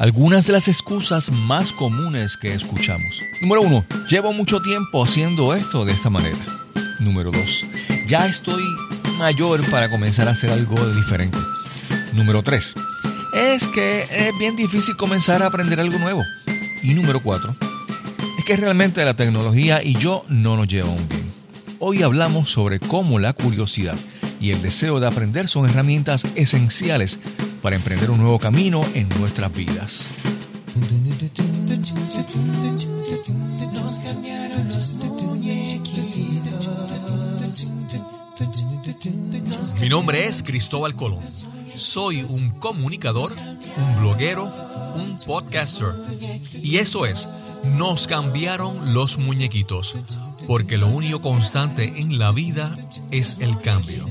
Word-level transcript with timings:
Algunas 0.00 0.46
de 0.46 0.54
las 0.54 0.66
excusas 0.66 1.30
más 1.30 1.74
comunes 1.74 2.38
que 2.38 2.54
escuchamos. 2.54 3.20
Número 3.42 3.60
uno, 3.60 3.84
llevo 4.08 4.32
mucho 4.32 4.62
tiempo 4.62 5.04
haciendo 5.04 5.54
esto 5.54 5.84
de 5.84 5.92
esta 5.92 6.08
manera. 6.08 6.38
Número 7.00 7.30
dos, 7.30 7.66
ya 8.06 8.26
estoy 8.26 8.62
mayor 9.18 9.60
para 9.70 9.90
comenzar 9.90 10.26
a 10.26 10.30
hacer 10.30 10.48
algo 10.48 10.78
diferente. 10.94 11.36
Número 12.14 12.42
tres, 12.42 12.74
es 13.34 13.66
que 13.66 14.06
es 14.10 14.38
bien 14.38 14.56
difícil 14.56 14.96
comenzar 14.96 15.42
a 15.42 15.48
aprender 15.48 15.78
algo 15.78 15.98
nuevo. 15.98 16.22
Y 16.82 16.94
número 16.94 17.22
cuatro, 17.22 17.54
es 18.38 18.44
que 18.46 18.56
realmente 18.56 19.04
la 19.04 19.16
tecnología 19.16 19.82
y 19.82 19.98
yo 19.98 20.24
no 20.30 20.56
nos 20.56 20.68
llevan 20.68 20.96
bien. 21.10 21.30
Hoy 21.78 22.02
hablamos 22.02 22.50
sobre 22.50 22.80
cómo 22.80 23.18
la 23.18 23.34
curiosidad 23.34 23.98
y 24.40 24.52
el 24.52 24.62
deseo 24.62 24.98
de 24.98 25.08
aprender 25.08 25.46
son 25.46 25.68
herramientas 25.68 26.24
esenciales 26.36 27.18
para 27.62 27.76
emprender 27.76 28.10
un 28.10 28.18
nuevo 28.18 28.38
camino 28.38 28.84
en 28.94 29.08
nuestras 29.20 29.52
vidas. 29.52 30.06
Mi 39.80 39.88
nombre 39.88 40.26
es 40.26 40.42
Cristóbal 40.42 40.94
Colón. 40.94 41.20
Soy 41.76 42.22
un 42.22 42.50
comunicador, 42.50 43.32
un 43.76 44.00
bloguero, 44.00 44.44
un 44.96 45.16
podcaster. 45.26 45.94
Y 46.62 46.76
eso 46.76 47.06
es, 47.06 47.28
nos 47.76 48.06
cambiaron 48.06 48.94
los 48.94 49.18
muñequitos, 49.18 49.96
porque 50.46 50.78
lo 50.78 50.88
único 50.88 51.20
constante 51.20 51.92
en 51.96 52.18
la 52.18 52.32
vida 52.32 52.76
es 53.10 53.38
el 53.40 53.58
cambio. 53.60 54.06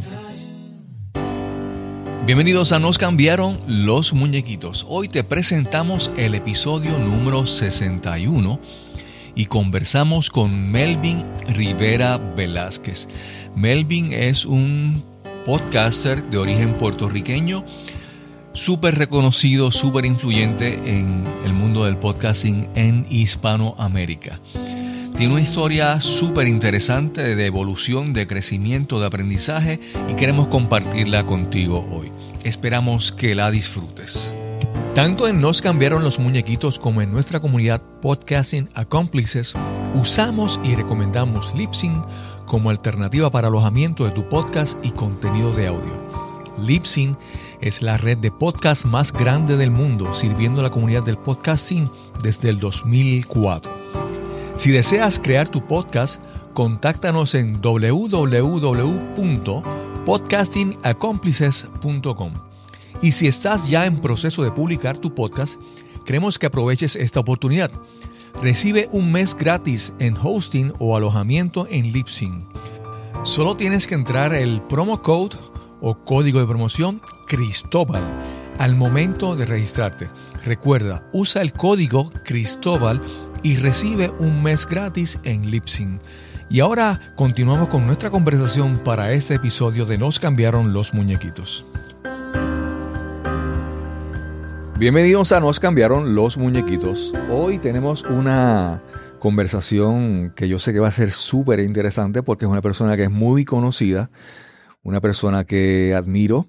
Bienvenidos 2.30 2.74
a 2.74 2.80
Nos 2.80 3.00
cambiaron 3.00 3.60
los 3.66 4.14
muñequitos. 4.14 4.86
Hoy 4.88 5.10
te 5.10 5.24
presentamos 5.24 6.12
el 6.16 6.36
episodio 6.36 6.96
número 7.00 7.48
61 7.48 8.60
y 9.34 9.48
conversamos 9.48 10.30
con 10.30 10.70
Melvin 10.70 11.26
Rivera 11.48 12.20
Velázquez. 12.20 13.08
Melvin 13.56 14.14
es 14.14 14.46
un 14.46 15.04
podcaster 15.44 16.22
de 16.30 16.38
origen 16.38 16.76
puertorriqueño, 16.76 17.66
súper 18.54 19.00
reconocido, 19.00 19.72
súper 19.72 20.06
influyente 20.06 20.76
en 20.86 21.24
el 21.46 21.54
mundo 21.54 21.86
del 21.86 21.98
podcasting 21.98 22.70
en 22.76 23.08
Hispanoamérica. 23.10 24.40
Tiene 25.20 25.34
una 25.34 25.44
historia 25.44 26.00
súper 26.00 26.48
interesante 26.48 27.36
de 27.36 27.46
evolución, 27.46 28.14
de 28.14 28.26
crecimiento, 28.26 29.02
de 29.02 29.08
aprendizaje 29.08 29.78
y 30.10 30.14
queremos 30.14 30.48
compartirla 30.48 31.26
contigo 31.26 31.86
hoy. 31.92 32.10
Esperamos 32.44 33.12
que 33.12 33.36
la 33.36 33.52
disfrutes. 33.52 34.32
Tanto 34.96 35.28
en 35.28 35.42
Nos 35.42 35.62
cambiaron 35.62 36.04
los 36.04 36.20
muñequitos 36.20 36.80
como 36.80 37.02
en 37.02 37.12
nuestra 37.12 37.40
comunidad 37.40 37.82
Podcasting 38.02 38.70
Accomplices, 38.74 39.54
usamos 39.94 40.60
y 40.64 40.76
recomendamos 40.76 41.54
Lipsyn 41.54 42.02
como 42.46 42.70
alternativa 42.70 43.30
para 43.30 43.50
alojamiento 43.50 44.06
de 44.06 44.12
tu 44.12 44.28
podcast 44.28 44.84
y 44.84 44.92
contenido 44.92 45.52
de 45.54 45.68
audio. 45.68 46.10
Lipsyn 46.66 47.18
es 47.62 47.82
la 47.82 47.98
red 47.98 48.18
de 48.18 48.32
podcast 48.32 48.86
más 48.86 49.12
grande 49.12 49.58
del 49.58 49.72
mundo, 49.72 50.14
sirviendo 50.14 50.62
a 50.62 50.64
la 50.64 50.72
comunidad 50.72 51.04
del 51.04 51.18
podcasting 51.18 51.90
desde 52.24 52.50
el 52.50 52.60
2004. 52.60 53.72
Si 54.56 54.72
deseas 54.72 55.20
crear 55.20 55.48
tu 55.48 55.66
podcast, 55.68 56.20
contáctanos 56.54 57.36
en 57.36 57.62
www.podcastingaccomplices.com. 60.06 62.34
Y 63.02 63.14
si 63.14 63.28
estás 63.28 63.70
ya 63.70 63.86
en 63.86 64.00
proceso 64.00 64.44
de 64.44 64.52
publicar 64.52 64.98
tu 64.98 65.16
podcast, 65.16 65.60
queremos 66.06 66.40
que 66.40 66.48
aproveches 66.48 66.96
esta 66.96 67.20
oportunidad. 67.20 67.72
Recibe 68.42 68.88
un 68.92 69.12
mes 69.12 69.36
gratis 69.36 69.94
en 70.00 70.16
hosting 70.22 70.74
o 70.80 70.96
alojamiento 70.96 71.68
en 71.70 71.92
Lipsyn. 71.92 72.46
Solo 73.24 73.56
tienes 73.56 73.88
que 73.88 73.96
entrar 73.96 74.34
el 74.34 74.62
promo 74.62 75.02
code 75.02 75.38
o 75.82 76.04
código 76.04 76.40
de 76.40 76.48
promoción 76.48 77.02
Cristóbal 77.28 78.04
al 78.58 78.76
momento 78.76 79.36
de 79.36 79.46
registrarte. 79.46 80.08
Recuerda, 80.46 81.10
usa 81.14 81.42
el 81.42 81.54
código 81.54 82.12
Cristóbal 82.26 83.02
y 83.42 83.56
recibe 83.56 84.12
un 84.20 84.44
mes 84.44 84.68
gratis 84.68 85.20
en 85.24 85.50
Lipsyn. 85.50 86.00
Y 86.52 86.62
ahora 86.62 87.00
continuamos 87.16 87.70
con 87.70 87.86
nuestra 87.86 88.10
conversación 88.10 88.80
para 88.80 89.14
este 89.14 89.36
episodio 89.36 89.86
de 89.86 90.00
Nos 90.00 90.20
cambiaron 90.20 90.74
los 90.74 90.96
muñequitos. 90.96 91.64
Bienvenidos 94.80 95.32
a 95.32 95.42
Nos 95.42 95.60
cambiaron 95.60 96.16
los 96.16 96.40
muñequitos. 96.40 97.14
Hoy 97.30 97.60
tenemos 97.60 98.02
una 98.02 98.82
conversación 99.20 100.34
que 100.36 100.50
yo 100.50 100.58
sé 100.58 100.74
que 100.74 100.80
va 100.80 100.88
a 100.88 100.92
ser 100.92 101.12
súper 101.12 101.60
interesante 101.60 102.24
porque 102.24 102.46
es 102.46 102.52
una 102.52 102.64
persona 102.64 102.98
que 102.98 103.04
es 103.04 103.12
muy 103.12 103.46
conocida, 103.46 104.10
una 104.82 105.02
persona 105.02 105.44
que 105.44 105.94
admiro, 105.96 106.48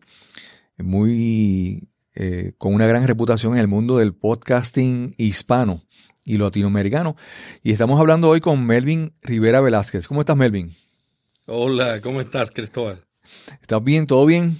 muy 0.78 1.90
eh, 2.14 2.54
con 2.56 2.72
una 2.72 2.86
gran 2.86 3.06
reputación 3.06 3.52
en 3.52 3.60
el 3.60 3.68
mundo 3.68 3.98
del 3.98 4.14
podcasting 4.14 5.14
hispano 5.18 5.82
y 6.30 6.38
latinoamericano. 6.38 7.16
Y 7.62 7.72
estamos 7.72 7.98
hablando 7.98 8.28
hoy 8.28 8.40
con 8.40 8.64
Melvin 8.64 9.12
Rivera 9.22 9.60
Velázquez. 9.60 10.06
¿Cómo 10.06 10.20
estás, 10.20 10.36
Melvin? 10.36 10.72
Hola, 11.46 12.00
¿cómo 12.00 12.20
estás, 12.20 12.52
Cristóbal? 12.52 13.04
¿Estás 13.60 13.82
bien? 13.82 14.06
¿Todo 14.06 14.24
bien? 14.26 14.56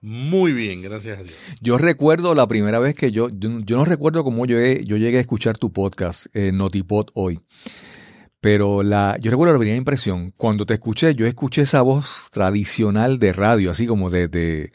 Muy 0.00 0.52
bien, 0.52 0.82
gracias 0.82 1.20
a 1.20 1.22
Dios. 1.22 1.36
Yo 1.60 1.78
recuerdo 1.78 2.34
la 2.34 2.48
primera 2.48 2.80
vez 2.80 2.96
que 2.96 3.12
yo, 3.12 3.28
yo, 3.30 3.76
no 3.76 3.84
recuerdo 3.84 4.24
cómo 4.24 4.44
yo, 4.46 4.56
yo 4.58 4.96
llegué 4.96 5.18
a 5.18 5.20
escuchar 5.20 5.56
tu 5.56 5.72
podcast, 5.72 6.26
eh, 6.34 6.50
Notipod, 6.52 7.06
hoy. 7.14 7.40
Pero 8.40 8.82
la, 8.82 9.16
yo 9.20 9.30
recuerdo 9.30 9.52
la 9.52 9.60
primera 9.60 9.78
impresión. 9.78 10.32
Cuando 10.36 10.66
te 10.66 10.74
escuché, 10.74 11.14
yo 11.14 11.28
escuché 11.28 11.62
esa 11.62 11.82
voz 11.82 12.28
tradicional 12.32 13.20
de 13.20 13.32
radio, 13.32 13.70
así 13.70 13.86
como 13.86 14.10
de, 14.10 14.26
de, 14.26 14.72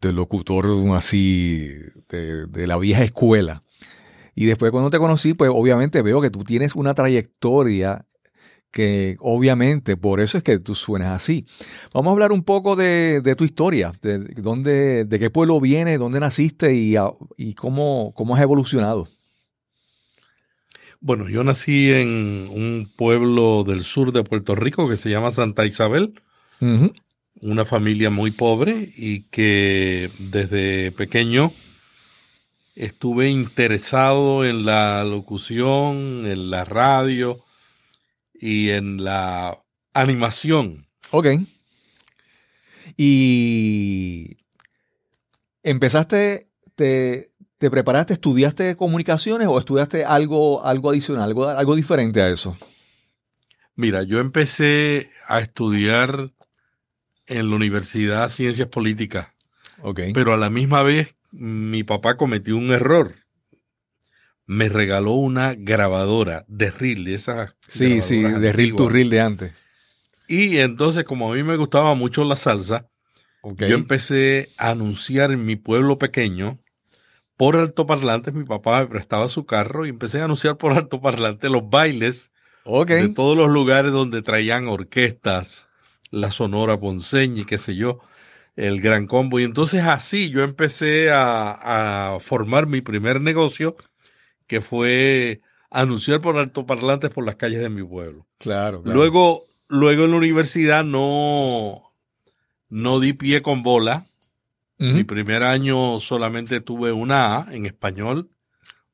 de 0.00 0.12
locutor 0.14 0.70
así, 0.96 1.68
de, 2.08 2.46
de 2.46 2.66
la 2.66 2.78
vieja 2.78 3.04
escuela. 3.04 3.63
Y 4.34 4.46
después 4.46 4.72
cuando 4.72 4.90
te 4.90 4.98
conocí, 4.98 5.34
pues 5.34 5.50
obviamente 5.52 6.02
veo 6.02 6.20
que 6.20 6.30
tú 6.30 6.44
tienes 6.44 6.74
una 6.74 6.94
trayectoria 6.94 8.06
que 8.74 9.16
obviamente 9.20 9.96
por 9.96 10.20
eso 10.20 10.36
es 10.36 10.44
que 10.44 10.58
tú 10.58 10.74
suenas 10.74 11.12
así. 11.12 11.46
Vamos 11.94 12.10
a 12.10 12.12
hablar 12.12 12.32
un 12.32 12.42
poco 12.42 12.74
de, 12.74 13.34
tu 13.38 13.44
historia, 13.44 13.92
de, 14.02 14.18
dónde, 14.18 15.04
de 15.04 15.18
qué 15.20 15.30
pueblo 15.30 15.60
vienes, 15.60 15.98
dónde 16.00 16.18
naciste 16.18 16.74
y, 16.74 16.96
y 17.36 17.54
cómo, 17.54 18.12
cómo 18.16 18.34
has 18.34 18.42
evolucionado. 18.42 19.08
Bueno, 21.00 21.28
yo 21.28 21.44
nací 21.44 21.92
en 21.92 22.48
un 22.50 22.90
pueblo 22.96 23.62
del 23.62 23.84
sur 23.84 24.10
de 24.10 24.24
Puerto 24.24 24.54
Rico 24.54 24.88
que 24.88 24.96
se 24.96 25.10
llama 25.10 25.30
Santa 25.30 25.66
Isabel, 25.66 26.14
una 27.42 27.64
familia 27.66 28.08
muy 28.10 28.30
pobre 28.30 28.92
y 28.96 29.24
que 29.24 30.10
desde 30.18 30.92
pequeño 30.92 31.52
estuve 32.74 33.28
interesado 33.28 34.44
en 34.44 34.64
la 34.64 35.04
locución, 35.04 36.26
en 36.26 36.50
la 36.50 36.64
radio 36.64 37.44
y 38.34 38.70
en 38.70 39.04
la 39.04 39.62
animación. 39.92 40.86
Ok. 41.10 41.26
Y 42.96 44.36
empezaste, 45.62 46.48
te, 46.74 47.32
te 47.58 47.70
preparaste, 47.70 48.14
estudiaste 48.14 48.76
comunicaciones 48.76 49.46
o 49.48 49.58
estudiaste 49.58 50.04
algo, 50.04 50.64
algo 50.64 50.90
adicional, 50.90 51.24
algo, 51.24 51.48
algo 51.48 51.76
diferente 51.76 52.20
a 52.20 52.28
eso. 52.28 52.56
Mira, 53.76 54.02
yo 54.02 54.20
empecé 54.20 55.10
a 55.26 55.40
estudiar 55.40 56.32
en 57.26 57.50
la 57.50 57.56
Universidad 57.56 58.28
Ciencias 58.28 58.68
Políticas. 58.68 59.28
Okay. 59.82 60.12
Pero 60.12 60.32
a 60.32 60.36
la 60.36 60.50
misma 60.50 60.82
vez 60.82 61.14
mi 61.34 61.82
papá 61.82 62.16
cometió 62.16 62.56
un 62.56 62.70
error. 62.70 63.14
Me 64.46 64.68
regaló 64.68 65.12
una 65.12 65.54
grabadora 65.54 66.44
de 66.48 66.70
reel, 66.70 67.04
de 67.04 67.14
esas. 67.14 67.54
Sí, 67.66 68.02
sí, 68.02 68.22
de 68.22 68.52
reel 68.52 68.76
to 68.76 68.88
reel 68.88 69.10
de 69.10 69.20
antes. 69.20 69.66
Y 70.28 70.58
entonces, 70.58 71.04
como 71.04 71.32
a 71.32 71.36
mí 71.36 71.42
me 71.42 71.56
gustaba 71.56 71.94
mucho 71.94 72.24
la 72.24 72.36
salsa, 72.36 72.88
yo 73.42 73.74
empecé 73.74 74.50
a 74.56 74.70
anunciar 74.70 75.32
en 75.32 75.44
mi 75.44 75.56
pueblo 75.56 75.98
pequeño 75.98 76.58
por 77.36 77.56
altoparlantes. 77.56 78.32
Mi 78.32 78.44
papá 78.44 78.80
me 78.80 78.86
prestaba 78.86 79.28
su 79.28 79.44
carro 79.44 79.86
y 79.86 79.90
empecé 79.90 80.20
a 80.20 80.24
anunciar 80.24 80.56
por 80.56 80.72
altoparlantes 80.76 81.50
los 81.50 81.68
bailes 81.68 82.30
de 82.86 83.08
todos 83.08 83.36
los 83.36 83.50
lugares 83.50 83.92
donde 83.92 84.22
traían 84.22 84.68
orquestas, 84.68 85.68
la 86.10 86.30
Sonora 86.30 86.78
Ponceña 86.78 87.42
y 87.42 87.44
qué 87.44 87.58
sé 87.58 87.74
yo 87.74 88.00
el 88.56 88.80
gran 88.80 89.06
combo. 89.06 89.40
Y 89.40 89.44
entonces 89.44 89.82
así 89.82 90.30
yo 90.30 90.42
empecé 90.42 91.10
a, 91.12 92.18
formar 92.20 92.66
mi 92.66 92.80
primer 92.80 93.20
negocio, 93.20 93.76
que 94.46 94.60
fue 94.60 95.40
anunciar 95.70 96.20
por 96.20 96.38
altoparlantes 96.38 97.10
por 97.10 97.24
las 97.24 97.36
calles 97.36 97.60
de 97.60 97.70
mi 97.70 97.82
pueblo. 97.82 98.26
Claro. 98.38 98.82
Luego, 98.84 99.46
luego 99.68 100.04
en 100.04 100.12
la 100.12 100.16
universidad 100.16 100.84
no, 100.84 101.92
no 102.68 103.00
di 103.00 103.12
pie 103.12 103.42
con 103.42 103.62
bola. 103.62 104.06
Mi 104.76 105.02
primer 105.02 105.44
año 105.44 105.98
solamente 105.98 106.60
tuve 106.60 106.92
una 106.92 107.36
A 107.36 107.54
en 107.54 107.64
español 107.64 108.28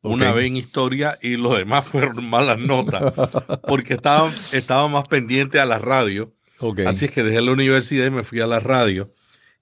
una 0.02 0.30
vez 0.32 0.46
en 0.46 0.56
historia 0.56 1.18
y 1.20 1.36
los 1.36 1.56
demás 1.56 1.84
fueron 1.90 2.28
malas 2.28 2.58
notas, 2.58 3.12
porque 3.66 3.94
estaba, 3.94 4.30
estaba 4.52 4.86
más 4.88 5.08
pendiente 5.08 5.58
a 5.58 5.66
la 5.66 5.78
radio. 5.78 6.32
Así 6.86 7.06
es 7.06 7.10
que 7.10 7.24
dejé 7.24 7.40
la 7.40 7.50
universidad 7.50 8.06
y 8.06 8.10
me 8.10 8.22
fui 8.22 8.40
a 8.40 8.46
la 8.46 8.60
radio 8.60 9.10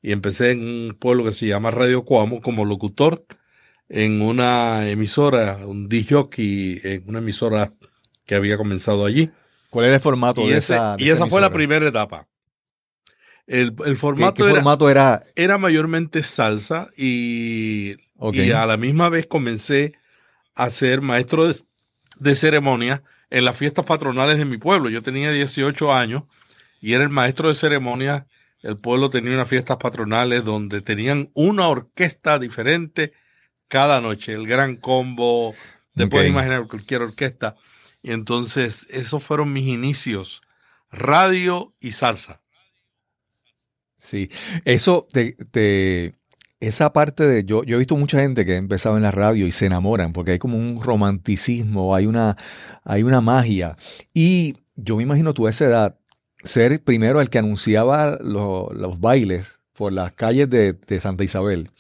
y 0.03 0.13
empecé 0.13 0.53
en 0.53 0.63
un 0.63 0.97
pueblo 0.99 1.25
que 1.25 1.33
se 1.33 1.47
llama 1.47 1.71
Radio 1.71 2.05
Cuamo 2.05 2.41
como 2.41 2.65
locutor 2.65 3.25
en 3.89 4.21
una 4.21 4.89
emisora, 4.89 5.59
un 5.65 5.89
disc 5.89 6.13
en 6.39 7.05
una 7.07 7.19
emisora 7.19 7.73
que 8.27 8.35
había 8.35 8.57
comenzado 8.57 9.07
allí. 9.07 9.31
¿Cuál 9.71 9.87
era 9.87 9.95
el 9.97 10.01
formato 10.01 10.47
de 10.47 10.57
esa? 10.57 10.97
y 10.99 11.11
esa 11.11 11.27
fue 11.27 11.41
la 11.41 11.53
primera 11.53 11.87
etapa. 11.87 12.27
El, 13.47 13.75
formato, 13.97 14.45
era, 14.45 14.57
formato 14.57 14.91
era, 14.91 15.23
era? 15.35 15.57
mayormente 15.57 16.23
salsa 16.23 16.89
y, 16.99 17.97
y, 18.33 18.51
a 18.51 18.67
la 18.67 18.77
misma 18.77 19.09
vez 19.09 19.27
comencé 19.27 19.95
a 20.55 20.69
ser 20.69 21.01
maestro 21.01 21.49
de, 21.49 21.57
de 22.19 22.37
ceremonia 22.37 23.03
en 23.31 23.47
las 23.47 23.57
fiestas 23.57 23.87
patronales 23.87 24.37
de 24.37 24.45
mi 24.45 24.59
pueblo. 24.59 24.91
Yo 24.91 25.03
tenía 25.03 25.33
18 25.33 25.95
años 25.95 26.25
y 26.81 26.93
era 26.93 27.05
el 27.05 27.11
maestro 27.11 27.49
de 27.49 27.55
ceremonia. 27.55 28.27
El 28.63 28.77
pueblo 28.79 29.11
tenía 29.11 29.35
unas 29.35 29.49
fiestas 29.49 29.77
patronales 29.77 30.45
donde 30.45 30.81
tenían 30.81 31.31
una 31.35 31.69
orquesta 31.69 32.39
diferente 32.39 33.13
cada 33.69 34.01
noche, 34.01 34.33
el 34.33 34.47
gran 34.47 34.77
combo, 34.77 35.55
te 35.95 36.07
puedes 36.07 36.31
imaginar 36.31 36.67
cualquier 36.67 37.03
orquesta. 37.03 37.57
Y 38.03 38.13
entonces 38.13 38.87
esos 38.91 39.23
fueron 39.23 39.53
mis 39.53 39.67
inicios, 39.67 40.43
radio 40.91 41.75
y 41.81 41.93
salsa. 41.93 42.41
Sí, 43.99 44.31
eso 44.65 45.07
te, 45.13 46.15
esa 46.61 46.93
parte 46.93 47.27
de 47.27 47.45
yo, 47.45 47.65
yo 47.65 47.77
he 47.77 47.79
visto 47.79 47.97
mucha 47.97 48.21
gente 48.21 48.47
que 48.47 48.53
ha 48.53 48.57
empezado 48.57 48.97
en 48.97 49.03
la 49.03 49.11
radio 49.11 49.47
y 49.47 49.53
se 49.53 49.67
enamoran 49.67 50.13
porque 50.13 50.33
hay 50.33 50.39
como 50.39 50.57
un 50.57 50.83
romanticismo, 50.83 51.95
hay 51.95 52.07
una, 52.07 52.37
hay 52.85 53.03
una 53.03 53.21
magia. 53.21 53.77
Y 54.15 54.57
yo 54.77 54.97
me 54.97 55.03
imagino 55.03 55.35
tú 55.35 55.47
a 55.47 55.51
esa 55.51 55.67
edad 55.67 55.99
ser 56.45 56.83
primero 56.83 57.21
el 57.21 57.31
que 57.31 57.39
anunciaba 57.39 58.19
los 58.21 59.01
bailes 59.01 59.61
por 59.73 59.93
las 59.93 60.13
calles 60.13 60.49
de, 60.51 60.73
de 60.73 61.01
Santa 61.01 61.25
Isabel 61.25 61.71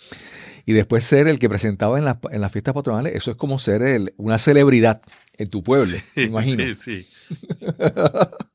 y 0.69 0.75
después 0.75 1.03
ser 1.03 1.29
el 1.29 1.39
que 1.39 1.49
presentaba 1.49 1.99
en, 1.99 2.07
en 2.31 2.41
las 2.43 2.53
fiestas 2.53 2.75
patronales, 2.75 3.15
eso 3.15 3.31
es 3.31 3.39
como 3.39 3.59
ser 3.59 4.13
una 4.19 4.37
celebridad 4.37 5.01
en 5.39 5.49
tu 5.49 5.63
pueblo, 5.63 5.97
me 6.15 6.25
imagino. 6.25 6.63
Sí, 6.75 6.75
sí. 6.75 7.37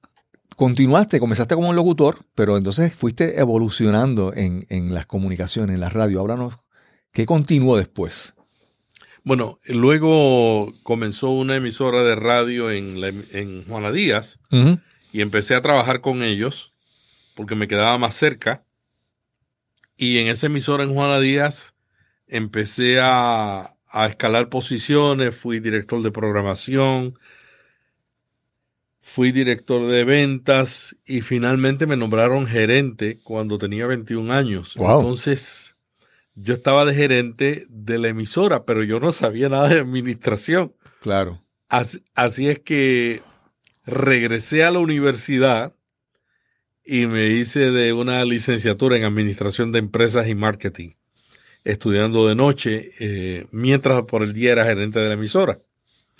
Continuaste, 0.55 1.19
comenzaste 1.19 1.55
como 1.55 1.69
un 1.69 1.75
locutor, 1.75 2.19
pero 2.35 2.57
entonces 2.57 2.93
fuiste 2.93 3.39
evolucionando 3.39 4.31
en, 4.35 4.93
las 4.93 5.07
comunicaciones, 5.07 5.73
en 5.73 5.79
la 5.79 5.89
radio. 5.89 6.19
Háblanos, 6.19 6.59
¿qué 7.11 7.25
continuó 7.25 7.77
después? 7.77 8.35
Bueno, 9.23 9.59
luego 9.65 10.71
comenzó 10.83 11.31
una 11.31 11.55
emisora 11.55 12.03
de 12.03 12.15
radio 12.15 12.69
en, 12.69 13.03
en 13.31 13.65
Juana 13.65 13.91
Díaz 13.91 14.39
y 15.13 15.21
empecé 15.21 15.53
a 15.53 15.61
trabajar 15.61 16.01
con 16.01 16.23
ellos 16.23 16.73
porque 17.35 17.55
me 17.55 17.67
quedaba 17.67 17.97
más 17.99 18.15
cerca. 18.15 18.65
Y 19.95 20.17
en 20.17 20.27
esa 20.27 20.47
emisora 20.47 20.83
en 20.83 20.93
Juana 20.93 21.19
Díaz 21.19 21.75
empecé 22.27 22.99
a, 22.99 23.75
escalar 24.07 24.49
posiciones, 24.49 25.35
fui 25.35 25.59
director 25.59 26.01
de 26.01 26.11
programación, 26.11 27.19
fui 29.01 29.31
director 29.31 29.85
de 29.85 30.03
ventas 30.03 30.95
y 31.05 31.21
finalmente 31.21 31.85
me 31.85 31.95
nombraron 31.95 32.47
gerente 32.47 33.19
cuando 33.23 33.59
tenía 33.59 33.85
21 33.85 34.33
años. 34.33 34.75
Entonces, 34.77 35.75
yo 36.33 36.55
estaba 36.55 36.85
de 36.85 36.95
gerente 36.95 37.67
de 37.69 37.99
la 37.99 38.07
emisora, 38.07 38.65
pero 38.65 38.83
yo 38.83 38.99
no 38.99 39.11
sabía 39.11 39.47
nada 39.47 39.69
de 39.69 39.81
administración. 39.81 40.73
Claro. 41.01 41.43
así 41.69 42.47
es 42.47 42.57
que 42.57 43.21
regresé 43.85 44.63
a 44.63 44.71
la 44.71 44.79
universidad 44.79 45.75
y 46.85 47.05
me 47.05 47.27
hice 47.27 47.71
de 47.71 47.93
una 47.93 48.23
licenciatura 48.25 48.97
en 48.97 49.03
administración 49.03 49.71
de 49.71 49.79
empresas 49.79 50.27
y 50.27 50.35
marketing 50.35 50.91
estudiando 51.63 52.27
de 52.27 52.35
noche, 52.35 52.91
eh, 52.99 53.47
mientras 53.51 54.03
por 54.03 54.23
el 54.23 54.33
día 54.33 54.51
era 54.51 54.65
gerente 54.65 54.99
de 54.99 55.07
la 55.07 55.13
emisora. 55.13 55.59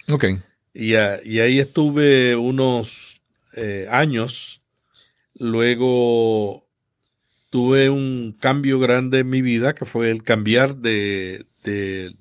Ok. 0.09 0.25
Y, 0.73 0.95
ahí 0.95 1.59
estuve 1.59 2.35
unos 2.35 3.21
eh, 3.55 3.87
años. 3.91 4.61
Luego 5.35 6.67
tuve 7.49 7.89
un 7.89 8.35
cambio 8.39 8.79
grande 8.79 9.19
en 9.19 9.29
mi 9.29 9.41
vida, 9.41 9.75
que 9.75 9.85
fue 9.85 10.09
el 10.09 10.23
cambiar 10.23 10.77
de, 10.77 11.45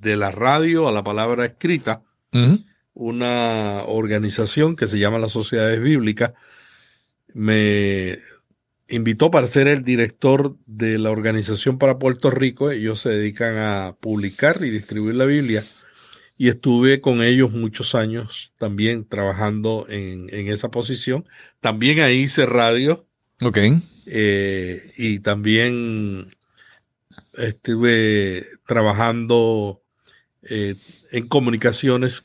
la 0.03 0.31
radio 0.31 0.89
a 0.89 0.93
la 0.93 1.03
palabra 1.03 1.47
escrita. 1.47 2.03
Una 2.95 3.85
organización 3.85 4.77
que 4.77 4.87
se 4.87 4.99
llama 4.99 5.19
las 5.19 5.33
Sociedades 5.33 5.81
Bíblicas 5.81 6.33
me 7.35 8.19
invitó 8.89 9.31
para 9.31 9.47
ser 9.47 9.69
el 9.69 9.85
director 9.85 10.57
de 10.67 10.99
la 10.99 11.11
organización 11.11 11.79
para 11.79 11.99
Puerto 11.99 12.31
Rico. 12.31 12.71
Ellos 12.71 13.01
se 13.01 13.11
dedican 13.11 13.57
a 13.57 13.97
publicar 13.99 14.59
y 14.63 14.71
distribuir 14.71 15.15
la 15.15 15.25
Biblia. 15.25 15.65
Y 16.37 16.49
estuve 16.49 17.01
con 17.01 17.23
ellos 17.23 17.53
muchos 17.53 17.95
años 17.95 18.53
también 18.59 19.07
trabajando 19.07 19.87
en, 19.89 20.29
esa 20.49 20.71
posición. 20.71 21.27
También 21.61 22.01
ahí 22.01 22.23
hice 22.23 22.47
radio. 22.47 23.07
Ok. 23.43 23.59
Eh, 24.07 24.93
y 24.97 25.21
también 25.21 26.35
estuve 27.35 28.47
trabajando 28.67 29.83
eh, 30.43 30.75
en 31.13 31.29
comunicaciones 31.29 32.25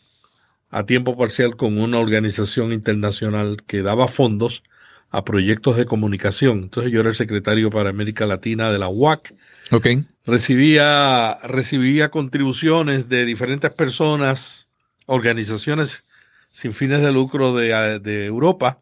a 0.69 0.85
tiempo 0.85 1.17
parcial 1.17 1.55
con 1.55 1.79
una 1.79 1.99
organización 1.99 2.73
internacional 2.73 3.57
que 3.65 3.81
daba 3.81 4.07
fondos 4.07 4.63
a 5.09 5.23
proyectos 5.23 5.77
de 5.77 5.85
comunicación. 5.85 6.63
Entonces 6.63 6.91
yo 6.91 6.99
era 6.99 7.09
el 7.09 7.15
secretario 7.15 7.69
para 7.69 7.89
América 7.89 8.25
Latina 8.25 8.71
de 8.71 8.79
la 8.79 8.89
UAC. 8.89 9.33
Ok. 9.71 9.87
Recibía, 10.25 11.37
recibía 11.43 12.09
contribuciones 12.09 13.07
de 13.07 13.25
diferentes 13.25 13.71
personas, 13.71 14.67
organizaciones 15.05 16.03
sin 16.51 16.73
fines 16.73 17.01
de 17.01 17.13
lucro 17.13 17.55
de, 17.55 17.99
de 17.99 18.25
Europa 18.25 18.81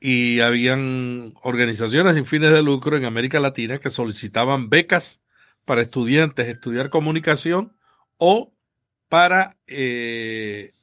y 0.00 0.40
habían 0.40 1.34
organizaciones 1.42 2.14
sin 2.14 2.24
fines 2.24 2.52
de 2.52 2.62
lucro 2.62 2.96
en 2.96 3.04
América 3.04 3.40
Latina 3.40 3.78
que 3.78 3.90
solicitaban 3.90 4.70
becas 4.70 5.20
para 5.64 5.82
estudiantes 5.82 6.48
estudiar 6.48 6.90
comunicación 6.90 7.74
o 8.16 8.52
para 9.08 9.56
eh, 9.66 10.74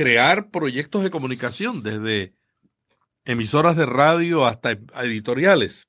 crear 0.00 0.50
proyectos 0.50 1.02
de 1.02 1.10
comunicación 1.10 1.82
desde 1.82 2.34
emisoras 3.26 3.76
de 3.76 3.84
radio 3.84 4.46
hasta 4.46 4.70
editoriales. 4.70 5.88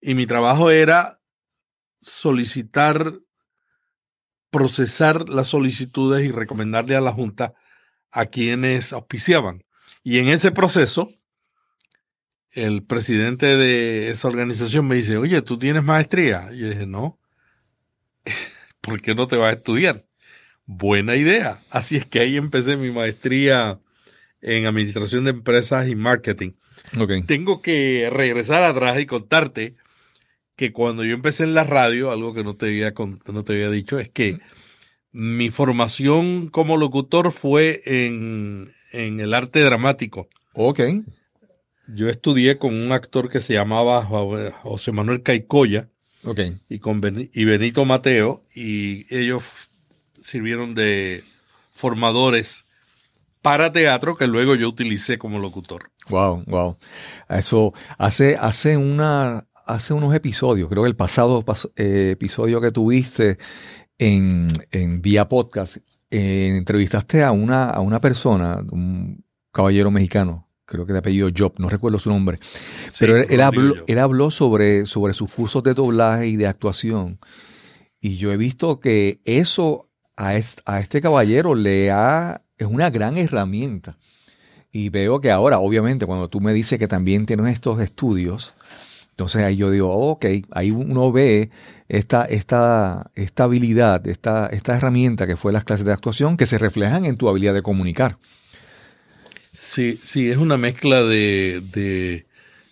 Y 0.00 0.14
mi 0.14 0.24
trabajo 0.24 0.70
era 0.70 1.20
solicitar, 2.00 3.20
procesar 4.48 5.28
las 5.28 5.48
solicitudes 5.48 6.24
y 6.24 6.32
recomendarle 6.32 6.96
a 6.96 7.02
la 7.02 7.12
Junta 7.12 7.52
a 8.10 8.24
quienes 8.24 8.94
auspiciaban. 8.94 9.62
Y 10.02 10.20
en 10.20 10.28
ese 10.28 10.50
proceso, 10.50 11.12
el 12.50 12.82
presidente 12.82 13.58
de 13.58 14.08
esa 14.08 14.28
organización 14.28 14.86
me 14.86 14.96
dice, 14.96 15.18
oye, 15.18 15.42
¿tú 15.42 15.58
tienes 15.58 15.84
maestría? 15.84 16.48
Y 16.50 16.60
yo 16.60 16.70
dije, 16.70 16.86
no, 16.86 17.20
¿por 18.80 19.02
qué 19.02 19.14
no 19.14 19.26
te 19.26 19.36
vas 19.36 19.50
a 19.50 19.56
estudiar? 19.58 20.06
Buena 20.66 21.16
idea. 21.16 21.58
Así 21.70 21.96
es 21.96 22.06
que 22.06 22.20
ahí 22.20 22.36
empecé 22.36 22.76
mi 22.76 22.90
maestría 22.90 23.78
en 24.40 24.66
administración 24.66 25.24
de 25.24 25.30
empresas 25.30 25.88
y 25.88 25.94
marketing. 25.94 26.52
Tengo 27.26 27.60
que 27.60 28.08
regresar 28.12 28.62
atrás 28.62 29.00
y 29.00 29.06
contarte 29.06 29.74
que 30.56 30.72
cuando 30.72 31.04
yo 31.04 31.14
empecé 31.14 31.44
en 31.44 31.54
la 31.54 31.64
radio, 31.64 32.12
algo 32.12 32.34
que 32.34 32.44
no 32.44 32.56
te 32.56 32.66
había, 32.66 32.94
no 33.26 33.44
te 33.44 33.52
había 33.52 33.70
dicho, 33.70 33.98
es 33.98 34.08
que 34.08 34.38
mi 35.12 35.50
formación 35.50 36.48
como 36.48 36.76
locutor 36.76 37.32
fue 37.32 37.82
en, 37.84 38.72
el 38.92 39.34
arte 39.34 39.60
dramático. 39.60 40.28
Ok. 40.52 40.80
Yo 41.88 42.08
estudié 42.08 42.58
con 42.58 42.74
un 42.74 42.92
actor 42.92 43.28
que 43.28 43.40
se 43.40 43.54
llamaba 43.54 44.04
José 44.62 44.92
Manuel 44.92 45.22
Caicoya. 45.22 45.88
Okay. 46.22 46.56
Y, 46.70 46.78
con 46.78 47.02
y 47.34 47.44
Benito 47.44 47.84
Mateo, 47.84 48.44
y 48.54 49.04
ellos 49.14 49.44
sirvieron 50.24 50.74
de 50.74 51.22
formadores 51.72 52.64
para 53.42 53.72
teatro 53.72 54.16
que 54.16 54.26
luego 54.26 54.54
yo 54.54 54.68
utilicé 54.68 55.18
como 55.18 55.38
locutor. 55.38 55.90
Wow, 56.08 56.44
wow. 56.46 56.78
Eso 57.28 57.74
hace, 57.98 58.36
hace 58.36 58.76
una, 58.76 59.46
hace 59.66 59.92
unos 59.92 60.14
episodios, 60.14 60.68
creo 60.70 60.82
que 60.82 60.88
el 60.88 60.96
pasado 60.96 61.44
eh, 61.76 62.10
episodio 62.12 62.60
que 62.60 62.70
tuviste 62.70 63.36
en, 63.98 64.48
en 64.70 65.02
vía 65.02 65.28
podcast, 65.28 65.76
eh, 66.10 66.54
entrevistaste 66.56 67.22
a 67.22 67.32
una, 67.32 67.64
a 67.64 67.80
una 67.80 68.00
persona, 68.00 68.64
un 68.70 69.24
caballero 69.52 69.90
mexicano, 69.90 70.48
creo 70.64 70.86
que 70.86 70.94
de 70.94 71.00
apellido 71.00 71.28
Job, 71.36 71.52
no 71.58 71.68
recuerdo 71.68 71.98
su 71.98 72.08
nombre, 72.08 72.38
pero 72.98 73.18
él, 73.18 73.40
habló, 73.42 73.74
él 73.86 73.98
habló 73.98 74.30
sobre, 74.30 74.86
sobre 74.86 75.12
sus 75.12 75.30
cursos 75.30 75.62
de 75.62 75.74
doblaje 75.74 76.28
y 76.28 76.36
de 76.36 76.46
actuación. 76.46 77.18
Y 78.00 78.16
yo 78.16 78.32
he 78.32 78.36
visto 78.36 78.80
que 78.80 79.20
eso 79.24 79.83
a, 80.16 80.36
este 80.36 81.00
caballero 81.00 81.54
le 81.54 81.90
ha, 81.90 82.42
es 82.58 82.66
una 82.66 82.90
gran 82.90 83.16
herramienta. 83.16 83.98
Y 84.72 84.88
veo 84.88 85.20
que 85.20 85.30
ahora, 85.30 85.58
obviamente, 85.58 86.06
cuando 86.06 86.28
tú 86.28 86.40
me 86.40 86.52
dices 86.52 86.78
que 86.78 86.88
también 86.88 87.26
tienes 87.26 87.52
estos 87.52 87.80
estudios, 87.80 88.54
entonces 89.10 89.42
ahí 89.42 89.56
yo 89.56 89.70
digo, 89.70 89.90
ok, 89.90 90.26
ahí 90.50 90.72
uno 90.72 91.12
ve 91.12 91.50
esta, 91.88 92.24
esta, 92.24 93.10
esta 93.14 93.44
habilidad, 93.44 94.04
esta, 94.08 94.48
esta 94.48 94.76
herramienta 94.76 95.28
que 95.28 95.36
fue 95.36 95.52
las 95.52 95.62
clases 95.62 95.86
de 95.86 95.92
actuación 95.92 96.36
que 96.36 96.46
se 96.46 96.58
reflejan 96.58 97.04
en 97.04 97.16
tu 97.16 97.28
habilidad 97.28 97.54
de 97.54 97.62
comunicar. 97.62 98.18
Sí, 99.52 100.00
sí, 100.02 100.28
es 100.28 100.38
una 100.38 100.56
mezcla 100.56 101.04
de, 101.04 101.62
de 101.72 102.26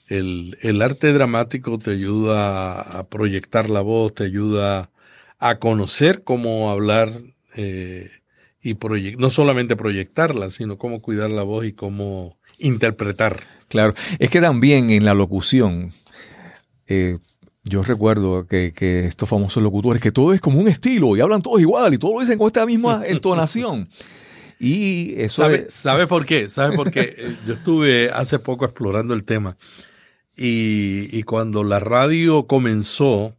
el, 0.09 0.83
arte 0.83 1.13
dramático 1.13 1.79
te 1.79 1.93
ayuda 1.93 2.81
a 2.81 3.07
proyectar 3.09 3.71
la 3.71 3.81
voz, 3.81 4.15
te 4.15 4.25
ayuda 4.25 4.91
a 5.43 5.59
conocer 5.59 6.23
cómo 6.23 6.71
hablar 6.71 7.21
eh, 7.57 8.11
y 8.63 8.77
no 9.19 9.29
solamente 9.29 9.75
proyectarla, 9.75 10.51
sino 10.51 10.79
cómo 10.79 11.03
cuidar 11.03 11.31
la 11.31 11.43
voz 11.43 11.67
y 11.67 11.73
cómo 11.73 12.39
interpretar. 12.59 13.41
Claro, 13.69 13.95
es 14.19 14.31
que 14.31 14.41
también 14.41 14.91
en 14.91 15.05
la 15.05 15.15
locución, 15.15 15.93
eh, 16.87 17.19
yo 17.65 17.83
recuerdo 17.83 18.47
que, 18.47 18.73
estos 19.07 19.29
famosos 19.29 19.63
locutores, 19.63 20.01
que 20.01 20.13
todo 20.13 20.33
es 20.33 20.41
como 20.41 20.61
un 20.61 20.69
estilo 20.69 21.17
y 21.17 21.21
hablan 21.21 21.43
todos 21.43 21.61
igual 21.61 21.93
y 21.93 21.99
todos 21.99 22.15
lo 22.15 22.21
dicen 22.21 22.39
con 22.39 22.47
esta 22.47 22.65
misma 22.65 23.03
entonación. 23.07 23.89
Y 24.61 25.21
eso 25.21 25.43
¿Sabe, 25.43 25.67
¿Sabe 25.69 26.07
por 26.07 26.25
qué? 26.25 26.49
¿Sabe 26.49 26.77
por 26.77 26.91
qué? 26.93 27.17
Eh, 27.19 27.37
yo 27.47 27.55
estuve 27.55 28.11
hace 28.11 28.39
poco 28.39 28.65
explorando 28.65 29.13
el 29.13 29.25
tema 29.25 29.57
y, 30.37 31.23
cuando 31.25 31.65
la 31.65 31.79
radio 31.81 32.47
comenzó, 32.47 33.37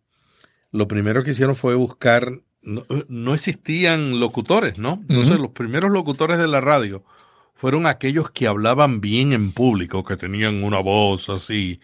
lo 0.73 0.87
primero 0.87 1.23
que 1.23 1.31
hicieron 1.31 1.55
fue 1.55 1.75
buscar, 1.75 2.41
no, 2.63 3.33
existían 3.33 4.19
locutores, 4.19 4.79
¿no? 4.79 5.03
Entonces 5.07 5.39
los 5.39 5.51
primeros 5.51 5.91
locutores 5.91 6.39
de 6.39 6.47
la 6.47 6.61
radio 6.61 7.05
fueron 7.53 7.85
aquellos 7.85 8.31
que 8.31 8.47
hablaban 8.47 8.99
bien 8.99 9.33
en 9.33 9.51
público, 9.51 10.03
que 10.03 10.17
tenían 10.17 10.63
una 10.63 10.79
voz 10.79 11.29
así. 11.29 11.79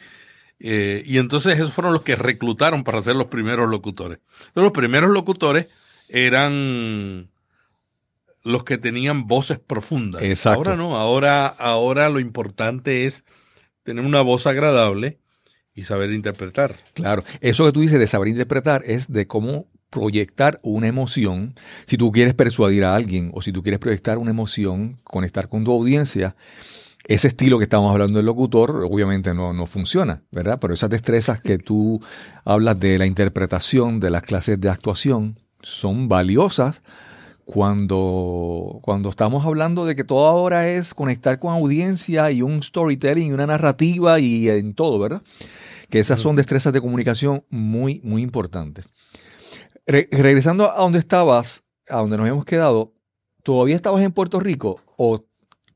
Eh, 0.59 1.03
y 1.05 1.19
entonces 1.19 1.59
esos 1.59 1.71
fueron 1.71 1.93
los 1.93 2.01
que 2.01 2.15
reclutaron 2.15 2.83
para 2.83 3.01
ser 3.03 3.15
los 3.15 3.27
primeros 3.27 3.69
locutores. 3.69 4.19
los 4.55 4.71
primeros 4.71 5.11
locutores 5.11 5.67
eran 6.09 7.29
los 8.43 8.63
que 8.63 8.79
tenían 8.79 9.27
voces 9.27 9.59
profundas. 9.59 10.23
Exacto. 10.23 10.57
Ahora 10.57 10.75
no, 10.75 10.97
ahora, 10.97 11.45
ahora 11.45 12.09
lo 12.09 12.19
importante 12.19 13.05
es 13.05 13.23
tener 13.83 14.03
una 14.03 14.21
voz 14.21 14.47
agradable 14.47 15.19
y 15.79 15.83
saber 15.83 16.11
interpretar. 16.11 16.75
Claro, 16.93 17.23
eso 17.41 17.65
que 17.65 17.71
tú 17.71 17.79
dices 17.81 17.99
de 17.99 18.07
saber 18.07 18.27
interpretar 18.27 18.83
es 18.85 19.11
de 19.11 19.27
cómo 19.27 19.67
proyectar 19.89 20.59
una 20.61 20.87
emoción. 20.87 21.53
Si 21.85 21.97
tú 21.97 22.11
quieres 22.11 22.35
persuadir 22.35 22.83
a 22.83 22.95
alguien 22.95 23.31
o 23.33 23.41
si 23.41 23.51
tú 23.51 23.63
quieres 23.63 23.79
proyectar 23.79 24.17
una 24.17 24.31
emoción, 24.31 24.99
conectar 25.03 25.47
con 25.47 25.63
tu 25.63 25.71
audiencia, 25.71 26.35
ese 27.07 27.29
estilo 27.29 27.57
que 27.57 27.63
estamos 27.63 27.91
hablando 27.91 28.17
del 28.17 28.25
locutor 28.25 28.85
obviamente 28.89 29.33
no, 29.33 29.53
no 29.53 29.65
funciona, 29.65 30.21
¿verdad? 30.31 30.59
Pero 30.59 30.73
esas 30.73 30.89
destrezas 30.89 31.39
que 31.39 31.57
tú 31.57 32.01
hablas 32.43 32.79
de 32.79 32.97
la 32.97 33.05
interpretación, 33.05 33.99
de 33.99 34.11
las 34.11 34.23
clases 34.23 34.59
de 34.59 34.69
actuación, 34.69 35.37
son 35.61 36.07
valiosas 36.07 36.81
cuando, 37.51 38.77
cuando 38.83 39.09
estamos 39.09 39.43
hablando 39.43 39.85
de 39.85 39.95
que 39.95 40.03
todo 40.03 40.27
ahora 40.27 40.67
es 40.67 40.93
conectar 40.93 41.39
con 41.39 41.51
audiencia 41.51 42.29
y 42.29 42.43
un 42.43 42.61
storytelling 42.61 43.29
y 43.29 43.31
una 43.31 43.47
narrativa 43.47 44.19
y 44.19 44.47
en 44.49 44.75
todo, 44.75 44.99
¿verdad? 44.99 45.23
Que 45.89 45.99
esas 45.99 46.19
son 46.19 46.35
destrezas 46.35 46.73
de 46.73 46.81
comunicación 46.81 47.43
muy, 47.49 48.01
muy 48.03 48.21
importantes. 48.21 48.89
regresando 49.85 50.71
a 50.71 50.77
donde 50.77 50.99
estabas, 50.99 51.63
a 51.89 51.97
donde 51.97 52.17
nos 52.17 52.27
hemos 52.27 52.45
quedado, 52.45 52.93
¿todavía 53.43 53.75
estabas 53.75 54.03
en 54.03 54.11
Puerto 54.11 54.39
Rico 54.39 54.79
o 54.97 55.25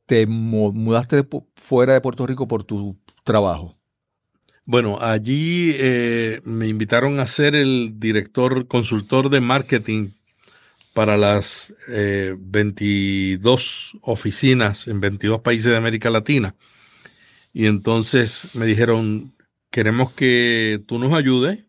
te 0.06 0.28
mudaste 0.28 1.26
fuera 1.56 1.94
de 1.94 2.02
Puerto 2.02 2.28
Rico 2.28 2.48
por 2.48 2.64
tu 2.64 2.98
trabajo? 3.24 3.78
Bueno, 4.66 5.00
allí 5.02 5.76
eh, 5.78 6.42
me 6.46 6.68
invitaron 6.68 7.20
a 7.20 7.28
ser 7.28 7.56
el 7.56 7.96
director 7.98 8.68
consultor 8.68 9.30
de 9.30 9.42
marketing 9.42 10.12
para 10.94 11.18
las 11.18 11.74
22 11.88 13.92
eh, 13.94 13.98
oficinas 14.02 14.88
en 14.88 15.02
22 15.02 15.42
países 15.42 15.72
de 15.72 15.78
América 15.78 16.10
Latina. 16.10 16.56
Y 17.52 17.66
entonces 17.66 18.50
me 18.54 18.66
dijeron, 18.66 19.34
queremos 19.74 20.12
que 20.12 20.84
tú 20.86 21.00
nos 21.00 21.14
ayudes 21.14 21.66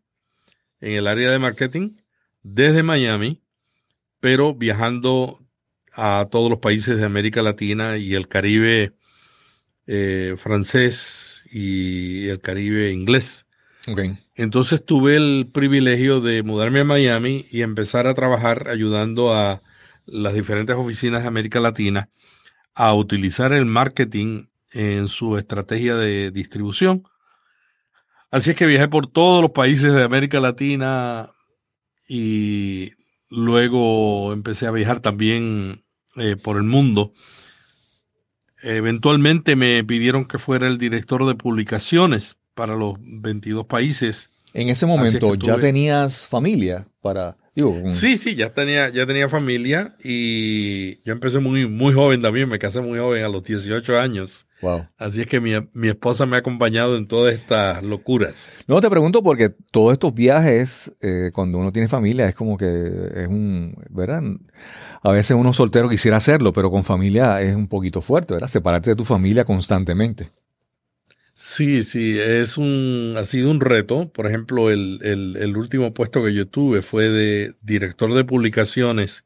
en 0.82 0.92
el 0.92 1.06
área 1.06 1.30
de 1.30 1.38
marketing 1.38 1.96
desde 2.42 2.82
Miami, 2.82 3.42
pero 4.20 4.54
viajando 4.54 5.40
a 5.94 6.26
todos 6.30 6.50
los 6.50 6.58
países 6.58 6.98
de 6.98 7.04
América 7.06 7.40
Latina 7.40 7.96
y 7.96 8.12
el 8.12 8.28
Caribe 8.28 8.92
eh, 9.86 10.34
francés 10.36 11.44
y 11.50 12.28
el 12.28 12.40
Caribe 12.40 12.92
inglés. 12.92 13.46
Entonces 14.34 14.84
tuve 14.84 15.16
el 15.16 15.48
privilegio 15.50 16.20
de 16.20 16.42
mudarme 16.42 16.80
a 16.80 16.84
Miami 16.84 17.46
y 17.50 17.62
empezar 17.62 18.06
a 18.06 18.12
trabajar 18.12 18.68
ayudando 18.68 19.32
a 19.32 19.62
las 20.04 20.34
diferentes 20.34 20.76
oficinas 20.76 21.22
de 21.22 21.28
América 21.28 21.58
Latina 21.58 22.10
a 22.74 22.92
utilizar 22.92 23.54
el 23.54 23.64
marketing 23.64 24.48
en 24.72 25.08
su 25.08 25.38
estrategia 25.38 25.96
de 25.96 26.30
distribución. 26.30 27.04
Así 28.34 28.50
es 28.50 28.56
que 28.56 28.66
viajé 28.66 28.88
por 28.88 29.06
todos 29.06 29.40
los 29.42 29.52
países 29.52 29.94
de 29.94 30.02
América 30.02 30.40
Latina 30.40 31.28
y 32.08 32.90
luego 33.30 34.32
empecé 34.32 34.66
a 34.66 34.72
viajar 34.72 34.98
también 34.98 35.84
eh, 36.16 36.34
por 36.34 36.56
el 36.56 36.64
mundo. 36.64 37.12
Eventualmente 38.60 39.54
me 39.54 39.84
pidieron 39.84 40.24
que 40.24 40.40
fuera 40.40 40.66
el 40.66 40.78
director 40.78 41.24
de 41.28 41.36
publicaciones 41.36 42.36
para 42.54 42.74
los 42.74 42.96
22 42.98 43.66
países. 43.66 44.30
En 44.52 44.68
ese 44.68 44.84
momento 44.84 45.36
ya 45.36 45.56
tenías 45.60 46.26
familia 46.26 46.88
para... 47.02 47.36
Sí, 47.90 48.18
sí, 48.18 48.34
ya 48.34 48.52
tenía, 48.52 48.88
ya 48.88 49.06
tenía 49.06 49.28
familia 49.28 49.94
y 50.02 51.00
yo 51.04 51.12
empecé 51.12 51.38
muy, 51.38 51.68
muy 51.68 51.94
joven 51.94 52.20
también, 52.20 52.48
me 52.48 52.58
casé 52.58 52.80
muy 52.80 52.98
joven 52.98 53.24
a 53.24 53.28
los 53.28 53.44
18 53.44 53.98
años. 53.98 54.46
Wow. 54.60 54.86
Así 54.98 55.20
es 55.20 55.26
que 55.28 55.40
mi, 55.40 55.52
esposa 55.88 56.26
me 56.26 56.36
ha 56.36 56.40
acompañado 56.40 56.96
en 56.96 57.06
todas 57.06 57.34
estas 57.34 57.82
locuras. 57.84 58.52
No, 58.66 58.80
te 58.80 58.90
pregunto 58.90 59.22
porque 59.22 59.50
todos 59.70 59.92
estos 59.92 60.14
viajes, 60.14 60.90
eh, 61.00 61.30
cuando 61.32 61.58
uno 61.58 61.70
tiene 61.70 61.86
familia, 61.86 62.28
es 62.28 62.34
como 62.34 62.56
que 62.56 62.66
es 63.14 63.28
un, 63.28 63.76
¿verdad? 63.90 64.22
A 65.02 65.12
veces 65.12 65.36
uno 65.36 65.52
soltero 65.52 65.88
quisiera 65.88 66.16
hacerlo, 66.16 66.52
pero 66.52 66.70
con 66.70 66.82
familia 66.82 67.40
es 67.40 67.54
un 67.54 67.68
poquito 67.68 68.00
fuerte, 68.02 68.34
¿verdad? 68.34 68.48
Separarte 68.48 68.90
de 68.90 68.96
tu 68.96 69.04
familia 69.04 69.44
constantemente. 69.44 70.30
Sí, 71.34 71.82
sí, 71.82 72.16
es 72.18 72.58
un, 72.58 73.16
ha 73.18 73.24
sido 73.24 73.50
un 73.50 73.60
reto. 73.60 74.08
Por 74.08 74.28
ejemplo, 74.28 74.70
el, 74.70 75.00
el, 75.02 75.56
último 75.56 75.92
puesto 75.92 76.22
que 76.22 76.32
yo 76.32 76.46
tuve 76.46 76.80
fue 76.80 77.08
de 77.08 77.54
director 77.60 78.14
de 78.14 78.24
publicaciones 78.24 79.24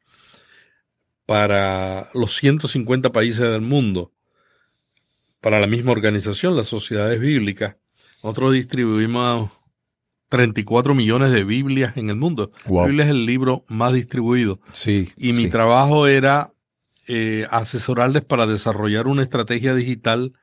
para 1.27 2.09
los 2.15 2.35
150 2.35 3.11
países 3.11 3.41
del 3.41 3.61
mundo, 3.61 4.11
para 5.39 5.59
la 5.59 5.67
misma 5.67 5.91
organización, 5.91 6.57
las 6.57 6.65
sociedades 6.65 7.19
bíblicas. 7.19 7.75
Nosotros 8.23 8.53
distribuimos 8.53 9.51
34 10.29 10.95
millones 10.95 11.31
de 11.31 11.43
Biblias 11.43 11.95
en 11.95 12.09
el 12.09 12.15
mundo. 12.15 12.49
La 12.67 12.87
Biblia 12.87 13.05
es 13.05 13.11
el 13.11 13.27
libro 13.27 13.65
más 13.67 13.93
distribuido. 13.93 14.59
Sí. 14.71 15.09
Y 15.15 15.33
mi 15.33 15.47
trabajo 15.47 16.07
era 16.07 16.53
eh, 17.07 17.45
asesorarles 17.51 18.23
para 18.23 18.47
desarrollar 18.47 19.05
una 19.05 19.21
estrategia 19.21 19.75
digital 19.75 20.33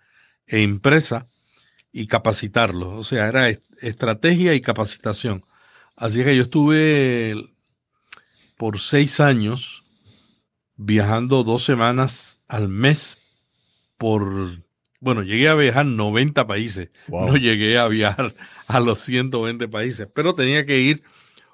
e 0.46 0.60
impresa 0.60 1.26
y 1.96 2.06
capacitarlos. 2.08 2.92
O 2.92 3.04
sea, 3.04 3.26
era 3.26 3.48
estrategia 3.80 4.52
y 4.52 4.60
capacitación. 4.60 5.46
Así 5.96 6.22
que 6.22 6.36
yo 6.36 6.42
estuve 6.42 7.54
por 8.58 8.78
seis 8.78 9.18
años 9.18 9.82
viajando 10.76 11.42
dos 11.42 11.64
semanas 11.64 12.42
al 12.48 12.68
mes 12.68 13.16
por, 13.96 14.62
bueno, 15.00 15.22
llegué 15.22 15.48
a 15.48 15.54
viajar 15.54 15.86
90 15.86 16.46
países. 16.46 16.90
No 17.08 17.34
llegué 17.34 17.78
a 17.78 17.88
viajar 17.88 18.34
a 18.66 18.80
los 18.80 18.98
120 18.98 19.66
países, 19.68 20.06
pero 20.14 20.34
tenía 20.34 20.66
que 20.66 20.78
ir 20.78 21.02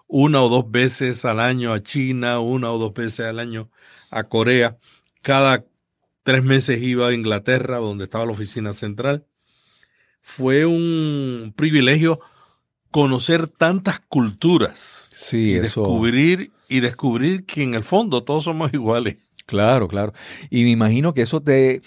una 0.08 0.42
o 0.42 0.48
dos 0.48 0.68
veces 0.68 1.24
al 1.24 1.38
año 1.38 1.72
a 1.72 1.84
China, 1.84 2.40
una 2.40 2.72
o 2.72 2.78
dos 2.78 2.92
veces 2.94 3.26
al 3.26 3.38
año 3.38 3.70
a 4.10 4.24
Corea. 4.24 4.76
Cada 5.22 5.64
tres 6.24 6.42
meses 6.42 6.82
iba 6.82 7.06
a 7.06 7.14
Inglaterra, 7.14 7.78
donde 7.78 8.04
estaba 8.04 8.26
la 8.26 8.32
oficina 8.32 8.72
central 8.72 9.24
fue 10.22 10.64
un 10.64 11.52
privilegio 11.54 12.20
conocer 12.90 13.48
tantas 13.48 14.00
culturas. 14.00 15.08
Sí, 15.14 15.52
y 15.52 15.58
descubrir 15.58 16.52
y 16.68 16.80
descubrir 16.80 17.44
que 17.44 17.62
en 17.62 17.74
el 17.74 17.84
fondo 17.84 18.24
todos 18.24 18.44
somos 18.44 18.72
iguales. 18.72 19.16
Claro, 19.44 19.88
claro. 19.88 20.12
Y 20.48 20.64
me 20.64 20.70
imagino 20.70 21.12
que 21.12 21.22
eso 21.22 21.42
te 21.42 21.82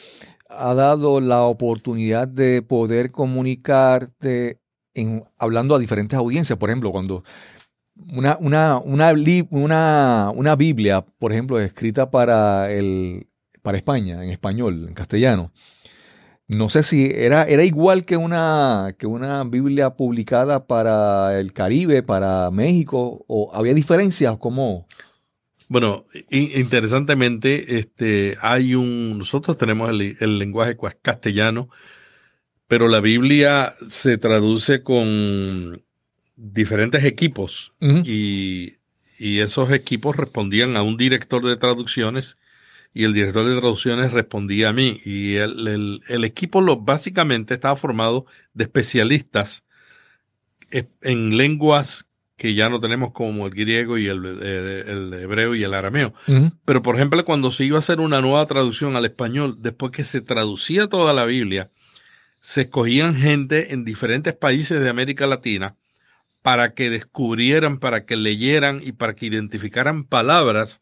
ha 0.49 0.73
dado 0.73 1.21
la 1.21 1.41
oportunidad 1.43 2.27
de 2.27 2.61
poder 2.61 3.11
comunicarte 3.11 4.59
en, 4.93 5.23
hablando 5.39 5.75
a 5.75 5.79
diferentes 5.79 6.17
audiencias. 6.17 6.59
Por 6.59 6.69
ejemplo, 6.69 6.91
cuando 6.91 7.23
una, 8.13 8.37
una, 8.39 8.79
una, 8.79 10.29
una, 10.31 10.55
Biblia, 10.55 11.05
por 11.17 11.31
ejemplo, 11.31 11.59
escrita 11.59 12.11
para, 12.11 12.71
el, 12.71 13.27
para 13.61 13.77
España, 13.77 14.23
en 14.23 14.29
español, 14.29 14.85
en 14.87 14.93
castellano, 14.93 15.51
no 16.47 16.69
sé 16.69 16.83
si 16.83 17.09
era, 17.13 17.43
era 17.43 17.63
igual 17.63 18.05
que 18.05 18.17
una, 18.17 18.95
que 18.97 19.07
una 19.07 19.43
Biblia 19.43 19.91
publicada 19.91 20.67
para 20.67 21.39
el 21.39 21.53
Caribe, 21.53 22.03
para 22.03 22.51
México, 22.51 23.25
o 23.27 23.51
había 23.53 23.73
diferencias, 23.73 24.37
¿cómo? 24.37 24.87
Bueno, 25.67 26.05
interesantemente, 26.29 27.79
este, 27.79 28.37
hay 28.41 28.75
un, 28.75 29.17
nosotros 29.17 29.57
tenemos 29.57 29.89
el, 29.89 30.37
lenguaje 30.37 30.77
castellano, 31.01 31.69
pero 32.67 32.87
la 32.87 32.99
Biblia 32.99 33.73
se 33.87 34.19
traduce 34.19 34.83
con 34.83 35.83
diferentes 36.35 37.03
equipos 37.03 37.73
y, 37.79 38.77
esos 39.17 39.71
equipos 39.71 40.17
respondían 40.17 40.75
a 40.75 40.83
un 40.83 40.97
director 40.97 41.43
de 41.43 41.55
traducciones 41.55 42.37
y 42.95 43.03
el 43.03 43.13
director 43.13 43.45
de 43.45 43.59
traducciones 43.59 44.13
respondía 44.13 44.69
a 44.69 44.73
mí 44.73 45.01
y 45.03 45.35
el, 45.35 46.23
equipo 46.23 46.61
lo, 46.61 46.77
básicamente 46.77 47.53
estaba 47.53 47.75
formado 47.75 48.25
de 48.53 48.63
especialistas 48.63 49.65
en 50.71 51.37
lenguas 51.37 52.07
que 52.37 52.53
ya 52.53 52.69
no 52.69 52.79
tenemos 52.79 53.11
como 53.11 53.47
el 53.47 53.53
griego 53.53 53.97
y 53.97 54.07
el, 54.07 55.13
hebreo 55.13 55.55
y 55.55 55.63
el 55.63 55.73
arameo. 55.73 56.13
Pero, 56.63 56.81
por 56.81 56.95
ejemplo, 56.95 57.23
cuando 57.25 57.51
se 57.51 57.65
iba 57.65 57.75
a 57.75 57.79
hacer 57.79 57.99
una 57.99 58.21
nueva 58.21 58.45
traducción 58.45 58.95
al 58.95 59.03
español, 59.03 59.57
después 59.59 59.91
que 59.91 60.05
se 60.05 60.21
traducía 60.21 60.87
toda 60.87 61.13
la 61.13 61.25
Biblia, 61.25 61.71
se 62.39 62.61
escogían 62.61 63.15
gente 63.15 63.73
en 63.73 63.83
diferentes 63.83 64.33
países 64.33 64.79
de 64.79 64.87
América 64.87 65.27
Latina 65.27 65.75
para 66.41 66.73
que 66.73 66.89
descubrieran, 66.89 67.77
para 67.79 68.05
que 68.05 68.15
leyeran 68.15 68.79
y 68.81 68.93
para 68.93 69.15
que 69.15 69.25
identificaran 69.25 70.05
palabras 70.05 70.79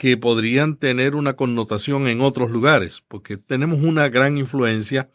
que 0.00 0.16
podrían 0.16 0.76
tener 0.76 1.14
una 1.14 1.34
connotación 1.34 2.08
en 2.08 2.22
otros 2.22 2.50
lugares, 2.50 3.04
porque 3.06 3.36
tenemos 3.36 3.82
una 3.82 4.08
gran 4.08 4.38
influencia 4.38 5.10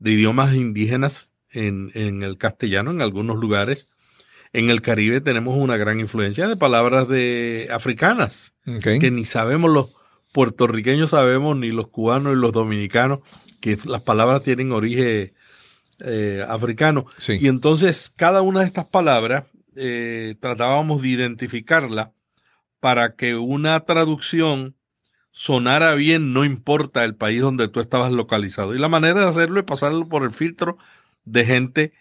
de 0.00 0.10
idiomas 0.10 0.52
indígenas 0.52 1.30
en, 1.48 1.92
en 1.94 2.24
el 2.24 2.36
castellano 2.36 2.90
en 2.90 3.02
algunos 3.02 3.36
lugares. 3.36 3.86
En 4.52 4.68
el 4.68 4.82
Caribe 4.82 5.20
tenemos 5.20 5.56
una 5.56 5.76
gran 5.76 6.00
influencia 6.00 6.48
de 6.48 6.56
palabras 6.56 7.06
de 7.06 7.68
africanas, 7.70 8.52
que 8.82 9.12
ni 9.12 9.24
sabemos 9.24 9.70
los 9.70 9.94
puertorriqueños 10.32 11.10
sabemos, 11.10 11.56
ni 11.56 11.68
los 11.68 11.86
cubanos 11.86 12.36
y 12.36 12.40
los 12.40 12.50
dominicanos, 12.50 13.20
que 13.60 13.78
las 13.84 14.02
palabras 14.02 14.42
tienen 14.42 14.72
origen 14.72 15.34
eh, 16.00 16.44
africano. 16.48 17.06
Y 17.28 17.46
entonces 17.46 18.12
cada 18.16 18.42
una 18.42 18.62
de 18.62 18.66
estas 18.66 18.86
palabras 18.86 19.44
eh, 19.76 20.34
tratábamos 20.40 21.02
de 21.02 21.10
identificarla 21.10 22.10
para 22.80 23.14
que 23.16 23.36
una 23.36 23.80
traducción 23.80 24.76
sonara 25.30 25.94
bien, 25.94 26.32
no 26.32 26.44
importa 26.44 27.04
el 27.04 27.14
país 27.14 27.42
donde 27.42 27.68
tú 27.68 27.80
estabas 27.80 28.12
localizado. 28.12 28.74
Y 28.74 28.78
la 28.78 28.88
manera 28.88 29.20
de 29.20 29.28
hacerlo 29.28 29.60
es 29.60 29.66
pasarlo 29.66 30.08
por 30.08 30.22
el 30.22 30.30
filtro 30.30 30.78
de 31.24 31.44
gente 31.44 31.92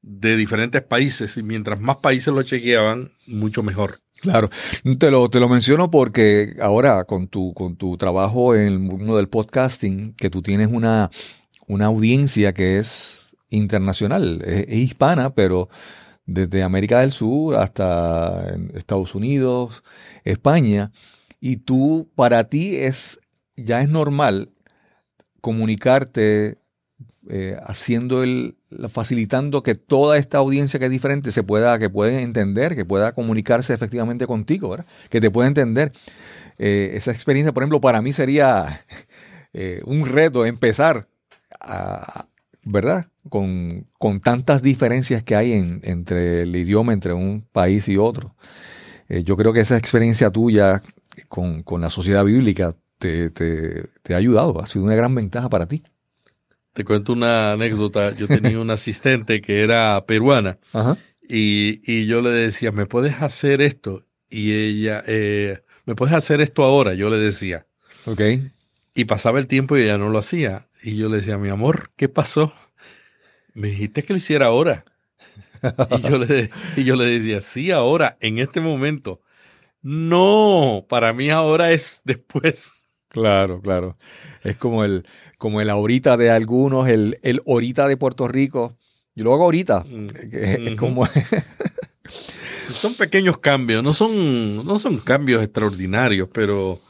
de 0.00 0.36
diferentes 0.36 0.82
países 0.82 1.36
y 1.36 1.42
mientras 1.42 1.80
más 1.80 1.96
países 1.96 2.32
lo 2.32 2.42
chequeaban, 2.42 3.12
mucho 3.26 3.62
mejor. 3.62 4.00
Claro, 4.20 4.48
te 4.98 5.10
lo, 5.10 5.28
te 5.28 5.40
lo 5.40 5.48
menciono 5.48 5.90
porque 5.90 6.56
ahora 6.60 7.04
con 7.04 7.26
tu, 7.26 7.52
con 7.52 7.76
tu 7.76 7.96
trabajo 7.96 8.54
en 8.54 8.62
el 8.62 8.78
mundo 8.78 9.16
del 9.16 9.28
podcasting, 9.28 10.14
que 10.14 10.30
tú 10.30 10.40
tienes 10.40 10.68
una, 10.70 11.10
una 11.66 11.86
audiencia 11.86 12.52
que 12.52 12.78
es 12.78 13.34
internacional, 13.50 14.42
es, 14.46 14.68
hispana, 14.68 15.34
pero 15.34 15.68
desde 16.26 16.62
América 16.62 17.00
del 17.00 17.12
Sur 17.12 17.56
hasta 17.56 18.56
Estados 18.74 19.14
Unidos, 19.14 19.82
España, 20.24 20.92
y 21.40 21.58
tú, 21.58 22.08
para 22.14 22.44
ti 22.44 22.76
es, 22.76 23.20
ya 23.56 23.82
es 23.82 23.88
normal 23.88 24.50
comunicarte 25.40 26.58
eh, 27.28 27.58
haciendo 27.66 28.22
el, 28.22 28.56
facilitando 28.88 29.62
que 29.62 29.74
toda 29.74 30.16
esta 30.16 30.38
audiencia 30.38 30.78
que 30.78 30.86
es 30.86 30.90
diferente 30.90 31.32
se 31.32 31.42
pueda, 31.42 31.78
que 31.78 31.90
pueda 31.90 32.20
entender, 32.20 32.74
que 32.74 32.84
pueda 32.84 33.12
comunicarse 33.12 33.74
efectivamente 33.74 34.26
contigo, 34.26 34.76
que 35.10 35.20
te 35.20 35.30
pueda 35.30 35.48
entender. 35.48 35.92
Eh, 36.58 36.92
esa 36.94 37.12
experiencia, 37.12 37.52
por 37.52 37.62
ejemplo, 37.62 37.80
para 37.80 38.00
mí 38.00 38.12
sería 38.12 38.84
eh, 39.52 39.82
un 39.84 40.06
reto 40.06 40.46
empezar 40.46 41.08
¿verdad? 42.62 43.06
Con, 43.28 43.86
tantas 44.22 44.62
diferencias 44.62 45.22
que 45.22 45.34
hay 45.34 45.52
entre 45.52 46.42
el 46.42 46.54
idioma, 46.54 46.92
entre 46.92 47.14
un 47.14 47.46
país 47.52 47.88
y 47.88 47.96
otro. 47.96 48.34
yo 49.08 49.36
creo 49.36 49.52
que 49.52 49.60
esa 49.60 49.78
experiencia 49.78 50.30
tuya 50.30 50.82
con, 51.28 51.64
la 51.80 51.90
sociedad 51.90 52.24
bíblica 52.24 52.76
te, 52.98 53.30
te 53.30 54.14
ha 54.14 54.16
ayudado, 54.16 54.62
ha 54.62 54.66
sido 54.66 54.84
una 54.84 54.94
gran 54.94 55.14
ventaja 55.14 55.48
para 55.48 55.66
ti. 55.66 55.82
Te 56.74 56.84
cuento 56.84 57.12
una 57.12 57.52
anécdota. 57.52 58.14
Yo 58.16 58.26
tenía 58.26 58.58
una 58.60 58.74
asistente 58.74 59.40
que 59.40 59.62
era 59.62 60.04
peruana 60.06 60.58
Y, 61.26 62.06
yo 62.06 62.20
le 62.20 62.30
decía, 62.30 62.72
¿me 62.72 62.84
puedes 62.84 63.22
hacer 63.22 63.62
esto? 63.62 64.04
Y 64.28 64.52
ella, 64.52 65.02
eh, 65.06 65.60
¿me 65.86 65.94
puedes 65.94 66.14
hacer 66.14 66.40
esto 66.40 66.64
ahora? 66.64 66.94
Yo 66.94 67.08
le 67.08 67.18
decía. 67.18 67.66
Ok. 68.06 68.20
Y 68.94 69.04
pasaba 69.04 69.38
el 69.38 69.46
tiempo 69.46 69.76
y 69.76 69.82
ella 69.82 69.98
no 69.98 70.10
lo 70.10 70.18
hacía. 70.18 70.68
Y 70.82 70.96
yo 70.96 71.08
le 71.08 71.18
decía, 71.18 71.38
mi 71.38 71.48
amor, 71.48 71.92
¿qué 71.96 72.08
pasó? 72.08 72.52
Me 73.54 73.68
dijiste 73.68 74.02
que 74.02 74.12
lo 74.12 74.18
hiciera 74.18 74.46
ahora. 74.46 74.84
y, 75.98 76.02
yo 76.02 76.18
le, 76.18 76.50
y 76.76 76.84
yo 76.84 76.96
le 76.96 77.06
decía, 77.06 77.40
sí, 77.40 77.70
ahora, 77.70 78.16
en 78.20 78.38
este 78.38 78.60
momento. 78.60 79.20
No, 79.80 80.86
para 80.88 81.12
mí 81.12 81.30
ahora 81.30 81.72
es 81.72 82.00
después. 82.04 82.72
Claro, 83.08 83.60
claro. 83.60 83.96
Es 84.42 84.56
como 84.56 84.84
el, 84.84 85.06
como 85.38 85.60
el 85.60 85.70
ahorita 85.70 86.16
de 86.16 86.30
algunos, 86.30 86.88
el, 86.88 87.18
el 87.22 87.40
ahorita 87.46 87.86
de 87.86 87.96
Puerto 87.96 88.26
Rico. 88.26 88.76
Yo 89.14 89.24
lo 89.24 89.32
hago 89.32 89.44
ahorita. 89.44 89.84
Mm, 89.84 90.02
es, 90.32 90.76
como... 90.76 91.06
son 92.70 92.94
pequeños 92.94 93.38
cambios, 93.38 93.82
no 93.82 93.92
son, 93.92 94.66
no 94.66 94.78
son 94.78 94.98
cambios 94.98 95.42
extraordinarios, 95.42 96.28
pero 96.32 96.80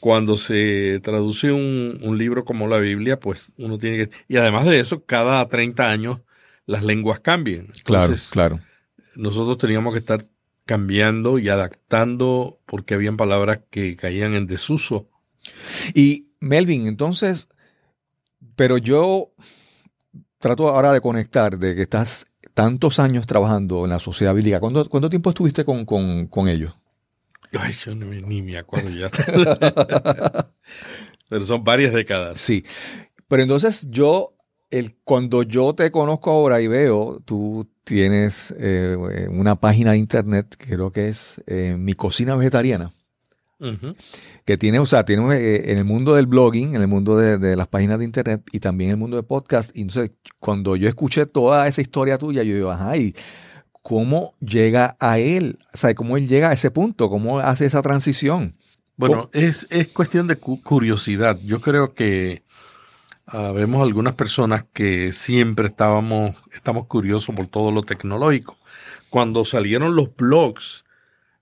cuando 0.00 0.36
se 0.36 1.00
traduce 1.02 1.52
un, 1.52 1.98
un, 2.02 2.18
libro 2.18 2.44
como 2.44 2.68
la 2.68 2.78
Biblia, 2.78 3.18
pues 3.18 3.50
uno 3.58 3.78
tiene 3.78 3.96
que... 3.96 4.10
Y 4.28 4.36
además 4.36 4.64
de 4.66 4.80
eso, 4.80 5.04
cada 5.04 5.46
30 5.48 5.90
años 5.90 6.20
las 6.66 6.84
lenguas 6.84 7.20
cambian. 7.20 7.68
claro, 7.84 8.14
claro. 8.30 8.60
Nosotros 9.16 9.58
teníamos 9.58 9.92
que 9.92 9.98
estar 9.98 10.26
cambiando 10.64 11.38
y 11.38 11.48
adaptando 11.48 12.60
porque 12.66 12.94
habían 12.94 13.16
palabras 13.16 13.60
que 13.70 13.96
caían 13.96 14.34
en 14.34 14.46
desuso. 14.46 15.08
Y 15.94 16.28
Melvin, 16.40 16.86
entonces, 16.86 17.48
pero 18.54 18.76
yo 18.76 19.32
trato 20.38 20.68
ahora 20.68 20.92
de 20.92 21.00
conectar, 21.00 21.58
de 21.58 21.74
que 21.74 21.82
estás 21.82 22.26
tantos 22.54 22.98
años 22.98 23.26
trabajando 23.26 23.84
en 23.84 23.90
la 23.90 23.98
sociedad 23.98 24.34
bíblica. 24.34 24.60
¿Cuánto, 24.60 24.88
cuánto 24.88 25.10
tiempo 25.10 25.30
estuviste 25.30 25.64
con, 25.64 25.84
con, 25.84 26.48
ellos? 26.48 26.74
Ay, 27.58 27.74
yo 27.84 27.94
ni 27.94 28.42
me 28.42 28.58
acuerdo 28.58 28.90
ya. 28.90 29.10
Pero 31.28 31.44
son 31.44 31.64
varias 31.64 31.92
décadas. 31.92 32.40
Sí. 32.40 32.64
Pero 33.28 33.42
entonces 33.42 33.88
yo, 33.90 34.34
el, 34.70 34.96
cuando 35.04 35.42
yo 35.42 35.74
te 35.74 35.90
conozco 35.90 36.30
ahora 36.30 36.60
y 36.60 36.66
veo, 36.66 37.20
tú 37.24 37.68
tienes 37.84 38.54
eh, 38.58 38.96
una 39.30 39.56
página 39.56 39.92
de 39.92 39.98
internet, 39.98 40.56
creo 40.58 40.90
que 40.90 41.08
es 41.08 41.34
eh, 41.46 41.76
Mi 41.78 41.94
Cocina 41.94 42.36
Vegetariana 42.36 42.92
que 44.44 44.56
tiene, 44.56 44.78
o 44.78 44.86
sea, 44.86 45.04
tiene 45.04 45.34
eh, 45.34 45.72
en 45.72 45.78
el 45.78 45.84
mundo 45.84 46.14
del 46.14 46.26
blogging, 46.26 46.76
en 46.76 46.80
el 46.80 46.86
mundo 46.86 47.16
de, 47.16 47.56
las 47.56 47.66
páginas 47.66 47.98
de 47.98 48.04
internet 48.04 48.42
y 48.52 48.60
también 48.60 48.90
en 48.90 48.92
el 48.92 48.98
mundo 48.98 49.16
de 49.16 49.24
podcast. 49.24 49.76
Y 49.76 49.82
entonces, 49.82 50.12
cuando 50.38 50.76
yo 50.76 50.88
escuché 50.88 51.26
toda 51.26 51.66
esa 51.66 51.80
historia 51.80 52.18
tuya, 52.18 52.42
yo 52.44 52.54
digo, 52.54 52.70
ajá, 52.70 52.96
¿y 52.96 53.14
cómo 53.82 54.34
llega 54.40 54.96
a 55.00 55.18
él? 55.18 55.58
O 55.72 55.76
sea, 55.76 55.94
¿cómo 55.94 56.16
él 56.16 56.28
llega 56.28 56.50
a 56.50 56.52
ese 56.52 56.70
punto? 56.70 57.08
¿Cómo 57.08 57.38
hace 57.38 57.66
esa 57.66 57.82
transición? 57.82 58.54
Bueno, 58.96 59.30
es, 59.32 59.66
es, 59.70 59.88
cuestión 59.88 60.26
de 60.26 60.36
curiosidad. 60.36 61.38
Yo 61.44 61.60
creo 61.60 61.94
que 61.94 62.42
uh, 63.32 63.52
vemos 63.52 63.80
algunas 63.80 64.14
personas 64.14 64.64
que 64.72 65.12
siempre 65.12 65.68
estábamos, 65.68 66.34
estamos 66.52 66.86
curiosos 66.86 67.34
por 67.34 67.46
todo 67.46 67.70
lo 67.70 67.82
tecnológico. 67.82 68.56
Cuando 69.08 69.44
salieron 69.44 69.94
los 69.94 70.14
blogs, 70.16 70.84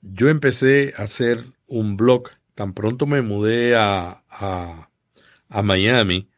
yo 0.02 0.28
empecé 0.28 0.92
a 0.98 1.04
hacer 1.04 1.46
un 1.66 1.96
blog. 1.96 2.28
Tan 2.54 2.74
pronto 2.74 3.06
me 3.06 3.22
mudé 3.22 3.76
a, 3.76 4.22
a, 4.30 5.62
Miami, 5.62 6.28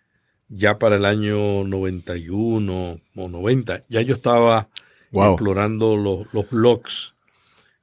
ya 0.49 0.79
para 0.79 0.97
el 0.97 1.05
año 1.05 1.65
91 1.65 3.01
o 3.17 3.29
90, 3.29 3.83
ya 3.89 4.03
yo 4.03 4.15
estaba 4.15 4.69
explorando 5.13 5.97
los, 5.97 6.33
los 6.33 6.49
blogs. 6.51 7.15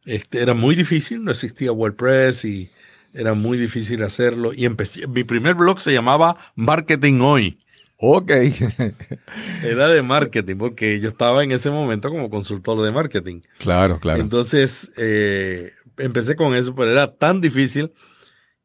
Este, 0.05 0.41
era 0.41 0.53
muy 0.53 0.75
difícil, 0.75 1.23
no 1.23 1.31
existía 1.31 1.71
WordPress 1.71 2.45
y 2.45 2.69
era 3.13 3.33
muy 3.33 3.57
difícil 3.57 4.03
hacerlo. 4.03 4.53
Y 4.53 4.65
empecé, 4.65 5.07
mi 5.07 5.23
primer 5.23 5.55
blog 5.55 5.79
se 5.79 5.93
llamaba 5.93 6.37
Marketing 6.55 7.21
Hoy. 7.21 7.57
Ok. 7.97 8.31
Era 9.63 9.87
de 9.87 10.01
marketing, 10.01 10.57
porque 10.57 10.99
yo 10.99 11.09
estaba 11.09 11.43
en 11.43 11.51
ese 11.51 11.71
momento 11.71 12.09
como 12.09 12.29
consultor 12.29 12.81
de 12.81 12.91
marketing. 12.91 13.41
Claro, 13.57 13.99
claro. 13.99 14.21
Entonces, 14.21 14.91
eh, 14.97 15.71
empecé 15.97 16.35
con 16.35 16.55
eso, 16.55 16.75
pero 16.75 16.91
era 16.91 17.15
tan 17.15 17.39
difícil 17.39 17.93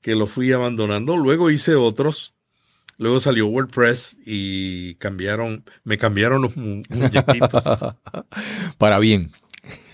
que 0.01 0.16
lo 0.16 0.27
fui 0.27 0.53
abandonando. 0.53 1.16
Luego 1.16 1.51
hice 1.51 1.77
otros. 1.77 2.35
Luego 3.00 3.18
salió 3.18 3.46
WordPress 3.46 4.18
y 4.26 4.96
cambiaron, 4.96 5.64
me 5.84 5.96
cambiaron 5.96 6.42
los 6.42 6.54
muñequitos. 6.58 7.64
Para 8.78 8.98
bien. 8.98 9.32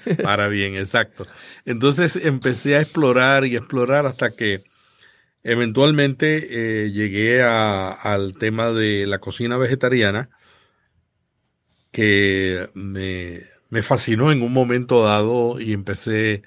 Para 0.24 0.48
bien, 0.48 0.74
exacto. 0.74 1.24
Entonces 1.64 2.16
empecé 2.16 2.74
a 2.74 2.80
explorar 2.80 3.46
y 3.46 3.54
explorar 3.54 4.06
hasta 4.06 4.34
que 4.34 4.64
eventualmente 5.44 6.48
eh, 6.50 6.90
llegué 6.90 7.44
al 7.44 8.34
tema 8.40 8.72
de 8.72 9.06
la 9.06 9.20
cocina 9.20 9.56
vegetariana, 9.56 10.28
que 11.92 12.68
me, 12.74 13.44
me 13.70 13.82
fascinó 13.82 14.32
en 14.32 14.42
un 14.42 14.52
momento 14.52 15.04
dado 15.04 15.60
y 15.60 15.74
empecé 15.74 16.42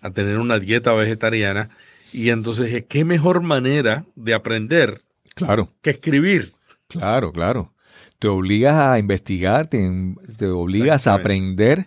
a 0.00 0.10
tener 0.12 0.38
una 0.38 0.58
dieta 0.58 0.94
vegetariana. 0.94 1.68
Y 2.10 2.30
entonces 2.30 2.64
dije, 2.68 2.86
¿qué 2.86 3.04
mejor 3.04 3.42
manera 3.42 4.06
de 4.16 4.32
aprender 4.32 5.02
claro. 5.46 5.72
que 5.82 5.90
escribir? 5.90 6.52
Claro, 6.88 7.32
claro. 7.32 7.72
Te 8.18 8.28
obligas 8.28 8.74
a 8.74 8.98
investigar, 8.98 9.66
te, 9.66 9.90
te 10.36 10.46
obligas 10.46 11.06
a 11.06 11.14
aprender 11.14 11.86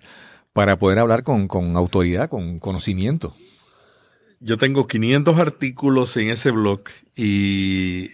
para 0.54 0.78
poder 0.78 1.00
hablar 1.00 1.24
con, 1.24 1.48
con 1.48 1.76
autoridad, 1.76 2.30
con 2.30 2.60
conocimiento. 2.60 3.36
Yo 4.40 4.58
tengo 4.58 4.88
500 4.88 5.38
artículos 5.38 6.18
en 6.18 6.30
ese 6.30 6.52
blog 6.52 6.82
y 7.16 8.10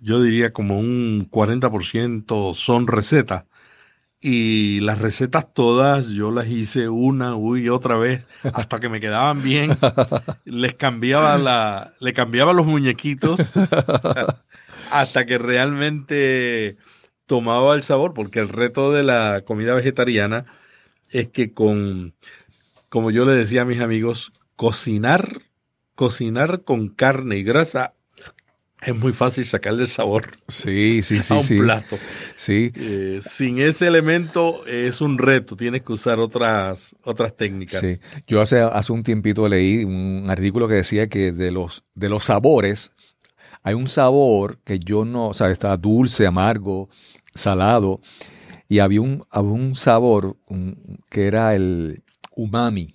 yo 0.00 0.22
diría 0.22 0.52
como 0.52 0.78
un 0.78 1.28
40% 1.30 2.54
son 2.54 2.86
recetas. 2.86 3.44
Y 4.20 4.80
las 4.80 4.98
recetas 4.98 5.52
todas 5.52 6.08
yo 6.08 6.30
las 6.30 6.48
hice 6.48 6.88
una 6.88 7.34
y 7.58 7.68
otra 7.68 7.96
vez 7.96 8.24
hasta 8.42 8.80
que 8.80 8.88
me 8.88 9.00
quedaban 9.00 9.42
bien. 9.42 9.76
Les 10.44 10.74
cambiaba 10.74 11.36
la, 11.38 11.92
le 12.00 12.12
cambiaba 12.12 12.52
los 12.52 12.66
muñequitos 12.66 13.38
hasta 14.90 15.26
que 15.26 15.38
realmente 15.38 16.76
tomaba 17.26 17.74
el 17.74 17.82
sabor, 17.82 18.14
porque 18.14 18.38
el 18.38 18.48
reto 18.48 18.92
de 18.92 19.02
la 19.02 19.42
comida 19.44 19.74
vegetariana 19.74 20.46
es 21.10 21.28
que 21.28 21.52
con, 21.52 22.14
como 22.88 23.10
yo 23.10 23.24
le 23.24 23.32
decía 23.32 23.62
a 23.62 23.66
mis 23.66 23.80
amigos, 23.80 24.32
cocinar, 24.54 25.42
cocinar 25.94 26.62
con 26.62 26.88
carne 26.88 27.36
y 27.36 27.42
grasa 27.42 27.95
es 28.82 28.94
muy 28.94 29.12
fácil 29.12 29.46
sacarle 29.46 29.82
el 29.82 29.88
sabor 29.88 30.30
sí, 30.48 31.02
sí, 31.02 31.22
sí, 31.22 31.34
a 31.34 31.38
un 31.38 31.64
plato. 31.64 31.98
Sí. 32.34 32.72
Eh, 32.76 33.20
sin 33.22 33.58
ese 33.58 33.86
elemento 33.86 34.66
es 34.66 35.00
un 35.00 35.18
reto, 35.18 35.56
tienes 35.56 35.82
que 35.82 35.92
usar 35.92 36.18
otras, 36.18 36.94
otras 37.02 37.36
técnicas. 37.36 37.80
Sí. 37.80 37.98
Yo 38.26 38.40
hace, 38.40 38.60
hace 38.60 38.92
un 38.92 39.02
tiempito 39.02 39.48
leí 39.48 39.84
un 39.84 40.26
artículo 40.28 40.68
que 40.68 40.74
decía 40.74 41.08
que 41.08 41.32
de 41.32 41.50
los, 41.50 41.84
de 41.94 42.08
los 42.08 42.24
sabores, 42.24 42.92
hay 43.62 43.74
un 43.74 43.88
sabor 43.88 44.58
que 44.64 44.78
yo 44.78 45.04
no, 45.04 45.28
o 45.28 45.34
sea, 45.34 45.50
está 45.50 45.76
dulce, 45.76 46.26
amargo, 46.26 46.88
salado, 47.34 48.00
y 48.68 48.80
había 48.80 49.00
un, 49.00 49.24
un 49.32 49.74
sabor 49.74 50.36
que 51.10 51.26
era 51.26 51.54
el 51.54 52.02
umami. 52.36 52.94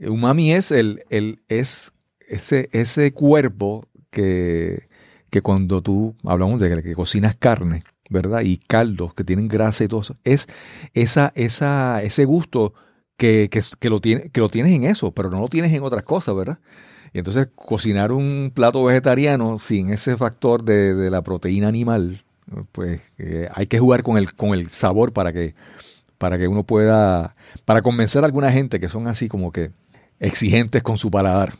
umami 0.00 0.52
es, 0.52 0.70
el, 0.70 1.04
el, 1.10 1.42
es 1.48 1.92
ese, 2.28 2.68
ese 2.72 3.12
cuerpo 3.12 3.88
que, 4.14 4.88
que 5.28 5.42
cuando 5.42 5.82
tú, 5.82 6.14
hablamos 6.24 6.60
de 6.60 6.82
que, 6.82 6.94
cocinas 6.94 7.36
carne, 7.36 7.82
¿verdad? 8.08 8.40
Y 8.42 8.56
caldos 8.56 9.12
que 9.12 9.24
tienen 9.24 9.48
grasa 9.48 9.84
y 9.84 9.88
todo 9.88 10.00
eso, 10.00 10.16
es 10.24 10.48
esa, 10.94 11.32
esa, 11.34 12.02
ese 12.02 12.24
gusto 12.24 12.72
que, 13.18 13.50
que, 13.50 13.90
lo 13.90 14.00
tiene, 14.00 14.30
que 14.30 14.40
lo 14.40 14.48
tienes 14.48 14.72
en 14.72 14.84
eso, 14.84 15.12
pero 15.12 15.28
no 15.30 15.40
lo 15.40 15.48
tienes 15.48 15.72
en 15.72 15.82
otras 15.82 16.04
cosas, 16.04 16.34
¿verdad? 16.34 16.58
Y 17.12 17.18
entonces 17.18 17.48
cocinar 17.54 18.12
un 18.12 18.50
plato 18.54 18.82
vegetariano 18.84 19.58
sin 19.58 19.92
ese 19.92 20.16
factor 20.16 20.64
de, 20.64 20.94
de 20.94 21.10
la 21.10 21.22
proteína 21.22 21.68
animal, 21.68 22.24
pues 22.72 23.00
eh, 23.18 23.48
hay 23.52 23.66
que 23.66 23.78
jugar 23.78 24.02
con 24.02 24.16
el, 24.16 24.34
con 24.34 24.54
el 24.54 24.68
sabor 24.68 25.12
para 25.12 25.32
que, 25.32 25.54
para 26.18 26.38
que 26.38 26.48
uno 26.48 26.64
pueda, 26.64 27.36
para 27.64 27.82
convencer 27.82 28.22
a 28.22 28.26
alguna 28.26 28.52
gente 28.52 28.80
que 28.80 28.88
son 28.88 29.06
así 29.08 29.28
como 29.28 29.52
que 29.52 29.70
exigentes 30.20 30.82
con 30.82 30.98
su 30.98 31.10
paladar. 31.10 31.54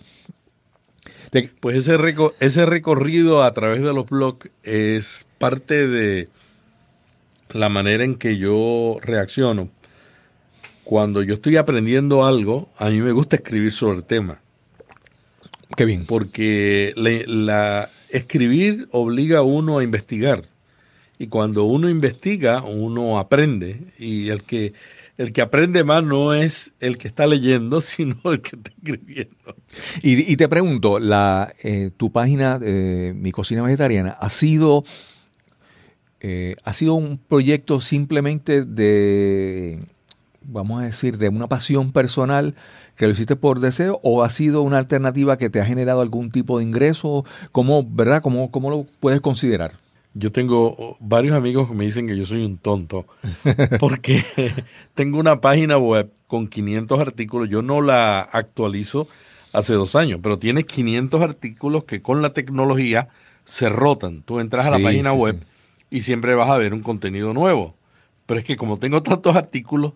Pues 1.60 1.76
ese, 1.76 1.98
ese 2.40 2.66
recorrido 2.66 3.42
a 3.42 3.52
través 3.52 3.82
de 3.82 3.92
los 3.92 4.06
blogs 4.06 4.50
es 4.62 5.26
parte 5.38 5.88
de 5.88 6.28
la 7.50 7.68
manera 7.68 8.04
en 8.04 8.14
que 8.14 8.38
yo 8.38 8.98
reacciono. 9.02 9.68
Cuando 10.84 11.22
yo 11.22 11.34
estoy 11.34 11.56
aprendiendo 11.56 12.24
algo, 12.26 12.68
a 12.76 12.90
mí 12.90 13.00
me 13.00 13.12
gusta 13.12 13.36
escribir 13.36 13.72
sobre 13.72 13.98
el 13.98 14.04
tema. 14.04 14.40
Qué 15.76 15.84
bien. 15.84 16.06
Porque 16.06 16.92
la 16.96 17.88
escribir 18.10 18.86
obliga 18.92 19.38
a 19.38 19.42
uno 19.42 19.78
a 19.78 19.82
investigar. 19.82 20.44
Y 21.18 21.28
cuando 21.28 21.64
uno 21.64 21.88
investiga, 21.88 22.62
uno 22.62 23.18
aprende. 23.18 23.80
Y 23.98 24.28
el 24.28 24.42
que, 24.44 24.72
el 25.16 25.32
que 25.32 25.42
aprende 25.42 25.84
más 25.84 26.02
no 26.02 26.34
es 26.34 26.72
el 26.80 26.98
que 26.98 27.08
está 27.08 27.26
leyendo, 27.26 27.80
sino 27.80 28.18
el 28.24 28.40
que 28.40 28.56
está 28.56 28.70
escribiendo. 28.70 29.56
Y, 30.02 30.36
te 30.36 30.48
pregunto, 30.48 30.98
la, 30.98 31.52
eh, 31.62 31.90
tu 31.96 32.10
página, 32.10 32.58
Mi 32.58 33.32
Cocina 33.32 33.62
Vegetariana, 33.62 34.10
¿ha 34.10 34.30
sido, 34.30 34.84
eh, 36.20 36.56
¿ha 36.64 36.72
sido 36.72 36.94
un 36.94 37.18
proyecto 37.18 37.80
simplemente 37.80 38.64
de, 38.64 39.80
vamos 40.42 40.82
a 40.82 40.86
decir, 40.86 41.18
de 41.18 41.28
una 41.28 41.48
pasión 41.48 41.92
personal 41.92 42.54
que 42.96 43.06
lo 43.06 43.12
hiciste 43.12 43.36
por 43.36 43.60
deseo 43.60 44.00
o 44.02 44.22
ha 44.22 44.30
sido 44.30 44.62
una 44.62 44.78
alternativa 44.78 45.36
que 45.36 45.50
te 45.50 45.60
ha 45.60 45.64
generado 45.64 46.00
algún 46.00 46.30
tipo 46.30 46.58
de 46.58 46.64
ingreso? 46.64 47.24
¿Cómo, 47.52 47.84
verdad? 47.88 48.22
¿Cómo, 48.22 48.50
cómo 48.50 48.70
lo 48.70 48.86
puedes 49.00 49.20
considerar? 49.20 49.83
Yo 50.14 50.30
tengo 50.30 50.96
varios 51.00 51.34
amigos 51.34 51.68
que 51.68 51.74
me 51.74 51.84
dicen 51.84 52.06
que 52.06 52.16
yo 52.16 52.24
soy 52.24 52.44
un 52.44 52.58
tonto 52.58 53.06
porque 53.80 54.24
tengo 54.94 55.18
una 55.18 55.40
página 55.40 55.76
web 55.76 56.10
con 56.26 56.48
500 56.48 57.00
artículos. 57.00 57.48
Yo 57.48 57.62
no 57.62 57.80
la 57.80 58.20
actualizo 58.20 59.08
hace 59.52 59.74
dos 59.74 59.96
años, 59.96 60.20
pero 60.22 60.38
tiene 60.38 60.64
500 60.64 61.20
artículos 61.20 61.84
que 61.84 62.00
con 62.00 62.22
la 62.22 62.30
tecnología 62.30 63.08
se 63.44 63.68
rotan. 63.68 64.22
Tú 64.22 64.40
entras 64.40 64.66
a 64.66 64.70
la 64.70 64.78
página 64.78 65.12
web 65.12 65.44
y 65.90 66.02
siempre 66.02 66.34
vas 66.34 66.50
a 66.50 66.58
ver 66.58 66.74
un 66.74 66.80
contenido 66.80 67.34
nuevo. 67.34 67.76
Pero 68.26 68.40
es 68.40 68.46
que 68.46 68.56
como 68.56 68.78
tengo 68.78 69.02
tantos 69.02 69.36
artículos 69.36 69.92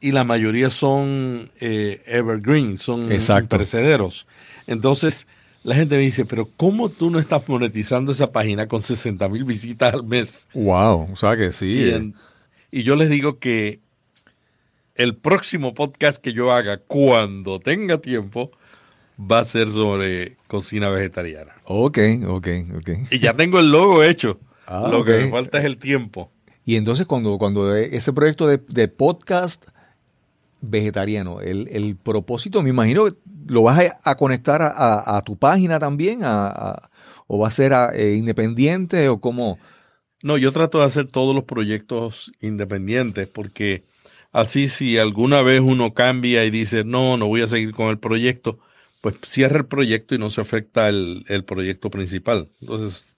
y 0.00 0.12
la 0.12 0.24
mayoría 0.24 0.70
son 0.70 1.50
eh, 1.60 2.02
evergreen, 2.06 2.78
son 2.78 3.02
precederos. 3.48 4.26
Entonces, 4.66 5.26
la 5.64 5.74
gente 5.74 5.96
me 5.96 6.02
dice, 6.02 6.24
pero 6.24 6.48
¿cómo 6.56 6.88
tú 6.88 7.10
no 7.10 7.18
estás 7.18 7.48
monetizando 7.48 8.12
esa 8.12 8.30
página 8.30 8.68
con 8.68 8.80
60 8.80 9.28
mil 9.28 9.44
visitas 9.44 9.92
al 9.94 10.04
mes? 10.04 10.46
Wow, 10.54 11.10
o 11.12 11.16
sea 11.16 11.36
que 11.36 11.52
sí. 11.52 11.90
Eh. 11.90 12.12
Y, 12.70 12.82
yo 12.84 12.96
les 12.96 13.10
digo 13.10 13.38
que 13.38 13.80
el 14.94 15.16
próximo 15.16 15.74
podcast 15.74 16.22
que 16.22 16.32
yo 16.32 16.52
haga, 16.52 16.78
cuando 16.78 17.60
tenga 17.60 17.98
tiempo, 17.98 18.50
va 19.18 19.40
a 19.40 19.44
ser 19.44 19.68
sobre 19.68 20.36
cocina 20.46 20.88
vegetariana. 20.88 21.52
Ok, 21.64 21.98
ok, 22.26 22.48
ok. 22.76 22.90
Y 23.10 23.18
ya 23.18 23.34
tengo 23.34 23.58
el 23.58 23.70
logo 23.70 24.02
hecho. 24.02 24.38
Ah, 24.66 24.88
Lo 24.90 25.04
que 25.04 25.12
me 25.18 25.30
falta 25.30 25.58
es 25.58 25.64
el 25.64 25.76
tiempo. 25.76 26.30
Y 26.64 26.76
entonces 26.76 27.06
cuando, 27.06 27.38
cuando 27.38 27.74
ese 27.74 28.12
proyecto 28.12 28.46
de, 28.46 28.60
de 28.68 28.88
podcast 28.88 29.66
vegetariano. 30.60 31.40
El, 31.40 31.68
el, 31.68 31.96
propósito, 31.96 32.62
me 32.62 32.70
imagino, 32.70 33.06
lo 33.46 33.62
vas 33.62 33.92
a, 34.02 34.16
conectar 34.16 34.60
a, 34.62 35.22
tu 35.24 35.36
página 35.36 35.78
también, 35.78 36.20
a, 36.22 36.90
o 37.26 37.38
va 37.38 37.48
a 37.48 37.52
ser 37.52 37.72
eh, 37.94 38.14
independiente 38.14 39.08
o 39.08 39.20
cómo. 39.20 39.58
No, 40.22 40.36
yo 40.36 40.52
trato 40.52 40.78
de 40.78 40.84
hacer 40.84 41.06
todos 41.06 41.34
los 41.34 41.44
proyectos 41.44 42.32
independientes 42.40 43.28
porque 43.28 43.84
así 44.32 44.68
si 44.68 44.98
alguna 44.98 45.42
vez 45.42 45.60
uno 45.60 45.94
cambia 45.94 46.44
y 46.44 46.50
dice, 46.50 46.84
no, 46.84 47.16
no 47.16 47.28
voy 47.28 47.42
a 47.42 47.46
seguir 47.46 47.72
con 47.72 47.90
el 47.90 47.98
proyecto, 47.98 48.58
pues 49.00 49.14
cierra 49.24 49.58
el 49.58 49.66
proyecto 49.66 50.14
y 50.14 50.18
no 50.18 50.30
se 50.30 50.40
afecta 50.40 50.88
el, 50.88 51.24
el 51.28 51.44
proyecto 51.44 51.90
principal. 51.90 52.48
Entonces, 52.60 53.16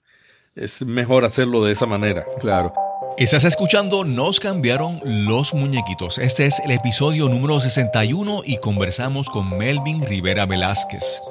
es 0.55 0.85
mejor 0.85 1.25
hacerlo 1.25 1.63
de 1.63 1.71
esa 1.71 1.87
manera. 1.87 2.25
Claro. 2.39 2.73
Estás 3.17 3.43
escuchando 3.43 4.05
Nos 4.05 4.39
cambiaron 4.39 4.99
los 5.03 5.53
muñequitos. 5.53 6.17
Este 6.17 6.45
es 6.45 6.59
el 6.59 6.71
episodio 6.71 7.27
número 7.27 7.59
61 7.59 8.43
y 8.45 8.57
conversamos 8.57 9.29
con 9.29 9.57
Melvin 9.57 10.03
Rivera 10.05 10.45
Velázquez. 10.45 11.21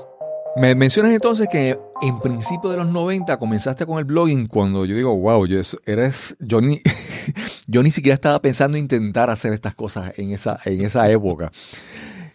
Me 0.57 0.75
mencionas 0.75 1.13
entonces 1.13 1.49
que 1.51 1.79
en 2.03 2.21
principio 2.21 2.71
de 2.71 2.77
los 2.77 2.87
90 2.87 3.39
comenzaste 3.39 3.87
con 3.87 3.99
el 3.99 4.05
blogging 4.05 4.47
cuando 4.47 4.85
yo 4.85 4.95
digo, 4.95 5.17
wow, 5.17 5.47
yo, 5.47 5.61
eres, 5.87 6.37
yo 6.39 6.61
ni, 6.61 6.81
yo 7.67 7.83
ni 7.83 7.91
siquiera 7.91 8.15
estaba 8.15 8.41
pensando 8.43 8.77
intentar 8.77 9.31
hacer 9.31 9.53
estas 9.53 9.75
cosas 9.75 10.19
en 10.19 10.33
esa, 10.33 10.61
en 10.67 10.85
esa 10.85 11.11
época. 11.11 11.51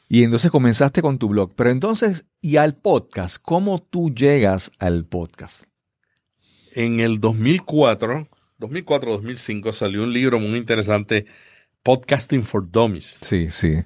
Y 0.10 0.24
entonces 0.24 0.52
comenzaste 0.52 1.02
con 1.02 1.18
tu 1.18 1.30
blog. 1.30 1.54
Pero 1.56 1.70
entonces, 1.70 2.26
¿y 2.42 2.58
al 2.58 2.76
podcast? 2.76 3.38
¿Cómo 3.42 3.80
tú 3.80 4.10
llegas 4.14 4.72
al 4.80 5.06
podcast? 5.06 5.64
En 6.74 7.00
el 7.00 7.20
2004 7.22 8.28
2004-2005 8.60 9.72
salió 9.74 10.04
un 10.04 10.14
libro 10.14 10.40
muy 10.40 10.58
interesante, 10.58 11.26
Podcasting 11.84 12.44
for 12.44 12.70
Dummies. 12.70 13.18
Sí, 13.22 13.50
sí. 13.50 13.84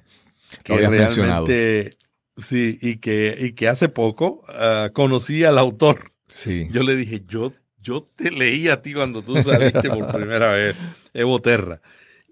Que 0.64 0.76
realmente, 0.76 1.96
sí, 2.36 2.78
y 2.80 2.96
que, 2.96 3.36
y 3.38 3.52
que 3.52 3.68
hace 3.68 3.88
poco 3.88 4.44
uh, 4.48 4.92
conocí 4.92 5.44
al 5.44 5.58
autor. 5.58 6.12
Sí. 6.28 6.68
Yo 6.70 6.82
le 6.82 6.96
dije, 6.96 7.22
yo, 7.26 7.52
yo 7.80 8.08
te 8.16 8.30
leí 8.30 8.68
a 8.68 8.82
ti 8.82 8.94
cuando 8.94 9.22
tú 9.22 9.40
saliste 9.42 9.88
por 9.90 10.12
primera 10.12 10.52
vez, 10.52 10.76
Evo 11.12 11.40
Terra. 11.40 11.80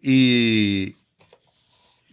Y 0.02 0.96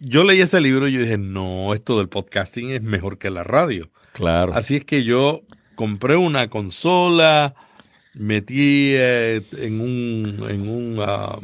yo 0.00 0.24
leí 0.24 0.40
ese 0.40 0.60
libro 0.60 0.88
y 0.88 0.92
yo 0.92 1.00
dije, 1.00 1.18
no, 1.18 1.72
esto 1.74 1.98
del 1.98 2.08
podcasting 2.08 2.70
es 2.70 2.82
mejor 2.82 3.18
que 3.18 3.30
la 3.30 3.44
radio. 3.44 3.90
Claro. 4.12 4.54
Así 4.54 4.76
es 4.76 4.84
que 4.84 5.04
yo 5.04 5.40
compré 5.74 6.16
una 6.16 6.48
consola, 6.48 7.54
metí 8.16 8.92
eh, 8.94 9.42
en 9.58 9.80
un, 9.80 10.50
en 10.50 10.68
un 10.68 10.98
ah, 11.00 11.38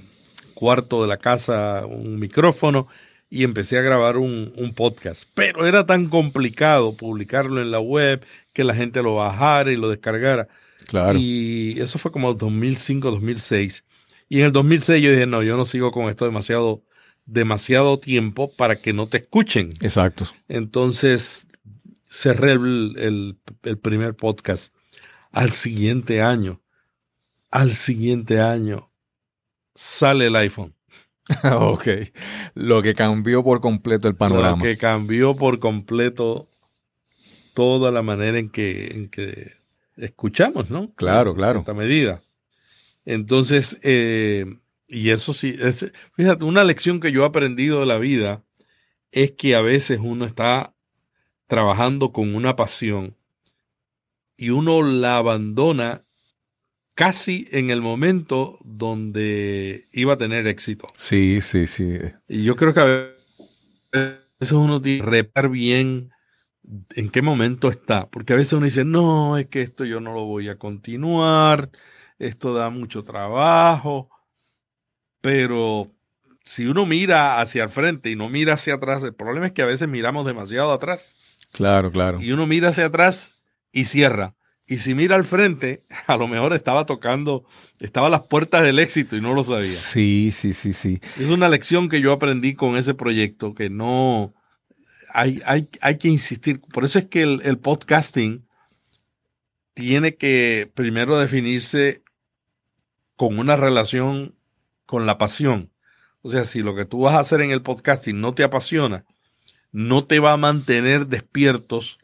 cuarto 0.54 1.02
de 1.02 1.08
la 1.08 1.18
casa 1.18 1.87
un 1.87 2.18
micrófono 2.18 2.88
y 3.30 3.44
empecé 3.44 3.78
a 3.78 3.82
grabar 3.82 4.16
un, 4.16 4.52
un, 4.56 4.74
podcast. 4.74 5.24
Pero 5.35 5.66
era 5.66 5.87
tan 5.87 6.08
complicado 6.08 6.94
publicarlo 6.94 7.62
en 7.62 7.70
la 7.70 7.80
web 7.80 8.24
que 8.52 8.64
la 8.64 8.74
gente 8.74 9.02
lo 9.02 9.16
bajara 9.16 9.72
y 9.72 9.76
lo 9.76 9.88
descargara. 9.88 10.48
Claro. 10.87 11.18
Y 11.18 11.80
eso 11.80 11.98
fue 11.98 12.12
como 12.12 12.35
2005, 12.35 13.11
2006. 13.11 13.85
Y 14.28 14.38
en 14.38 14.46
el 14.46 14.52
2006 14.52 15.02
yo 15.02 15.11
dije, 15.11 15.26
no, 15.26 15.42
yo 15.42 15.58
no 15.58 15.66
sigo 15.66 15.92
con 15.92 16.08
esto 16.08 16.24
demasiado, 16.24 16.82
demasiado 17.26 17.98
tiempo 17.98 18.50
para 18.56 18.76
que 18.76 18.94
no 18.94 19.06
te 19.06 19.18
escuchen. 19.18 19.68
Exacto. 19.80 20.26
Entonces 20.48 21.46
cerré 22.11 22.52
el, 22.52 23.37
el, 23.62 23.78
primer 23.78 24.14
podcast. 24.14 24.72
Al 25.32 25.50
siguiente 25.50 26.22
año, 26.22 26.62
al 27.53 27.75
siguiente 27.75 28.41
año, 28.41 28.91
sale 29.75 30.27
el 30.27 30.37
iPhone. 30.37 30.75
ok. 31.45 31.87
Lo 32.55 32.83
que 32.83 32.95
cambió 32.95 33.45
por 33.45 33.61
completo 33.61 34.09
el 34.09 34.17
panorama. 34.17 34.57
Lo 34.57 34.62
que 34.65 34.77
cambió 34.77 35.37
por 35.37 35.61
completo 35.61 36.49
toda 37.55 37.91
la 37.91 38.03
manera 38.03 38.38
en 38.38 38.51
que, 38.51 38.87
en 38.88 39.09
que 39.09 39.53
escuchamos, 39.97 40.71
¿no? 40.71 40.93
Claro, 40.95 41.35
claro. 41.35 41.61
En 41.61 41.65
cierta 41.65 41.81
medida. 41.81 42.23
Entonces, 43.05 43.79
eh, 43.83 44.47
y 44.88 45.11
eso 45.11 45.33
sí, 45.33 45.57
es, 45.61 45.87
fíjate, 46.15 46.45
una 46.45 46.65
lección 46.65 47.01
que 47.01 47.12
yo 47.12 47.23
he 47.23 47.27
aprendido 47.27 47.81
de 47.81 47.87
la 47.87 47.99
vida 47.99 48.43
es 49.11 49.33
que 49.33 49.55
a 49.55 49.61
veces 49.61 50.01
uno 50.03 50.25
está 50.25 50.75
trabajando 51.47 52.12
con 52.12 52.35
una 52.35 52.57
pasión 52.57 53.17
y 54.38 54.51
uno 54.51 54.83
la 54.83 55.19
abandona 55.19 56.05
casi 56.94 57.48
en 57.50 57.70
el 57.70 57.81
momento 57.81 58.59
donde 58.64 59.88
iba 59.92 60.14
a 60.14 60.18
tener 60.18 60.46
éxito. 60.46 60.87
Sí, 60.96 61.40
sí, 61.40 61.66
sí. 61.66 61.98
Y 62.28 62.44
yo 62.44 62.57
creo 62.57 62.74
que 62.74 62.81
a 62.81 64.16
veces 64.40 64.52
uno 64.52 64.81
tiene 64.81 65.00
que 65.05 65.11
repar 65.11 65.48
bien 65.48 66.11
en 66.94 67.11
qué 67.11 67.22
momento 67.22 67.70
está, 67.70 68.09
porque 68.09 68.33
a 68.33 68.37
veces 68.37 68.52
uno 68.52 68.66
dice, 68.66 68.85
no, 68.85 69.37
es 69.37 69.46
que 69.46 69.62
esto 69.62 69.85
yo 69.85 70.00
no 70.00 70.14
lo 70.14 70.24
voy 70.24 70.48
a 70.48 70.59
continuar, 70.59 71.70
esto 72.18 72.55
da 72.55 72.70
mucho 72.70 73.02
trabajo, 73.02 74.11
pero 75.20 75.90
si 76.44 76.66
uno 76.66 76.87
mira 76.87 77.40
hacia 77.40 77.64
el 77.64 77.68
frente 77.68 78.11
y 78.11 78.16
no 78.16 78.28
mira 78.28 78.55
hacia 78.55 78.74
atrás, 78.74 79.02
el 79.02 79.14
problema 79.14 79.46
es 79.46 79.52
que 79.52 79.62
a 79.62 79.66
veces 79.66 79.88
miramos 79.88 80.26
demasiado 80.26 80.72
atrás. 80.72 81.16
Claro, 81.50 81.90
claro. 81.90 82.20
Y 82.20 82.33
uno 82.33 82.46
mira 82.46 82.70
hacia 82.70 82.87
atrás 82.87 83.38
y 83.72 83.85
cierra. 83.85 84.35
Y 84.72 84.78
si 84.78 84.94
mira 84.94 85.16
al 85.16 85.24
frente, 85.24 85.85
a 86.06 86.16
lo 86.16 86.26
mejor 86.26 86.54
estaba 86.54 86.87
tocando, 86.87 87.44
estaba 87.78 88.06
a 88.06 88.11
las 88.11 88.22
puertas 88.22 88.62
del 88.62 88.78
éxito 88.78 89.16
y 89.16 89.20
no 89.20 89.35
lo 89.35 89.44
sabía. 89.44 89.66
Sí, 89.66 90.30
sí, 90.32 90.54
sí, 90.54 90.72
sí. 90.72 90.98
Es 91.20 91.28
una 91.28 91.50
lección 91.50 91.90
que 91.90 92.00
yo 92.00 92.11
aprendí 92.11 92.54
con 92.54 92.78
ese 92.78 92.94
proyecto, 92.94 93.54
que 93.54 93.68
no, 93.68 94.32
hay, 95.11 95.42
hay, 95.44 95.68
hay 95.82 95.98
que 95.98 96.08
insistir. 96.08 96.62
Por 96.62 96.87
eso 96.87 96.98
es 96.98 97.04
que 97.04 97.20
el, 97.20 97.42
el 97.44 97.58
podcasting 97.58 98.46
tiene 99.74 100.14
que 100.14 100.72
primero 100.72 101.18
definirse 101.18 102.02
con 103.16 103.38
una 103.38 103.56
relación 103.56 104.35
con 104.87 105.04
la 105.04 105.18
pasión. 105.18 105.70
O 106.22 106.30
sea, 106.30 106.46
si 106.46 106.62
lo 106.62 106.74
que 106.74 106.87
tú 106.87 107.02
vas 107.02 107.14
a 107.14 107.20
hacer 107.20 107.42
en 107.42 107.50
el 107.50 107.61
podcasting 107.61 108.18
no 108.18 108.32
te 108.32 108.42
apasiona, 108.42 109.04
no 109.70 110.06
te 110.06 110.18
va 110.18 110.32
a 110.32 110.38
mantener 110.38 111.08
despiertos 111.08 111.98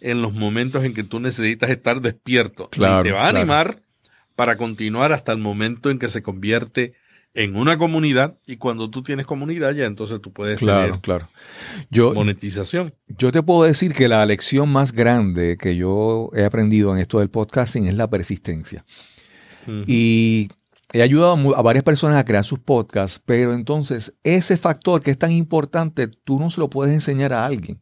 en 0.00 0.22
los 0.22 0.32
momentos 0.32 0.84
en 0.84 0.94
que 0.94 1.04
tú 1.04 1.20
necesitas 1.20 1.70
estar 1.70 2.00
despierto. 2.00 2.68
Claro, 2.70 3.02
te 3.02 3.12
va 3.12 3.26
a 3.26 3.28
animar 3.28 3.80
para 4.34 4.56
continuar 4.56 5.12
hasta 5.12 5.32
el 5.32 5.38
momento 5.38 5.90
en 5.90 5.98
que 5.98 6.08
se 6.08 6.22
convierte 6.22 6.94
en 7.36 7.54
una 7.54 7.76
comunidad 7.76 8.38
y 8.46 8.56
cuando 8.56 8.88
tú 8.88 9.02
tienes 9.02 9.26
comunidad 9.26 9.74
ya 9.74 9.84
entonces 9.84 10.20
tú 10.22 10.32
puedes 10.32 10.58
claro, 10.58 11.00
claro. 11.02 11.28
Yo, 11.90 12.14
monetización. 12.14 12.94
Yo 13.08 13.30
te 13.30 13.42
puedo 13.42 13.64
decir 13.64 13.92
que 13.92 14.08
la 14.08 14.24
lección 14.24 14.70
más 14.70 14.92
grande 14.92 15.58
que 15.58 15.76
yo 15.76 16.30
he 16.34 16.44
aprendido 16.44 16.94
en 16.94 16.98
esto 16.98 17.18
del 17.18 17.28
podcasting 17.28 17.86
es 17.86 17.94
la 17.94 18.08
persistencia. 18.08 18.84
Y 19.86 20.48
he 20.92 21.02
ayudado 21.02 21.56
a 21.56 21.62
varias 21.62 21.82
personas 21.82 22.18
a 22.18 22.24
crear 22.24 22.44
sus 22.44 22.60
podcasts, 22.60 23.20
pero 23.26 23.52
entonces 23.52 24.14
ese 24.22 24.56
factor 24.56 25.02
que 25.02 25.10
es 25.10 25.18
tan 25.18 25.32
importante, 25.32 26.06
tú 26.06 26.38
no 26.38 26.50
se 26.50 26.60
lo 26.60 26.70
puedes 26.70 26.94
enseñar 26.94 27.32
a 27.32 27.44
alguien. 27.44 27.80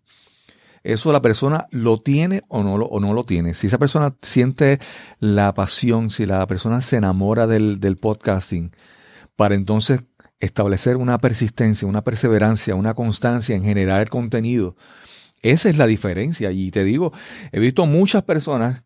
Eso 0.85 1.13
la 1.13 1.23
persona 1.23 1.67
lo 1.71 1.99
tiene 1.99 2.43
o 2.49 2.63
no 2.63 2.77
lo, 2.79 2.87
o 2.87 3.01
no 3.01 3.15
lo 3.15 3.25
tiene. 3.25 3.55
Si 3.55 3.67
esa 3.67 3.79
persona 3.79 4.15
siente 4.23 4.79
la 5.19 5.55
pasión, 5.55 6.11
si 6.11 6.27
la 6.27 6.47
persona 6.47 6.83
se 6.83 6.97
enamora 6.97 7.47
del, 7.47 7.81
del 7.81 7.97
podcasting, 7.97 8.71
para 9.35 9.55
entonces 9.55 10.03
establecer 10.41 10.97
una 10.97 11.19
persistencia, 11.19 11.89
una 11.89 12.05
perseverancia, 12.05 12.75
una 12.75 12.95
constancia 12.95 13.57
en 13.57 13.65
generar 13.65 14.03
el 14.03 14.11
contenido. 14.11 14.77
Esa 15.43 15.69
es 15.71 15.79
la 15.79 15.87
diferencia. 15.87 16.53
Y 16.53 16.71
te 16.71 16.85
digo, 16.85 17.13
he 17.51 17.61
visto 17.61 17.87
muchas 17.87 18.23
personas 18.23 18.85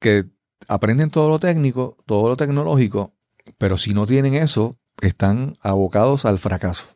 que 0.00 0.26
aprenden 0.66 1.10
todo 1.10 1.28
lo 1.28 1.38
técnico, 1.38 1.96
todo 2.04 2.28
lo 2.28 2.36
tecnológico, 2.36 3.14
pero 3.58 3.78
si 3.78 3.94
no 3.94 4.06
tienen 4.06 4.34
eso, 4.34 4.76
están 5.00 5.56
abocados 5.60 6.24
al 6.24 6.38
fracaso. 6.38 6.86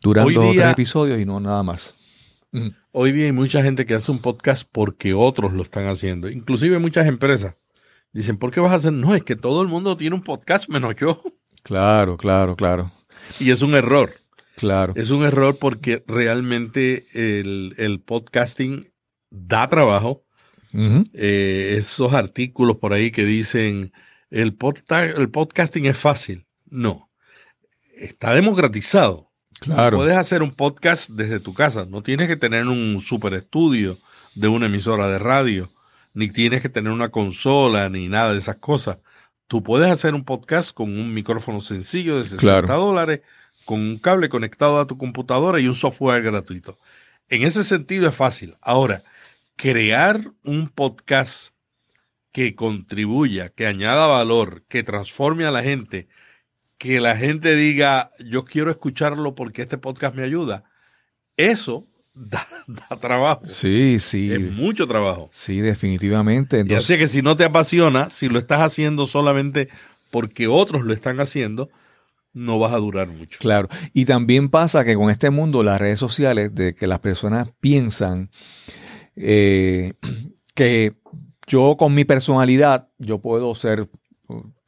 Duran 0.00 0.32
dos 0.32 0.44
o 0.44 0.52
tres 0.52 0.72
episodios 0.72 1.20
y 1.20 1.24
no 1.24 1.40
nada 1.40 1.62
más. 1.62 1.94
Hoy 2.92 3.12
día 3.12 3.26
hay 3.26 3.32
mucha 3.32 3.62
gente 3.62 3.86
que 3.86 3.94
hace 3.94 4.10
un 4.10 4.20
podcast 4.20 4.68
porque 4.70 5.14
otros 5.14 5.52
lo 5.52 5.62
están 5.62 5.86
haciendo. 5.86 6.28
Inclusive 6.28 6.78
muchas 6.78 7.06
empresas 7.06 7.54
dicen, 8.12 8.38
¿por 8.38 8.50
qué 8.50 8.60
vas 8.60 8.72
a 8.72 8.76
hacer? 8.76 8.92
No, 8.92 9.14
es 9.14 9.22
que 9.22 9.36
todo 9.36 9.62
el 9.62 9.68
mundo 9.68 9.96
tiene 9.96 10.16
un 10.16 10.22
podcast 10.22 10.68
menos 10.68 10.94
yo. 10.96 11.22
Claro, 11.62 12.16
claro, 12.16 12.56
claro. 12.56 12.90
Y 13.38 13.50
es 13.50 13.62
un 13.62 13.74
error. 13.74 14.14
Claro. 14.56 14.94
Es 14.96 15.10
un 15.10 15.24
error 15.24 15.56
porque 15.58 16.02
realmente 16.06 17.06
el, 17.12 18.02
podcasting 18.04 18.90
da 19.30 19.66
trabajo. 19.68 20.24
Eh, 20.72 21.76
esos 21.78 22.14
artículos 22.14 22.76
por 22.76 22.92
ahí 22.92 23.10
que 23.10 23.24
dicen 23.24 23.92
el, 24.30 24.56
el 25.16 25.30
podcasting 25.30 25.86
es 25.86 25.96
fácil. 25.96 26.46
No. 26.66 27.10
Está 27.94 28.34
democratizado. 28.34 29.29
Claro. 29.60 29.98
Puedes 29.98 30.16
hacer 30.16 30.42
un 30.42 30.52
podcast 30.52 31.10
desde 31.10 31.38
tu 31.38 31.54
casa. 31.54 31.86
No 31.88 32.02
tienes 32.02 32.28
que 32.28 32.36
tener 32.36 32.66
un 32.66 33.00
super 33.00 33.34
estudio 33.34 33.98
de 34.34 34.48
una 34.48 34.66
emisora 34.66 35.08
de 35.08 35.18
radio, 35.18 35.70
ni 36.14 36.28
tienes 36.28 36.62
que 36.62 36.68
tener 36.68 36.92
una 36.92 37.10
consola, 37.10 37.88
ni 37.88 38.08
nada 38.08 38.32
de 38.32 38.38
esas 38.38 38.56
cosas. 38.56 38.98
Tú 39.46 39.62
puedes 39.62 39.90
hacer 39.90 40.14
un 40.14 40.24
podcast 40.24 40.72
con 40.72 40.96
un 40.96 41.12
micrófono 41.12 41.60
sencillo 41.60 42.18
de 42.18 42.24
60 42.24 42.72
dólares, 42.72 43.20
con 43.64 43.80
un 43.80 43.98
cable 43.98 44.28
conectado 44.28 44.80
a 44.80 44.86
tu 44.86 44.96
computadora 44.96 45.60
y 45.60 45.68
un 45.68 45.74
software 45.74 46.22
gratuito. 46.22 46.78
En 47.28 47.42
ese 47.42 47.62
sentido 47.62 48.08
es 48.08 48.14
fácil. 48.14 48.56
Ahora, 48.60 49.02
crear 49.56 50.20
un 50.42 50.68
podcast 50.68 51.52
que 52.32 52.54
contribuya, 52.54 53.50
que 53.50 53.66
añada 53.66 54.06
valor, 54.06 54.62
que 54.68 54.82
transforme 54.82 55.44
a 55.44 55.50
la 55.50 55.62
gente, 55.62 56.08
que 56.80 56.98
la 56.98 57.14
gente 57.14 57.54
diga, 57.56 58.10
yo 58.20 58.46
quiero 58.46 58.70
escucharlo 58.70 59.34
porque 59.34 59.60
este 59.60 59.76
podcast 59.76 60.14
me 60.16 60.24
ayuda, 60.24 60.64
eso 61.36 61.86
da, 62.14 62.46
trabajo. 62.98 63.42
Sí, 63.48 63.98
sí. 64.00 64.32
Es 64.32 64.40
mucho 64.40 64.86
trabajo. 64.86 65.28
Sí, 65.30 65.60
definitivamente. 65.60 66.60
Entonces, 66.60 66.90
así 66.90 66.98
que 66.98 67.06
si 67.06 67.20
no 67.20 67.36
te 67.36 67.44
apasiona, 67.44 68.08
si 68.08 68.30
lo 68.30 68.38
estás 68.38 68.60
haciendo 68.60 69.04
solamente 69.04 69.68
porque 70.10 70.48
otros 70.48 70.82
lo 70.82 70.94
están 70.94 71.20
haciendo, 71.20 71.68
no 72.32 72.58
vas 72.58 72.72
a 72.72 72.78
durar 72.78 73.08
mucho. 73.08 73.38
Claro. 73.40 73.68
Y 73.92 74.06
también 74.06 74.48
pasa 74.48 74.82
que 74.82 74.94
con 74.96 75.10
este 75.10 75.28
mundo, 75.28 75.62
las 75.62 75.78
redes 75.78 76.00
sociales, 76.00 76.54
de 76.54 76.74
que 76.74 76.86
las 76.86 77.00
personas 77.00 77.50
piensan 77.60 78.30
eh, 79.16 79.92
que 80.54 80.94
yo 81.46 81.76
con 81.76 81.94
mi 81.94 82.06
personalidad, 82.06 82.88
yo 82.96 83.18
puedo 83.18 83.54
ser, 83.54 83.86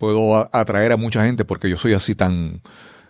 puedo 0.03 0.49
atraer 0.53 0.91
a 0.91 0.97
mucha 0.97 1.25
gente 1.25 1.45
porque 1.45 1.71
yo 1.71 1.77
soy 1.77 1.93
así 1.93 2.17
tan, 2.17 2.61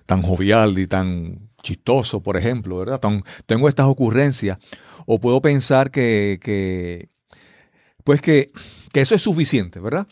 tan 0.05 0.21
jovial 0.21 0.79
y 0.79 0.87
tan 0.87 1.49
chistoso, 1.63 2.23
por 2.23 2.37
ejemplo, 2.37 2.77
¿verdad? 2.77 3.01
tengo 3.47 3.71
estas 3.71 3.87
ocurrencias. 3.87 4.59
O 5.07 5.19
puedo 5.19 5.41
pensar 5.41 5.91
que, 5.91 6.39
que 6.43 7.09
pues 8.05 8.21
que, 8.21 8.53
que 8.93 9.01
eso 9.01 9.15
es 9.15 9.23
suficiente, 9.23 9.81
¿verdad? 9.81 10.07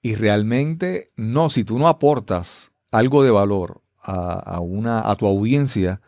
Y 0.00 0.14
realmente 0.14 1.08
no, 1.16 1.50
si 1.50 1.64
tú 1.64 1.78
no 1.78 1.86
aportas 1.86 2.72
algo 2.90 3.22
de 3.22 3.30
valor 3.30 3.82
a, 4.02 4.58
una, 4.60 5.10
a 5.10 5.14
tu 5.16 5.26
audiencia, 5.26 6.00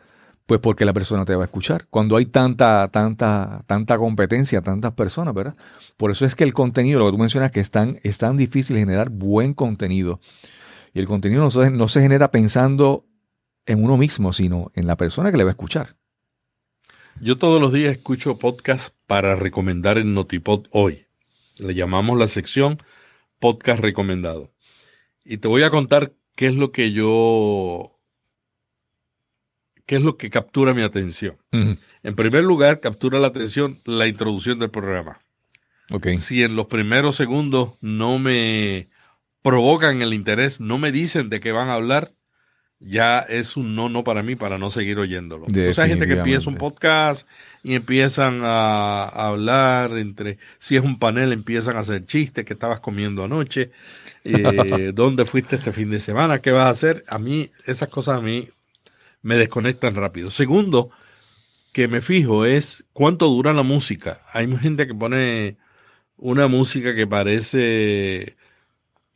pues 0.45 0.59
porque 0.59 0.85
la 0.85 0.93
persona 0.93 1.25
te 1.25 1.35
va 1.35 1.43
a 1.43 1.45
escuchar. 1.45 1.87
Cuando 1.89 2.17
hay 2.17 2.25
tanta, 2.25 2.87
tanta, 2.89 3.63
tanta 3.65 3.97
competencia, 3.97 4.61
tantas 4.61 4.93
personas, 4.93 5.33
¿verdad? 5.33 5.55
Por 5.97 6.11
eso 6.11 6.25
es 6.25 6.35
que 6.35 6.43
el 6.43 6.53
contenido, 6.53 6.99
lo 6.99 7.05
que 7.07 7.13
tú 7.13 7.17
mencionas, 7.17 7.51
que 7.51 7.59
es 7.59 7.71
tan, 7.71 7.99
es 8.03 8.17
tan 8.17 8.37
difícil 8.37 8.77
generar 8.77 9.09
buen 9.09 9.53
contenido. 9.53 10.19
Y 10.93 10.99
el 10.99 11.07
contenido 11.07 11.43
no 11.43 11.51
se, 11.51 11.71
no 11.71 11.87
se 11.87 12.01
genera 12.01 12.31
pensando 12.31 13.05
en 13.65 13.83
uno 13.83 13.97
mismo, 13.97 14.33
sino 14.33 14.71
en 14.75 14.87
la 14.87 14.97
persona 14.97 15.31
que 15.31 15.37
le 15.37 15.43
va 15.43 15.49
a 15.49 15.53
escuchar. 15.53 15.95
Yo 17.21 17.37
todos 17.37 17.61
los 17.61 17.71
días 17.73 17.93
escucho 17.93 18.37
podcast 18.37 18.93
para 19.07 19.35
recomendar 19.35 19.97
en 19.97 20.13
Notipod 20.13 20.67
hoy. 20.71 21.05
Le 21.57 21.73
llamamos 21.73 22.19
la 22.19 22.27
sección 22.27 22.77
podcast 23.39 23.79
recomendado. 23.79 24.51
Y 25.23 25.37
te 25.37 25.47
voy 25.47 25.63
a 25.63 25.69
contar 25.69 26.13
qué 26.35 26.47
es 26.47 26.55
lo 26.55 26.71
que 26.71 26.91
yo, 26.91 27.94
qué 29.85 29.97
es 29.97 30.01
lo 30.01 30.17
que 30.17 30.29
captura 30.29 30.73
mi 30.73 30.81
atención. 30.81 31.37
En 31.51 32.15
primer 32.15 32.43
lugar, 32.43 32.79
captura 32.79 33.19
la 33.19 33.27
atención 33.27 33.79
la 33.85 34.07
introducción 34.07 34.59
del 34.59 34.69
programa. 34.71 35.19
Okay. 35.91 36.17
Si 36.17 36.43
en 36.43 36.55
los 36.55 36.65
primeros 36.65 37.15
segundos 37.15 37.73
no 37.81 38.17
me 38.17 38.89
provocan 39.41 40.01
el 40.01 40.13
interés, 40.13 40.59
no 40.59 40.79
me 40.79 40.91
dicen 40.91 41.29
de 41.29 41.39
qué 41.39 41.51
van 41.51 41.69
a 41.69 41.75
hablar, 41.75 42.13
ya 42.79 43.19
es 43.19 43.55
un 43.55 43.75
no 43.75 43.89
no 43.89 44.03
para 44.03 44.21
mí 44.21 44.35
para 44.35 44.57
no 44.57 44.69
seguir 44.69 44.97
oyéndolo. 44.97 45.45
Entonces 45.47 45.79
hay 45.79 45.89
gente 45.89 46.07
que 46.07 46.13
empieza 46.13 46.49
un 46.49 46.55
podcast 46.55 47.27
y 47.63 47.75
empiezan 47.75 48.41
a, 48.43 49.05
hablar 49.05 49.97
entre, 49.97 50.39
si 50.59 50.75
es 50.75 50.83
un 50.83 50.99
panel, 50.99 51.31
empiezan 51.31 51.77
a 51.77 51.81
hacer 51.81 52.05
chistes 52.05 52.43
que 52.43 52.53
estabas 52.53 52.79
comiendo 52.79 53.23
anoche, 53.23 53.71
eh, 54.23 54.91
dónde 54.93 55.25
fuiste 55.25 55.55
este 55.55 55.71
fin 55.71 55.89
de 55.89 55.99
semana, 55.99 56.39
qué 56.39 56.51
vas 56.51 56.65
a 56.65 56.69
hacer. 56.69 57.03
A 57.07 57.17
mí, 57.17 57.49
esas 57.65 57.89
cosas 57.89 58.17
a 58.17 58.21
mí 58.21 58.49
me 59.25 59.37
desconectan 59.37 59.95
rápido. 59.95 60.29
Segundo, 60.29 60.91
que 61.73 61.87
me 61.87 62.01
fijo 62.01 62.45
es 62.45 62.85
cuánto 62.93 63.27
dura 63.27 63.53
la 63.53 63.63
música. 63.63 64.21
Hay 64.31 64.55
gente 64.57 64.85
que 64.85 64.93
pone 64.93 65.57
una 66.15 66.47
música 66.47 66.93
que 66.93 67.07
parece 67.07 68.37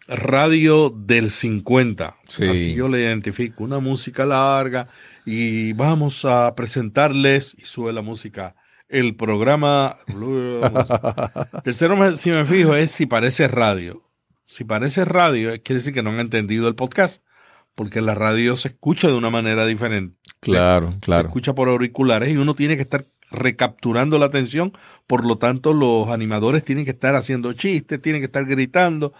radio 0.07 0.89
del 0.89 1.29
50. 1.29 2.15
Así 2.27 2.73
yo 2.73 2.87
le 2.87 3.01
identifico. 3.01 3.63
Una 3.63 3.77
música 3.77 4.25
larga 4.25 4.87
y 5.25 5.73
vamos 5.73 6.25
a 6.25 6.55
presentarles, 6.55 7.55
y 7.59 7.65
sube 7.65 7.93
la 7.93 8.01
música, 8.01 8.55
el 8.87 9.15
programa. 9.15 9.95
Tercero, 11.63 12.17
si 12.17 12.31
me 12.31 12.45
fijo, 12.45 12.75
es 12.75 12.89
si 12.89 13.05
parece 13.05 13.47
radio. 13.47 14.01
Si 14.45 14.63
parece 14.63 15.05
radio, 15.05 15.51
quiere 15.61 15.81
decir 15.81 15.93
que 15.93 16.01
no 16.01 16.09
han 16.09 16.19
entendido 16.19 16.67
el 16.67 16.73
podcast, 16.73 17.21
porque 17.79 18.01
la 18.01 18.13
radio 18.13 18.57
se 18.57 18.67
escucha 18.67 19.07
de 19.07 19.13
una 19.13 19.29
manera 19.29 19.65
diferente. 19.65 20.19
Claro, 20.41 20.93
claro. 20.99 21.21
Se 21.21 21.27
escucha 21.27 21.55
por 21.55 21.69
auriculares 21.69 22.27
y 22.27 22.35
uno 22.35 22.53
tiene 22.53 22.75
que 22.75 22.81
estar 22.81 23.05
recapturando 23.31 24.19
la 24.19 24.25
atención, 24.25 24.73
por 25.07 25.25
lo 25.25 25.37
tanto 25.37 25.71
los 25.71 26.09
animadores 26.09 26.65
tienen 26.65 26.83
que 26.83 26.91
estar 26.91 27.15
haciendo 27.15 27.53
chistes, 27.53 28.01
tienen 28.01 28.19
que 28.19 28.25
estar 28.25 28.43
gritando 28.43 29.13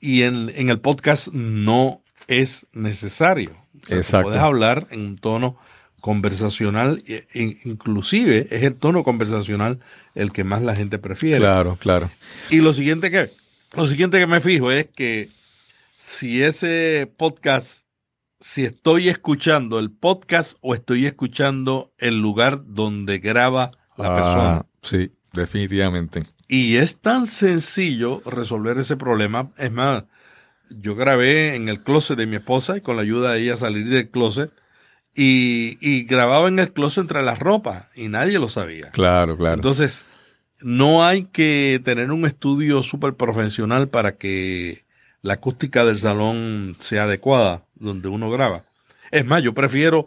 y 0.00 0.22
en, 0.22 0.50
en 0.56 0.70
el 0.70 0.80
podcast 0.80 1.28
no 1.28 2.02
es 2.26 2.66
necesario. 2.72 3.52
Exacto. 3.90 4.26
Puedes 4.26 4.42
hablar 4.42 4.88
en 4.90 5.02
un 5.02 5.16
tono 5.16 5.56
conversacional, 6.00 7.04
e, 7.06 7.28
inclusive 7.62 8.48
es 8.50 8.64
el 8.64 8.74
tono 8.74 9.04
conversacional 9.04 9.78
el 10.16 10.32
que 10.32 10.42
más 10.42 10.62
la 10.62 10.74
gente 10.74 10.98
prefiere. 10.98 11.38
Claro, 11.38 11.76
claro. 11.76 12.10
Y 12.48 12.60
lo 12.60 12.74
siguiente 12.74 13.08
que, 13.12 13.30
lo 13.76 13.86
siguiente 13.86 14.18
que 14.18 14.26
me 14.26 14.40
fijo 14.40 14.72
es 14.72 14.88
que 14.88 15.28
si 16.00 16.42
ese 16.42 17.08
podcast, 17.16 17.84
si 18.40 18.64
estoy 18.64 19.08
escuchando 19.08 19.78
el 19.78 19.90
podcast 19.90 20.56
o 20.62 20.74
estoy 20.74 21.06
escuchando 21.06 21.92
el 21.98 22.20
lugar 22.20 22.62
donde 22.64 23.18
graba 23.18 23.70
la 23.96 24.12
ah, 24.12 24.16
persona. 24.16 24.66
Sí, 24.82 25.12
definitivamente. 25.32 26.24
Y 26.48 26.76
es 26.76 26.98
tan 26.98 27.26
sencillo 27.26 28.22
resolver 28.24 28.78
ese 28.78 28.96
problema. 28.96 29.50
Es 29.56 29.70
más, 29.70 30.04
yo 30.70 30.96
grabé 30.96 31.54
en 31.54 31.68
el 31.68 31.82
closet 31.82 32.16
de 32.16 32.26
mi 32.26 32.36
esposa 32.36 32.78
y 32.78 32.80
con 32.80 32.96
la 32.96 33.02
ayuda 33.02 33.32
de 33.32 33.42
ella 33.42 33.56
salir 33.56 33.88
del 33.88 34.08
closet. 34.08 34.50
Y, 35.14 36.04
grababa 36.04 36.48
en 36.48 36.58
el 36.60 36.72
closet 36.72 37.02
entre 37.02 37.22
las 37.22 37.38
ropas 37.38 37.88
y 37.94 38.08
nadie 38.08 38.38
lo 38.38 38.48
sabía. 38.48 38.90
Claro, 38.90 39.36
claro. 39.36 39.56
Entonces, 39.56 40.06
no 40.60 41.04
hay 41.04 41.24
que 41.24 41.80
tener 41.84 42.10
un 42.10 42.24
estudio 42.24 42.82
súper 42.82 43.14
profesional 43.14 43.88
para 43.88 44.16
que 44.16 44.84
la 45.22 45.34
acústica 45.34 45.84
del 45.84 45.98
salón 45.98 46.76
sea 46.78 47.04
adecuada 47.04 47.66
donde 47.74 48.08
uno 48.08 48.30
graba. 48.30 48.64
Es 49.10 49.24
más, 49.24 49.42
yo 49.42 49.54
prefiero 49.54 50.06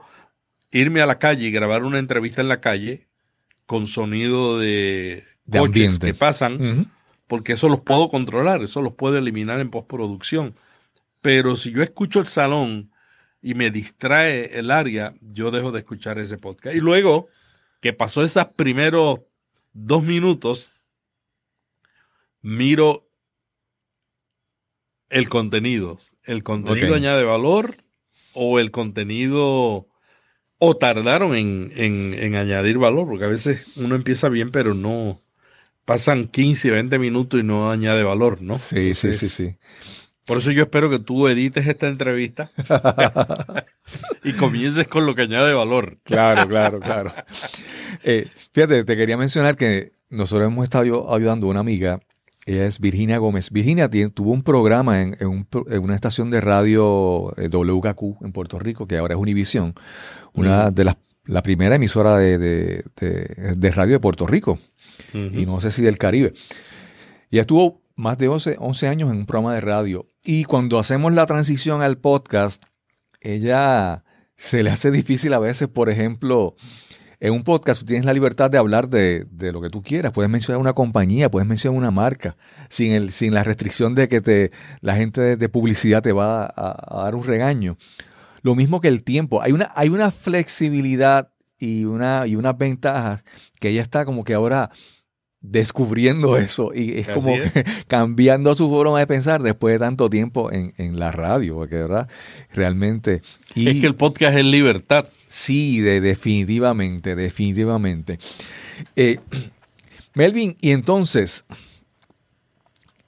irme 0.72 1.02
a 1.02 1.06
la 1.06 1.20
calle 1.20 1.48
y 1.48 1.52
grabar 1.52 1.84
una 1.84 2.00
entrevista 2.00 2.42
en 2.42 2.48
la 2.48 2.62
calle 2.62 3.08
con 3.66 3.88
sonido 3.88 4.58
de 4.58 5.26
de 5.46 5.60
coches 5.60 6.00
que 6.00 6.14
pasan, 6.14 6.92
porque 7.28 7.54
eso 7.54 7.70
los 7.70 7.82
puedo 7.82 8.10
controlar, 8.10 8.64
eso 8.64 8.82
los 8.82 8.94
puedo 8.94 9.18
eliminar 9.18 9.60
en 9.60 9.70
postproducción. 9.70 10.56
Pero 11.22 11.56
si 11.58 11.72
yo 11.72 11.82
escucho 11.84 12.20
el 12.20 12.28
salón 12.28 12.92
y 13.42 13.56
me 13.56 13.72
distrae 13.72 14.58
el 14.58 14.72
área, 14.72 15.14
yo 15.22 15.52
dejo 15.52 15.72
de 15.72 15.80
escuchar 15.80 16.20
ese 16.20 16.38
podcast. 16.38 16.76
Y 16.76 16.80
luego 16.80 17.28
que 17.82 17.94
pasó 17.94 18.24
esos 18.24 18.46
primeros 18.56 19.22
dos 19.74 20.04
minutos, 20.04 20.72
miro 22.42 23.03
el 25.14 25.30
contenido. 25.30 25.98
¿El 26.24 26.44
contenido 26.44 26.96
añade 26.96 27.24
valor 27.24 27.78
o 28.34 28.60
el 28.60 28.72
contenido 28.72 29.88
o 30.58 30.78
tardaron 30.78 31.36
en, 31.36 31.72
en, 31.76 32.36
añadir 32.36 32.78
valor? 32.78 33.08
Porque 33.08 33.26
a 33.26 33.30
veces 33.30 33.68
uno 33.76 33.96
empieza 33.96 34.30
bien, 34.30 34.52
pero 34.52 34.74
no, 34.74 35.22
pasan 35.86 36.26
15, 36.26 36.72
20 36.72 37.00
minutos 37.00 37.40
y 37.40 37.44
no 37.44 37.72
añade 37.72 38.04
valor, 38.04 38.42
¿no? 38.42 38.58
Sí, 38.58 38.96
sí, 38.96 39.14
sí, 39.14 39.30
sí. 39.30 39.56
Por 40.26 40.38
eso 40.38 40.52
yo 40.52 40.64
espero 40.64 40.90
que 40.90 41.00
tú 41.00 41.28
edites 41.28 41.68
esta 41.68 41.88
entrevista 41.88 42.50
y 44.24 44.32
comiences 44.34 44.88
con 44.88 45.06
lo 45.06 45.16
que 45.16 45.24
añade 45.24 45.54
valor. 45.54 45.98
Claro, 46.04 46.48
claro, 46.48 46.80
claro. 46.80 47.14
Eh, 48.04 48.28
fíjate, 48.54 48.86
te 48.86 48.96
quería 48.96 49.18
mencionar 49.18 49.58
que 49.58 49.92
nosotros 50.10 50.48
hemos 50.48 50.64
estado 50.64 51.14
ayudando 51.14 51.48
a 51.48 51.50
una 51.50 51.60
amiga, 51.60 52.00
ella 52.46 52.66
es 52.66 52.80
Virginia 52.80 53.18
Gómez. 53.18 53.52
Virginia 53.52 53.90
tuvo 54.14 54.32
un 54.32 54.44
programa 54.44 55.02
en, 55.02 55.18
una 55.82 55.96
estación 55.96 56.30
de 56.30 56.42
radio 56.42 57.34
eh, 57.38 57.50
WKQ 57.50 58.24
en 58.24 58.32
Puerto 58.32 58.60
Rico, 58.60 58.88
que 58.88 58.98
ahora 58.98 59.16
es 59.16 59.20
Univisión, 59.20 59.74
una 60.34 60.72
de 60.72 60.84
las 60.86 60.98
la 61.26 61.42
primera 61.42 61.76
emisora 61.76 62.18
de, 62.18 62.38
de 62.38 63.72
radio 63.72 63.94
de 63.94 64.00
Puerto 64.02 64.28
Rico 64.28 64.60
y 65.14 65.46
no 65.46 65.62
sé 65.62 65.72
si 65.72 65.82
del 65.82 65.98
Caribe. 65.98 66.34
Y 67.30 67.40
estuvo 67.40 67.82
más 67.96 68.18
de 68.18 68.28
11, 68.28 68.58
11, 68.60 68.88
años 68.88 69.12
en 69.12 69.18
un 69.18 69.26
programa 69.26 69.54
de 69.54 69.62
radio. 69.62 70.06
Y 70.24 70.44
cuando 70.44 70.80
hacemos 70.80 71.14
la 71.14 71.26
transición 71.26 71.82
al 71.82 71.98
podcast, 71.98 72.64
ella 73.22 74.04
se 74.36 74.64
le 74.64 74.72
hace 74.72 74.92
difícil 74.92 75.34
a 75.34 75.40
veces, 75.40 75.68
por 75.68 75.90
ejemplo, 75.90 76.56
en 77.24 77.32
un 77.32 77.44
podcast 77.44 77.80
tú 77.80 77.86
tienes 77.86 78.04
la 78.04 78.12
libertad 78.12 78.52
de 78.52 78.58
hablar 78.58 78.90
de, 78.90 79.26
lo 79.40 79.62
que 79.62 79.70
tú 79.70 79.82
quieras. 79.82 80.12
Puedes 80.12 80.30
mencionar 80.30 80.60
una 80.60 80.74
compañía, 80.74 81.32
puedes 81.32 81.48
mencionar 81.48 81.78
una 81.78 81.90
marca, 81.90 82.36
sin, 82.70 82.92
el, 82.92 83.14
sin 83.14 83.34
la 83.34 83.46
restricción 83.46 83.96
de 83.96 84.10
que 84.10 84.20
te, 84.20 84.52
la 84.82 84.98
gente 84.98 85.38
de, 85.38 85.50
publicidad 85.50 86.02
te 86.02 86.12
va 86.12 86.54
a, 86.54 87.04
dar 87.04 87.16
un 87.16 87.24
regaño. 87.24 87.78
Lo 88.42 88.56
mismo 88.56 88.82
que 88.82 88.90
el 88.90 89.06
tiempo. 89.06 89.42
Hay 89.42 89.54
una, 89.54 89.72
hay 89.74 89.88
una 89.88 90.12
flexibilidad 90.12 91.32
y, 91.58 91.86
una, 91.86 92.28
y 92.28 92.36
unas 92.36 92.58
ventajas 92.58 93.24
que 93.62 93.70
ella 93.70 93.84
está 93.84 94.04
como 94.04 94.26
que 94.26 94.34
ahora 94.34 94.70
descubriendo 95.44 96.38
eso 96.38 96.72
y 96.74 97.00
es 97.00 97.08
como 97.10 97.36
cambiando 97.88 98.56
su 98.56 98.70
forma 98.70 98.98
de 98.98 99.06
pensar 99.06 99.44
después 99.44 99.76
de 99.76 99.80
tanto 99.80 100.10
tiempo 100.10 100.50
en, 100.52 100.74
la 100.98 101.12
radio, 101.12 101.56
porque 101.56 101.76
verdad, 101.76 102.10
realmente... 102.54 103.22
Y, 103.54 103.68
es 103.68 103.82
que 103.82 103.88
el 103.88 103.96
podcast 103.96 104.38
es 104.38 104.46
libertad. 104.46 105.06
Sí, 105.28 105.82
de, 105.82 106.00
definitivamente, 106.02 107.16
definitivamente. 107.16 108.20
Eh, 108.96 109.20
Melvin, 110.16 110.56
y 110.62 110.72
entonces, 110.72 111.46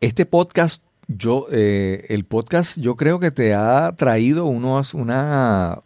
este 0.02 0.26
podcast, 0.26 0.84
yo, 1.08 1.48
eh, 1.52 2.06
el 2.10 2.26
podcast 2.26 2.78
yo 2.78 2.96
creo 2.96 3.20
que 3.20 3.32
te 3.32 3.54
ha 3.54 3.94
traído 3.96 4.46
unos, 4.46 4.94
una, 4.94 5.80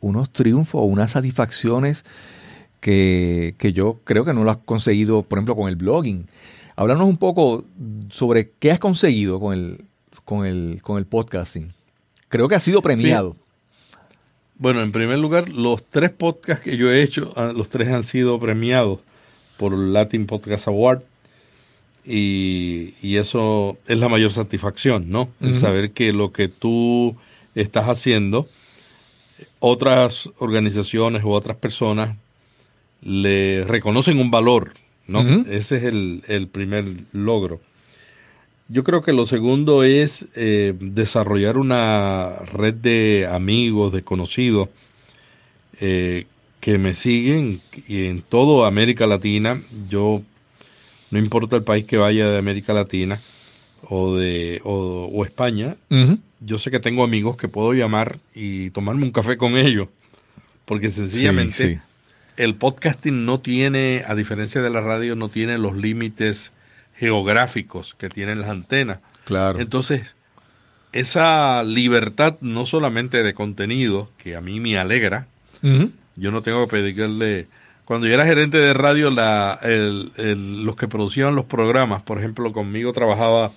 unos 0.00 0.32
triunfos, 0.32 0.84
unas 0.86 1.12
satisfacciones 1.12 2.04
que, 2.80 3.54
yo 3.74 4.00
creo 4.04 4.24
que 4.24 4.32
no 4.32 4.44
lo 4.44 4.50
has 4.50 4.58
conseguido, 4.58 5.22
por 5.22 5.38
ejemplo, 5.38 5.56
con 5.56 5.68
el 5.68 5.76
blogging. 5.76 6.26
Háblanos 6.76 7.08
un 7.08 7.16
poco 7.16 7.64
sobre 8.10 8.50
qué 8.58 8.70
has 8.70 8.78
conseguido 8.78 9.40
con 9.40 9.54
el, 9.54 9.84
con 10.24 10.46
el, 10.46 10.80
con 10.82 10.98
el 10.98 11.06
podcasting. 11.06 11.72
Creo 12.28 12.48
que 12.48 12.54
ha 12.54 12.60
sido 12.60 12.82
premiado. 12.82 13.36
Bueno, 14.56 14.82
en 14.82 14.92
primer 14.92 15.18
lugar, 15.18 15.48
los 15.48 15.84
tres 15.88 16.10
podcasts 16.10 16.64
que 16.64 16.76
yo 16.76 16.90
he 16.90 17.02
hecho, 17.02 17.32
ah, 17.36 17.52
los 17.54 17.68
tres 17.68 17.88
han 17.88 18.04
sido 18.04 18.38
premiados 18.40 19.00
por 19.56 19.72
el 19.72 19.92
Latin 19.92 20.26
Podcast 20.26 20.68
Award. 20.68 21.02
Y, 22.04 23.16
eso 23.16 23.76
es 23.86 23.98
la 23.98 24.08
mayor 24.08 24.30
satisfacción, 24.30 25.10
¿no? 25.10 25.28
El 25.40 25.54
saber 25.54 25.90
que 25.90 26.12
lo 26.12 26.32
que 26.32 26.48
tú 26.48 27.16
estás 27.54 27.86
haciendo, 27.86 28.48
otras 29.58 30.30
organizaciones 30.38 31.22
u 31.24 31.32
otras 31.32 31.58
personas 31.58 32.16
le 33.02 33.64
reconocen 33.64 34.18
un 34.18 34.30
valor, 34.30 34.72
¿no? 35.06 35.22
Ese 35.46 35.76
es 35.76 35.84
el, 35.84 36.48
primer 36.50 36.84
logro. 37.12 37.60
Yo 38.68 38.84
creo 38.84 39.02
que 39.02 39.12
lo 39.12 39.24
segundo 39.24 39.82
es 39.82 40.26
eh, 40.34 40.74
desarrollar 40.78 41.56
una 41.56 42.36
red 42.52 42.74
de 42.74 43.26
amigos, 43.30 43.92
de 43.92 44.02
conocidos, 44.02 44.68
eh, 45.80 46.26
que 46.60 46.76
me 46.76 46.94
siguen 46.94 47.60
y 47.86 48.06
en 48.06 48.20
toda 48.20 48.68
América 48.68 49.06
Latina. 49.06 49.62
Yo, 49.88 50.22
no 51.10 51.18
importa 51.18 51.56
el 51.56 51.62
país 51.62 51.86
que 51.86 51.96
vaya 51.96 52.28
de 52.28 52.38
América 52.38 52.74
Latina 52.74 53.18
o 53.88 54.16
de 54.16 54.60
o, 54.64 55.24
España, 55.24 55.76
yo 56.40 56.58
sé 56.58 56.70
que 56.70 56.80
tengo 56.80 57.04
amigos 57.04 57.36
que 57.36 57.48
puedo 57.48 57.72
llamar 57.72 58.18
y 58.34 58.70
tomarme 58.70 59.04
un 59.04 59.12
café 59.12 59.38
con 59.38 59.56
ellos, 59.56 59.88
porque 60.66 60.90
sencillamente 60.90 61.80
el 62.38 62.54
podcasting 62.54 63.26
no 63.26 63.40
tiene, 63.40 64.04
a 64.06 64.14
diferencia 64.14 64.62
de 64.62 64.70
la 64.70 64.80
radio, 64.80 65.16
no 65.16 65.28
tiene 65.28 65.58
los 65.58 65.76
límites 65.76 66.52
geográficos 66.96 67.94
que 67.94 68.08
tienen 68.08 68.40
las 68.40 68.48
antenas. 68.48 69.00
Claro. 69.24 69.58
Entonces, 69.60 70.16
esa 70.92 71.62
libertad 71.64 72.36
no 72.40 72.64
solamente 72.64 73.22
de 73.22 73.34
contenido, 73.34 74.10
que 74.18 74.36
a 74.36 74.40
mí 74.40 74.60
me 74.60 74.78
alegra, 74.78 75.26
yo 76.16 76.30
no 76.30 76.42
tengo 76.42 76.66
que 76.66 76.70
pedirle... 76.70 77.46
Cuando 77.84 78.06
yo 78.06 78.14
era 78.14 78.26
gerente 78.26 78.58
de 78.58 78.74
radio, 78.74 79.10
la, 79.10 79.58
los 79.64 80.76
que 80.76 80.88
producían 80.88 81.34
los 81.34 81.46
programas, 81.46 82.02
por 82.02 82.18
ejemplo, 82.18 82.52
conmigo 82.52 82.92
trabajaba 82.92 83.50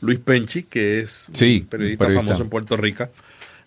Luis 0.00 0.18
Penchi, 0.18 0.64
que 0.64 1.00
es 1.00 1.28
un 1.28 1.66
periodista, 1.66 2.10
famoso 2.10 2.42
en 2.42 2.48
Puerto 2.50 2.76
Rico. 2.76 3.08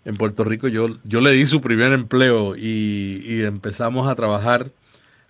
En 0.06 0.16
Puerto 0.16 0.44
Rico 0.44 0.68
yo, 0.68 0.98
yo 1.04 1.22
le 1.22 1.32
di 1.32 1.46
su 1.46 1.62
primer 1.62 1.92
empleo 1.94 2.56
y, 2.56 3.44
empezamos 3.44 4.08
a 4.08 4.16
trabajar. 4.16 4.72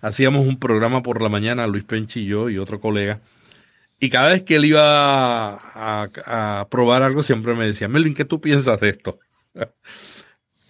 Hacíamos 0.00 0.46
un 0.46 0.58
programa 0.58 1.02
por 1.02 1.20
la 1.20 1.28
mañana, 1.28 1.66
Luis 1.66 1.84
Penchi 1.84 2.20
y 2.20 2.26
yo 2.26 2.48
y 2.48 2.58
otro 2.58 2.80
colega. 2.80 3.20
Y 3.98 4.08
cada 4.08 4.30
vez 4.30 4.42
que 4.42 4.56
él 4.56 4.64
iba 4.64 5.58
a, 5.58 6.66
probar 6.70 7.02
algo, 7.02 7.22
siempre 7.22 7.54
me 7.54 7.66
decía, 7.66 7.88
Melvin, 7.88 8.14
¿qué 8.14 8.24
tú 8.24 8.40
piensas 8.40 8.80
de 8.80 8.88
esto? 8.88 9.18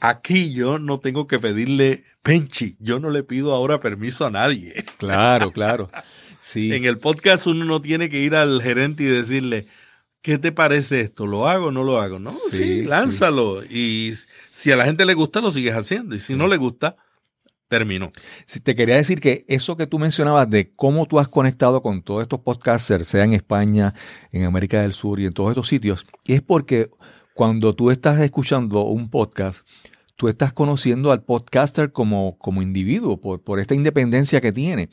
Aquí 0.00 0.52
yo 0.52 0.78
no 0.78 0.98
tengo 0.98 1.26
que 1.26 1.38
pedirle 1.38 2.04
Penchi, 2.22 2.76
yo 2.80 2.98
no 3.00 3.10
le 3.10 3.22
pido 3.22 3.54
ahora 3.54 3.80
permiso 3.80 4.26
a 4.26 4.30
nadie. 4.30 4.84
Claro, 4.98 5.52
claro. 5.52 5.88
Sí. 6.42 6.72
En 6.72 6.86
el 6.86 6.98
podcast 6.98 7.46
uno 7.46 7.66
no 7.66 7.82
tiene 7.82 8.08
que 8.08 8.20
ir 8.20 8.34
al 8.34 8.62
gerente 8.62 9.02
y 9.02 9.06
decirle, 9.06 9.66
¿qué 10.22 10.38
te 10.38 10.52
parece 10.52 11.00
esto? 11.00 11.26
¿Lo 11.26 11.48
hago 11.48 11.66
o 11.66 11.70
no 11.70 11.82
lo 11.82 12.00
hago? 12.00 12.18
No, 12.18 12.32
sí, 12.32 12.82
lánzalo. 12.82 13.64
Y 13.64 14.12
si 14.50 14.72
a 14.72 14.76
la 14.76 14.84
gente 14.84 15.06
le 15.06 15.14
gusta, 15.14 15.40
lo 15.40 15.50
sigues 15.50 15.74
haciendo. 15.74 16.14
Y 16.14 16.20
si 16.20 16.34
no 16.34 16.46
le 16.46 16.56
gusta, 16.56 16.96
terminó. 17.68 18.12
Si 18.46 18.60
te 18.60 18.74
quería 18.74 18.96
decir 18.96 19.20
que 19.20 19.44
eso 19.48 19.76
que 19.76 19.86
tú 19.86 19.98
mencionabas 19.98 20.50
de 20.50 20.74
cómo 20.74 21.06
tú 21.06 21.18
has 21.18 21.28
conectado 21.28 21.82
con 21.82 22.02
todos 22.02 22.22
estos 22.22 22.40
podcasters, 22.40 23.06
sea 23.06 23.24
en 23.24 23.32
España, 23.32 23.94
en 24.32 24.44
América 24.44 24.82
del 24.82 24.92
Sur 24.92 25.20
y 25.20 25.26
en 25.26 25.32
todos 25.32 25.50
estos 25.50 25.68
sitios, 25.68 26.06
es 26.26 26.42
porque 26.42 26.90
cuando 27.34 27.74
tú 27.74 27.90
estás 27.90 28.20
escuchando 28.20 28.82
un 28.82 29.08
podcast, 29.08 29.66
tú 30.20 30.28
estás 30.28 30.52
conociendo 30.52 31.12
al 31.12 31.22
podcaster 31.22 31.92
como, 31.92 32.36
como 32.36 32.60
individuo, 32.60 33.18
por, 33.22 33.40
por 33.40 33.58
esta 33.58 33.74
independencia 33.74 34.42
que 34.42 34.52
tiene. 34.52 34.90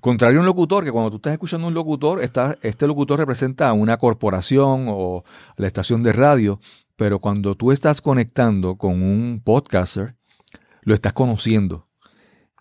Contrario 0.00 0.38
a 0.38 0.42
un 0.42 0.46
locutor, 0.46 0.84
que 0.84 0.92
cuando 0.92 1.10
tú 1.10 1.16
estás 1.16 1.32
escuchando 1.32 1.66
un 1.66 1.74
locutor, 1.74 2.20
este 2.22 2.86
locutor 2.86 3.18
representa 3.18 3.68
a 3.68 3.72
una 3.72 3.96
corporación 3.96 4.86
o 4.86 5.24
la 5.56 5.66
estación 5.66 6.04
de 6.04 6.12
radio, 6.12 6.60
pero 6.94 7.18
cuando 7.18 7.56
tú 7.56 7.72
estás 7.72 8.00
conectando 8.00 8.76
con 8.76 9.02
un 9.02 9.42
podcaster, 9.44 10.14
lo 10.82 10.94
estás 10.94 11.12
conociendo 11.12 11.88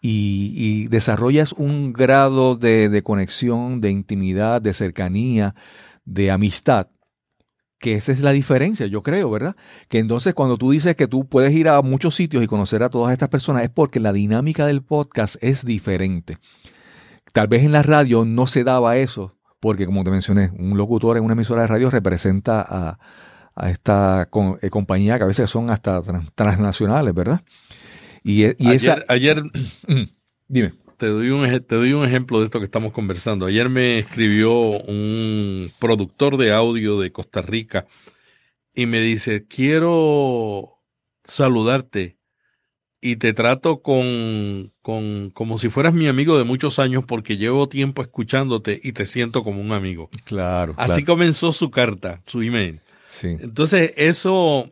y, 0.01 0.87
desarrollas 0.87 1.53
un 1.53 1.93
grado 1.93 2.55
de, 2.55 2.89
de 2.89 3.03
conexión, 3.03 3.79
de 3.79 3.91
intimidad, 3.91 4.59
de 4.59 4.73
cercanía, 4.73 5.53
de 6.03 6.31
amistad 6.31 6.87
que 7.79 7.95
esa 7.95 8.11
es 8.11 8.21
la 8.21 8.31
diferencia, 8.31 8.87
yo 8.87 9.03
creo, 9.03 9.29
¿verdad? 9.29 9.55
Que 9.87 9.99
entonces 9.99 10.33
cuando 10.33 10.57
tú 10.57 10.71
dices 10.71 10.95
que 10.95 11.07
tú 11.07 11.27
puedes 11.27 11.53
ir 11.53 11.69
a 11.69 11.81
muchos 11.81 12.15
sitios 12.15 12.43
y 12.43 12.47
conocer 12.47 12.83
a 12.83 12.89
todas 12.89 13.13
estas 13.13 13.29
personas 13.29 13.63
es 13.63 13.69
porque 13.69 13.99
la 13.99 14.13
dinámica 14.13 14.65
del 14.65 14.81
podcast 14.81 15.35
es 15.41 15.65
diferente. 15.65 16.37
Tal 17.33 17.47
vez 17.47 17.63
en 17.63 17.71
la 17.71 17.83
radio 17.83 18.25
no 18.25 18.47
se 18.47 18.63
daba 18.63 18.97
eso, 18.97 19.35
porque 19.59 19.85
como 19.85 20.03
te 20.03 20.11
mencioné, 20.11 20.51
un 20.57 20.77
locutor 20.77 21.17
en 21.17 21.23
una 21.23 21.33
emisora 21.33 21.61
de 21.61 21.67
radio 21.67 21.91
representa 21.91 22.65
a, 22.67 22.99
esta 23.69 24.29
eh, 24.61 24.69
compañía 24.69 25.17
que 25.17 25.23
a 25.23 25.27
veces 25.27 25.49
son 25.49 25.71
hasta 25.71 26.01
transnacionales, 26.35 27.13
¿verdad? 27.13 27.41
Y, 28.23 28.43
e, 28.43 28.55
ayer, 28.59 29.05
ayer 29.07 29.43
dime. 30.47 30.73
Te 30.97 31.05
doy, 31.05 31.29
un, 31.29 31.47
te 31.61 31.75
doy 31.75 31.93
un 31.93 32.03
ejemplo 32.03 32.39
de 32.39 32.45
esto 32.45 32.59
que 32.59 32.65
estamos 32.65 32.91
conversando. 32.91 33.45
Ayer 33.45 33.69
me 33.69 33.99
escribió 33.99 34.51
un 34.51 35.71
productor 35.77 36.37
de 36.37 36.51
audio 36.51 36.99
de 36.99 37.11
Costa 37.11 37.43
Rica 37.43 37.85
y 38.73 38.87
me 38.87 38.99
dice, 38.99 39.45
quiero 39.47 40.79
saludarte 41.23 42.17
y 42.99 43.17
te 43.17 43.33
trato 43.33 43.83
con, 43.83 44.73
con, 44.81 45.29
como 45.29 45.59
si 45.59 45.69
fueras 45.69 45.93
mi 45.93 46.07
amigo 46.07 46.35
de 46.37 46.45
muchos 46.45 46.79
años 46.79 47.05
porque 47.05 47.37
llevo 47.37 47.69
tiempo 47.69 48.01
escuchándote 48.01 48.79
y 48.81 48.93
te 48.93 49.05
siento 49.05 49.43
como 49.43 49.61
un 49.61 49.73
amigo. 49.73 50.09
Claro. 50.25 50.73
Así 50.77 51.03
comenzó 51.03 51.53
su 51.53 51.69
carta, 51.69 52.23
su 52.25 52.41
email. 52.41 52.81
Sí. 53.03 53.37
Entonces, 53.39 53.93
eso, 53.97 54.71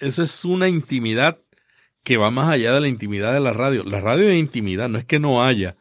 eso 0.00 0.22
es 0.22 0.46
una 0.46 0.68
intimidad 0.68 1.38
que 2.02 2.16
va 2.16 2.30
más 2.30 2.50
allá 2.50 2.72
de 2.72 2.80
la 2.80 2.88
intimidad 2.88 3.32
de 3.32 3.40
la 3.40 3.52
radio. 3.52 3.84
La 3.84 4.00
radio 4.00 4.28
es 4.28 4.38
intimidad, 4.38 4.88
no 4.88 4.98
es 4.98 5.04
que 5.04 5.18
no 5.18 5.44
haya, 5.44 5.76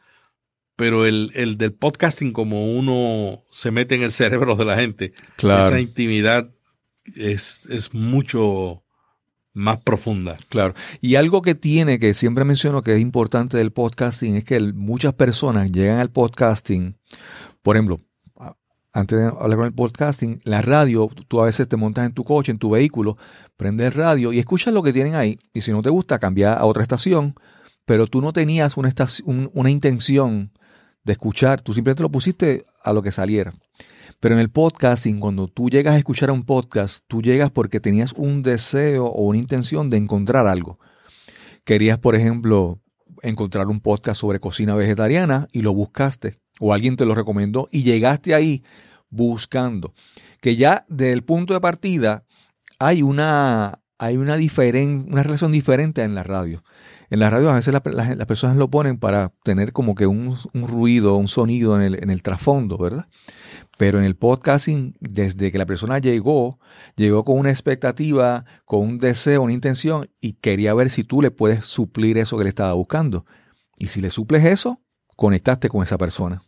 pero 0.75 1.05
el, 1.05 1.31
el 1.35 1.57
del 1.57 1.73
podcasting, 1.73 2.31
como 2.31 2.73
uno 2.73 3.39
se 3.51 3.71
mete 3.71 3.95
en 3.95 4.03
el 4.03 4.11
cerebro 4.11 4.55
de 4.55 4.65
la 4.65 4.75
gente, 4.75 5.13
claro. 5.35 5.67
esa 5.67 5.79
intimidad 5.79 6.49
es, 7.15 7.61
es 7.69 7.93
mucho 7.93 8.83
más 9.53 9.79
profunda. 9.81 10.35
Claro. 10.49 10.73
Y 11.01 11.15
algo 11.15 11.41
que 11.41 11.55
tiene, 11.55 11.99
que 11.99 12.13
siempre 12.13 12.45
menciono 12.45 12.83
que 12.83 12.95
es 12.95 13.01
importante 13.01 13.57
del 13.57 13.71
podcasting, 13.71 14.35
es 14.35 14.43
que 14.43 14.59
muchas 14.59 15.13
personas 15.13 15.71
llegan 15.71 15.99
al 15.99 16.09
podcasting, 16.09 16.97
por 17.61 17.75
ejemplo, 17.75 17.99
antes 18.93 19.19
de 19.19 19.25
hablar 19.25 19.57
con 19.57 19.65
el 19.65 19.73
podcasting, 19.73 20.41
la 20.43 20.61
radio, 20.61 21.09
tú 21.27 21.41
a 21.41 21.45
veces 21.45 21.67
te 21.67 21.77
montas 21.77 22.05
en 22.05 22.13
tu 22.13 22.23
coche, 22.23 22.51
en 22.51 22.57
tu 22.57 22.71
vehículo, 22.71 23.17
prendes 23.55 23.95
radio 23.95 24.33
y 24.33 24.39
escuchas 24.39 24.73
lo 24.73 24.83
que 24.83 24.93
tienen 24.93 25.15
ahí. 25.15 25.39
Y 25.53 25.61
si 25.61 25.71
no 25.71 25.81
te 25.81 25.89
gusta, 25.89 26.19
cambia 26.19 26.53
a 26.53 26.65
otra 26.65 26.83
estación, 26.83 27.35
pero 27.85 28.07
tú 28.07 28.21
no 28.21 28.33
tenías 28.33 28.77
una, 28.77 28.89
estación, 28.89 29.49
una 29.53 29.69
intención 29.69 30.51
de 31.03 31.13
escuchar, 31.13 31.61
tú 31.61 31.73
simplemente 31.73 32.03
lo 32.03 32.11
pusiste 32.11 32.65
a 32.83 32.93
lo 32.93 33.01
que 33.01 33.11
saliera. 33.11 33.53
Pero 34.19 34.35
en 34.35 34.41
el 34.41 34.49
podcasting, 34.49 35.19
cuando 35.19 35.47
tú 35.47 35.69
llegas 35.69 35.95
a 35.95 35.97
escuchar 35.97 36.29
un 36.29 36.43
podcast, 36.43 37.03
tú 37.07 37.21
llegas 37.21 37.49
porque 37.49 37.79
tenías 37.79 38.13
un 38.13 38.41
deseo 38.41 39.05
o 39.05 39.23
una 39.23 39.39
intención 39.39 39.89
de 39.89 39.97
encontrar 39.97 40.47
algo. 40.47 40.79
Querías, 41.63 41.97
por 41.97 42.15
ejemplo, 42.15 42.79
encontrar 43.21 43.67
un 43.67 43.79
podcast 43.79 44.19
sobre 44.19 44.39
cocina 44.39 44.75
vegetariana 44.75 45.47
y 45.51 45.61
lo 45.61 45.73
buscaste, 45.73 46.40
o 46.59 46.73
alguien 46.73 46.95
te 46.95 47.05
lo 47.05 47.15
recomendó 47.15 47.67
y 47.71 47.83
llegaste 47.83 48.33
ahí 48.33 48.63
buscando. 49.09 49.93
Que 50.41 50.55
ya 50.55 50.85
desde 50.89 51.13
el 51.13 51.23
punto 51.23 51.53
de 51.53 51.61
partida 51.61 52.25
hay 52.79 53.03
una, 53.03 53.79
hay 53.99 54.17
una, 54.17 54.35
una 54.35 55.23
relación 55.23 55.51
diferente 55.51 56.03
en 56.03 56.15
la 56.15 56.23
radio. 56.23 56.63
En 57.11 57.19
la 57.19 57.29
radio 57.29 57.49
a 57.49 57.55
veces 57.55 57.73
las 57.73 58.25
personas 58.25 58.55
lo 58.55 58.69
ponen 58.69 58.97
para 58.97 59.33
tener 59.43 59.73
como 59.73 59.95
que 59.95 60.07
un, 60.07 60.37
ruido, 60.53 61.17
un 61.17 61.27
sonido 61.27 61.75
en 61.75 61.81
el, 61.81 62.01
en 62.01 62.09
el 62.09 62.23
trasfondo, 62.23 62.77
¿verdad? 62.77 63.07
Pero 63.77 63.99
en 63.99 64.05
el 64.05 64.15
podcasting, 64.15 64.95
desde 65.01 65.51
que 65.51 65.57
la 65.57 65.65
persona 65.65 65.99
llegó, 65.99 66.57
llegó 66.95 67.25
con 67.25 67.37
una 67.37 67.49
expectativa, 67.49 68.45
con 68.63 68.79
un 68.79 68.97
deseo, 68.97 69.41
una 69.41 69.53
intención 69.53 70.09
y 70.21 70.33
quería 70.33 70.73
ver 70.73 70.89
si 70.89 71.03
tú 71.03 71.21
le 71.21 71.31
puedes 71.31 71.65
suplir 71.65 72.17
eso 72.17 72.37
que 72.37 72.43
le 72.43 72.49
estaba 72.49 72.73
buscando. 72.73 73.25
Y 73.77 73.87
si 73.87 73.99
le 73.99 74.09
suples 74.09 74.45
eso, 74.45 74.81
conectaste 75.21 75.69
con 75.69 75.83
esa 75.83 75.99
persona. 75.99 76.41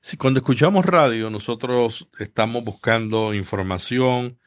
Sí, 0.00 0.16
cuando 0.16 0.40
escuchamos 0.40 0.84
radio, 0.84 1.30
nosotros 1.30 2.08
estamos 2.18 2.64
buscando 2.64 3.32
información, 3.34 4.40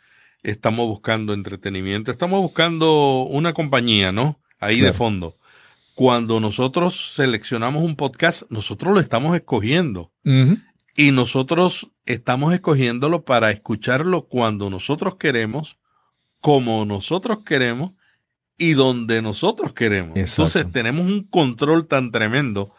estamos 0.44 0.86
buscando 0.86 1.32
entretenimiento, 1.32 2.12
estamos 2.12 2.42
buscando 2.42 3.22
una 3.22 3.54
compañía, 3.54 4.12
¿no? 4.12 4.42
Ahí 4.60 4.82
de 4.82 4.92
fondo. 4.92 5.38
Cuando 5.96 6.42
nosotros 6.42 7.14
seleccionamos 7.16 7.82
un 7.82 7.96
podcast, 7.96 8.44
nosotros 8.50 8.94
lo 8.94 9.00
estamos 9.00 9.34
escogiendo. 9.34 10.12
Y 10.98 11.12
nosotros 11.12 11.90
estamos 12.06 12.54
escogiéndolo 12.54 13.24
para 13.24 13.50
escucharlo 13.50 14.28
cuando 14.28 14.70
nosotros 14.70 15.16
queremos, 15.16 15.78
como 16.42 16.84
nosotros 16.84 17.46
queremos 17.46 17.94
y 18.58 18.74
donde 18.74 19.22
nosotros 19.22 19.72
queremos. 19.72 20.18
Entonces 20.18 20.70
tenemos 20.70 21.06
un 21.06 21.24
control 21.24 21.88
tan 21.88 22.12
tremendo 22.12 22.76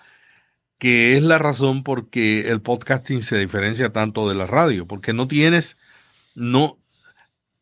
que 0.80 1.14
es 1.18 1.22
la 1.22 1.36
razón 1.36 1.82
por 1.84 2.08
que 2.08 2.48
el 2.48 2.62
podcasting 2.62 3.22
se 3.22 3.38
diferencia 3.38 3.92
tanto 3.92 4.26
de 4.30 4.34
la 4.34 4.46
radio, 4.46 4.86
porque 4.86 5.12
no 5.12 5.28
tienes, 5.28 5.76
no, 6.34 6.78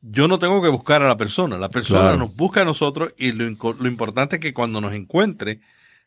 yo 0.01 0.29
no 0.29 0.39
tengo 0.39 0.63
que 0.63 0.69
buscar 0.69 1.03
a 1.03 1.09
la 1.09 1.17
persona, 1.17 1.59
la 1.59 1.69
persona 1.69 2.17
nos 2.17 2.35
busca 2.37 2.61
a 2.61 2.65
nosotros 2.65 3.13
y 3.19 3.33
lo, 3.33 3.45
lo, 3.45 3.89
importante 3.89 4.37
es 4.37 4.41
que 4.41 4.55
cuando 4.55 4.81
nos 4.81 4.95
encuentre, 4.95 5.61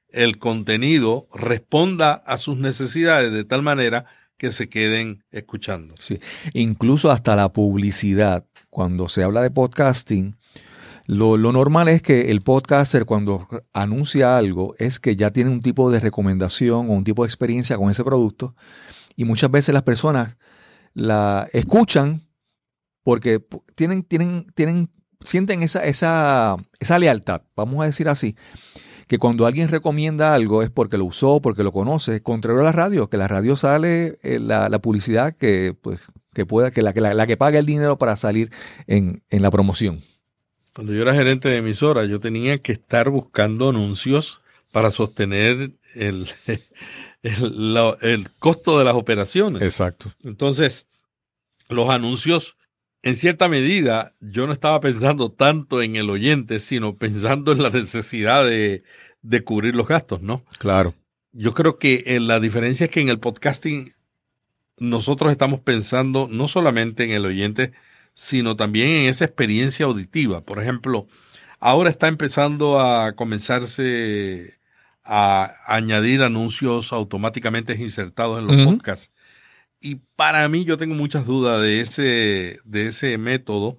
el 0.08 0.40
contenido 0.40 1.28
responda 1.34 2.14
a 2.14 2.38
sus 2.38 2.58
necesidades 2.58 3.34
de 3.34 3.44
tal 3.44 3.62
manera 3.62 4.06
que 4.38 4.54
se 4.54 4.70
queden 4.70 5.26
escuchando. 5.32 5.96
Sí, 6.00 6.18
incluso 6.54 7.12
hasta 7.12 7.36
la 7.36 7.52
publicidad, 7.52 8.46
cuando 8.70 9.10
se 9.10 9.22
habla 9.22 9.42
de 9.42 9.52
podcasting, 9.52 10.38
lo, 11.08 11.38
normal 11.38 11.88
es 11.88 12.02
que 12.02 12.32
el 12.32 12.42
podcaster 12.42 13.06
cuando 13.06 13.48
anuncia 13.74 14.38
algo 14.38 14.76
es 14.78 15.00
que 15.00 15.16
ya 15.16 15.32
tiene 15.32 15.50
un 15.50 15.62
tipo 15.62 15.92
de 15.92 16.00
recomendación 16.00 16.90
o 16.90 16.94
un 16.94 17.04
tipo 17.04 17.24
de 17.24 17.28
experiencia 17.28 17.78
con 17.78 17.90
ese 17.90 18.04
producto 18.04 18.56
y 19.16 19.26
muchas 19.26 19.52
veces 19.52 19.74
las 19.74 19.84
personas 19.84 20.38
la 20.94 21.48
escuchan 21.54 22.28
porque 23.04 23.44
tienen, 23.76 24.04
tienen, 24.04 24.48
tienen, 24.56 24.92
sienten 25.22 25.64
esa, 25.64 25.84
esa, 25.86 26.58
esa 26.80 27.00
lealtad, 27.00 27.42
vamos 27.56 27.82
a 27.82 27.86
decir 27.86 28.08
así, 28.08 28.36
que 29.08 29.18
cuando 29.18 29.46
alguien 29.46 29.68
recomienda 29.68 30.34
algo 30.34 30.62
es 30.62 30.70
porque 30.70 30.98
lo 30.98 31.06
usó, 31.06 31.42
porque 31.42 31.64
lo 31.64 31.72
conoce, 31.72 32.22
contrario 32.22 32.62
a 32.62 32.66
la 32.66 32.72
radio, 32.72 33.10
que 33.10 33.18
la 33.18 33.28
radio 33.28 33.56
sale 33.56 34.20
eh, 34.22 34.40
la, 34.40 34.70
publicidad 34.80 35.36
que, 35.36 35.76
pues, 35.82 36.00
que 36.34 36.46
pueda, 36.46 36.72
que 36.72 36.82
la, 36.82 36.94
que 36.94 37.02
la, 37.02 37.28
que 37.28 37.38
paga 37.38 37.60
el 37.60 37.66
dinero 37.66 37.98
para 37.98 38.16
salir 38.16 38.52
en, 38.88 39.24
en 39.30 39.42
la 39.42 39.52
promoción. 39.52 40.00
Cuando 40.74 40.94
yo 40.94 41.02
era 41.02 41.14
gerente 41.14 41.50
de 41.50 41.58
emisora, 41.58 42.06
yo 42.06 42.20
tenía 42.20 42.58
que 42.60 42.72
estar 42.72 43.10
buscando 43.10 43.70
anuncios 43.70 44.42
para 44.72 44.92
sostener 44.92 45.72
el, 45.96 46.30
el, 47.24 47.78
el, 48.02 48.32
costo 48.40 48.80
de 48.80 48.86
las 48.86 48.96
operaciones. 48.96 49.62
Exacto. 49.62 50.14
Entonces, 50.24 50.88
los 51.68 51.90
anuncios, 51.90 52.56
en 53.04 53.16
cierta 53.16 53.50
medida, 53.50 54.14
yo 54.22 54.48
no 54.48 54.54
estaba 54.54 54.80
pensando 54.80 55.32
tanto 55.32 55.82
en 55.82 55.98
el 55.98 56.10
oyente, 56.10 56.60
sino 56.60 56.96
pensando 56.96 57.52
en 57.52 57.64
la 57.64 57.70
necesidad 57.70 58.46
de, 58.46 58.84
de 59.22 59.44
cubrir 59.44 59.76
los 59.76 59.88
gastos, 59.88 60.22
¿no? 60.22 60.44
Claro. 60.58 60.94
Yo 61.34 61.54
creo 61.54 61.78
que 61.78 62.04
eh, 62.06 62.20
la 62.20 62.40
diferencia 62.40 62.86
es 62.86 62.92
que 62.92 63.02
en 63.02 63.10
el 63.10 63.20
podcasting 63.20 63.94
nosotros 64.78 65.32
estamos 65.32 65.60
pensando 65.60 66.28
no 66.30 66.48
solamente 66.48 67.04
en 67.04 67.12
el 67.12 67.26
oyente, 67.26 67.72
sino 68.14 68.56
también 68.56 68.90
en 68.90 69.06
esa 69.10 69.26
experiencia 69.26 69.86
auditiva. 69.86 70.42
Por 70.42 70.62
ejemplo, 70.62 71.08
ahora 71.60 71.90
está 71.90 72.08
empezando 72.08 72.80
a 72.80 73.14
comenzarse 73.16 74.60
a 75.04 75.56
añadir 75.66 76.22
anuncios 76.22 76.94
automáticamente 76.94 77.74
insertados 77.74 78.40
en 78.40 78.48
los 78.48 78.66
podcasts. 78.66 79.12
Y 79.80 79.96
para 80.16 80.48
mí 80.48 80.64
yo 80.64 80.78
tengo 80.78 80.94
muchas 80.94 81.26
dudas 81.26 81.62
de 81.62 81.82
ese, 81.82 82.60
de 82.66 82.88
ese 82.88 83.18
método 83.18 83.78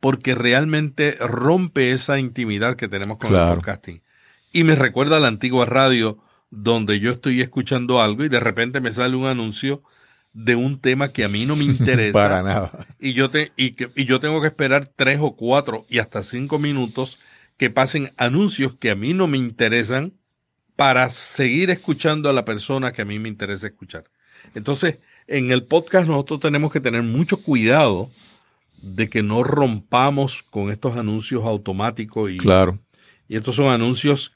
porque 0.00 0.34
realmente 0.34 1.16
rompe 1.20 1.92
esa 1.92 2.18
intimidad 2.18 2.76
que 2.76 2.88
tenemos 2.88 3.18
con 3.18 3.34
el 3.34 3.54
podcasting. 3.54 4.02
Y 4.52 4.64
me 4.64 4.74
recuerda 4.74 5.18
a 5.18 5.20
la 5.20 5.28
antigua 5.28 5.66
radio 5.66 6.18
donde 6.50 7.00
yo 7.00 7.10
estoy 7.10 7.40
escuchando 7.40 8.02
algo 8.02 8.24
y 8.24 8.28
de 8.28 8.40
repente 8.40 8.80
me 8.80 8.92
sale 8.92 9.16
un 9.16 9.26
anuncio 9.26 9.82
de 10.32 10.56
un 10.56 10.78
tema 10.78 11.12
que 11.12 11.24
a 11.24 11.28
mí 11.28 11.46
no 11.46 11.56
me 11.56 11.64
interesa. 11.64 12.12
Para 12.12 12.42
nada. 12.42 12.86
Y 12.98 13.12
yo, 13.12 13.30
te, 13.30 13.52
y, 13.56 13.72
que, 13.72 13.90
y 13.94 14.04
yo 14.04 14.20
tengo 14.20 14.40
que 14.40 14.48
esperar 14.48 14.90
tres 14.94 15.18
o 15.20 15.36
cuatro 15.36 15.86
y 15.88 15.98
hasta 15.98 16.22
cinco 16.22 16.58
minutos 16.58 17.18
que 17.56 17.70
pasen 17.70 18.12
anuncios 18.16 18.74
que 18.76 18.90
a 18.90 18.94
mí 18.94 19.14
no 19.14 19.26
me 19.26 19.38
interesan 19.38 20.14
para 20.76 21.10
seguir 21.10 21.70
escuchando 21.70 22.28
a 22.28 22.32
la 22.32 22.44
persona 22.44 22.92
que 22.92 23.02
a 23.02 23.04
mí 23.04 23.18
me 23.18 23.28
interesa 23.28 23.66
escuchar. 23.66 24.04
Entonces, 24.54 24.98
en 25.26 25.52
el 25.52 25.64
podcast 25.64 26.08
nosotros 26.08 26.40
tenemos 26.40 26.72
que 26.72 26.80
tener 26.80 27.02
mucho 27.02 27.36
cuidado 27.38 28.10
de 28.80 29.08
que 29.08 29.22
no 29.22 29.44
rompamos 29.44 30.42
con 30.42 30.70
estos 30.70 30.96
anuncios 30.96 31.44
automáticos 31.44 32.32
y, 32.32 32.38
claro. 32.38 32.80
y 33.28 33.36
estos 33.36 33.54
son 33.54 33.66
anuncios 33.66 34.32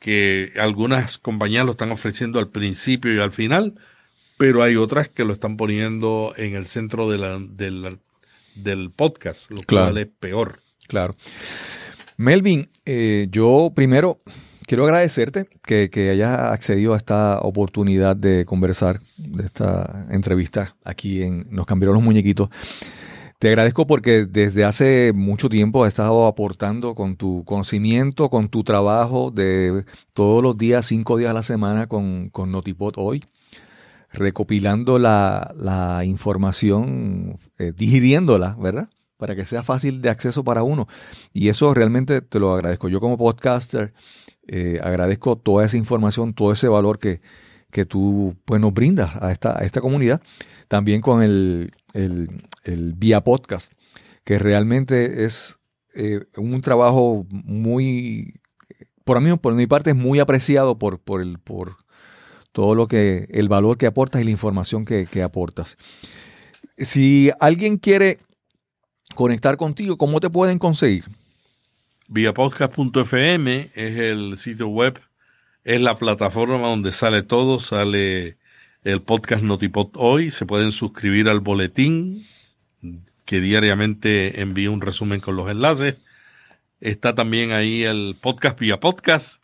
que 0.00 0.52
algunas 0.58 1.18
compañías 1.18 1.64
lo 1.64 1.72
están 1.72 1.92
ofreciendo 1.92 2.38
al 2.38 2.48
principio 2.48 3.14
y 3.14 3.20
al 3.20 3.32
final, 3.32 3.74
pero 4.36 4.62
hay 4.62 4.76
otras 4.76 5.08
que 5.08 5.24
lo 5.24 5.32
están 5.32 5.56
poniendo 5.56 6.32
en 6.36 6.54
el 6.54 6.66
centro 6.66 7.10
de 7.10 7.18
la, 7.18 7.38
del 8.54 8.90
podcast, 8.90 9.50
lo 9.50 9.60
cual 9.66 9.98
es 9.98 10.08
peor. 10.18 10.60
Claro. 10.86 11.14
Melvin, 12.16 12.68
eh, 12.84 13.28
yo 13.30 13.72
primero 13.74 14.20
quiero 14.66 14.84
agradecerte 14.84 15.48
que, 15.62 15.90
que, 15.90 16.10
hayas 16.10 16.38
accedido 16.38 16.94
a 16.94 16.96
esta 16.96 17.40
oportunidad 17.40 18.16
de 18.16 18.44
conversar, 18.44 19.00
de 19.16 19.44
esta 19.44 20.06
entrevista 20.10 20.76
aquí 20.84 21.22
en 21.22 21.46
Nos 21.50 21.66
cambiaron 21.66 21.94
los 21.94 22.04
muñequitos. 22.04 22.48
Te 23.38 23.48
agradezco 23.48 23.86
porque 23.86 24.24
desde 24.24 24.64
hace 24.64 25.12
mucho 25.14 25.50
tiempo 25.50 25.84
has 25.84 25.88
estado 25.88 26.26
aportando 26.26 26.94
con 26.94 27.16
tu 27.16 27.44
conocimiento, 27.44 28.30
con 28.30 28.48
tu 28.48 28.64
trabajo 28.64 29.30
de 29.30 29.84
todos 30.14 30.42
los 30.42 30.56
días, 30.56 30.86
cinco 30.86 31.18
días 31.18 31.30
a 31.30 31.34
la 31.34 31.42
semana 31.42 31.86
con, 31.86 32.30
con 32.30 32.50
Notipod 32.50 32.94
hoy 32.96 33.22
recopilando 34.16 34.98
la, 34.98 36.02
información, 36.04 37.38
eh, 37.58 37.72
digiriéndola, 37.76 38.56
¿verdad? 38.58 38.88
Para 39.16 39.36
que 39.36 39.44
sea 39.44 39.62
fácil 39.62 40.02
de 40.02 40.10
acceso 40.10 40.42
para 40.42 40.62
uno. 40.62 40.88
Y 41.32 41.48
eso 41.48 41.72
realmente 41.74 42.20
te 42.20 42.40
lo 42.40 42.52
agradezco. 42.52 42.88
Yo 42.88 43.00
como 43.00 43.16
podcaster 43.16 43.92
eh, 44.48 44.80
agradezco 44.82 45.36
toda 45.36 45.64
esa 45.64 45.76
información, 45.76 46.34
todo 46.34 46.52
ese 46.52 46.68
valor 46.68 46.98
que, 46.98 47.20
que 47.70 47.84
tú 47.84 48.36
pues, 48.44 48.60
nos 48.60 48.72
brindas 48.72 49.16
a 49.16 49.32
esta, 49.32 49.58
a 49.58 49.64
esta 49.64 49.80
comunidad. 49.80 50.20
También 50.68 51.00
con 51.00 51.22
el, 51.22 51.72
el, 51.94 52.94
Vía 52.94 53.22
Podcast, 53.22 53.72
que 54.24 54.38
realmente 54.38 55.24
es 55.24 55.60
eh, 55.94 56.24
un 56.36 56.60
trabajo 56.60 57.26
muy, 57.30 58.34
por 59.04 59.20
mí, 59.20 59.36
por 59.36 59.54
mi 59.54 59.66
parte, 59.66 59.90
es 59.90 59.96
muy 59.96 60.18
apreciado 60.18 60.78
por, 60.78 60.98
por, 60.98 61.22
el, 61.22 61.38
por, 61.38 61.76
todo 62.56 62.74
lo 62.74 62.88
que, 62.88 63.28
el 63.32 63.50
valor 63.50 63.76
que 63.76 63.84
aportas 63.84 64.22
y 64.22 64.24
la 64.24 64.30
información 64.30 64.86
que, 64.86 65.22
aportas. 65.22 65.76
Si 66.78 67.30
alguien 67.38 67.76
quiere 67.76 68.16
conectar 69.14 69.58
contigo, 69.58 69.98
¿cómo 69.98 70.20
te 70.20 70.30
pueden 70.30 70.58
conseguir? 70.58 71.04
Vía 72.08 72.32
podcast.fm 72.32 73.72
es 73.74 73.98
el 73.98 74.38
sitio 74.38 74.68
web, 74.68 74.98
es 75.64 75.82
la 75.82 75.96
plataforma 75.96 76.68
donde 76.68 76.92
sale 76.92 77.22
todo, 77.22 77.60
sale 77.60 78.38
el 78.84 79.02
podcast 79.02 79.42
Notipod 79.42 79.90
hoy, 79.92 80.30
se 80.30 80.46
pueden 80.46 80.72
suscribir 80.72 81.28
al 81.28 81.40
boletín 81.40 82.24
que 83.26 83.42
diariamente 83.42 84.40
envía 84.40 84.70
un 84.70 84.80
resumen 84.80 85.20
con 85.20 85.36
los 85.36 85.50
enlaces. 85.50 85.98
Está 86.80 87.14
también 87.14 87.52
ahí 87.52 87.82
el 87.82 88.16
podcast 88.18 88.58
vía 88.58 88.80
podcast 88.80 89.42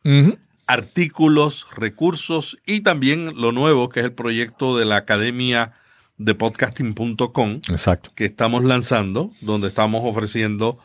artículos, 0.72 1.66
recursos 1.76 2.56
y 2.64 2.80
también 2.80 3.34
lo 3.36 3.52
nuevo 3.52 3.90
que 3.90 4.00
es 4.00 4.06
el 4.06 4.14
proyecto 4.14 4.78
de 4.78 4.86
la 4.86 4.96
Academia 4.96 5.74
de 6.16 6.34
podcasting.com 6.34 7.60
Exacto. 7.68 8.10
que 8.14 8.24
estamos 8.24 8.64
lanzando, 8.64 9.32
donde 9.42 9.68
estamos 9.68 10.00
ofreciendo 10.02 10.78